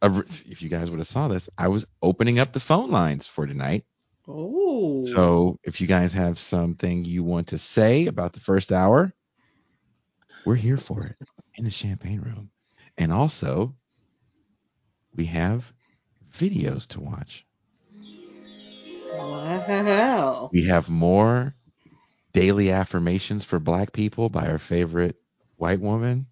if 0.01 0.61
you 0.61 0.69
guys 0.69 0.89
would 0.89 0.99
have 0.99 1.07
saw 1.07 1.27
this, 1.27 1.49
I 1.57 1.67
was 1.67 1.85
opening 2.01 2.39
up 2.39 2.53
the 2.53 2.61
phone 2.61 2.89
lines 2.89 3.27
for 3.27 3.45
tonight. 3.45 3.83
Oh. 4.29 5.03
So 5.03 5.59
if 5.63 5.81
you 5.81 5.87
guys 5.87 6.13
have 6.13 6.39
something 6.39 7.03
you 7.03 7.23
want 7.23 7.47
to 7.47 7.57
say 7.57 8.07
about 8.07 8.31
the 8.31 8.39
first 8.39 8.71
hour, 8.71 9.13
we're 10.45 10.55
here 10.55 10.77
for 10.77 11.03
it 11.05 11.17
in 11.55 11.65
the 11.65 11.69
champagne 11.69 12.21
room. 12.21 12.49
And 12.97 13.11
also, 13.11 13.75
we 15.15 15.25
have 15.25 15.71
videos 16.31 16.87
to 16.87 16.99
watch. 16.99 17.45
Wow. 19.15 20.49
We 20.51 20.65
have 20.67 20.89
more 20.89 21.53
daily 22.33 22.71
affirmations 22.71 23.45
for 23.45 23.59
black 23.59 23.93
people 23.93 24.29
by 24.29 24.47
our 24.47 24.59
favorite 24.59 25.15
white 25.57 25.79
woman. 25.79 26.27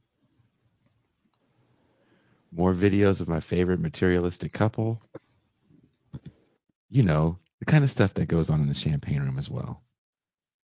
More 2.52 2.74
videos 2.74 3.22
of 3.22 3.28
my 3.28 3.40
favorite 3.40 3.80
materialistic 3.80 4.52
couple. 4.54 5.02
You 6.90 7.04
know, 7.04 7.38
the 7.60 7.66
kind 7.66 7.84
of 7.84 7.90
stuff 7.92 8.14
that 8.16 8.28
goes 8.28 8.50
on 8.50 8.62
in 8.62 8.68
the 8.68 8.74
champagne 8.74 9.22
room 9.22 9.38
as 9.40 9.50
well. 9.50 9.82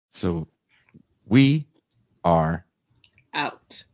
So 0.09 0.47
we 1.25 1.67
are 2.23 2.65
Out. 3.33 3.85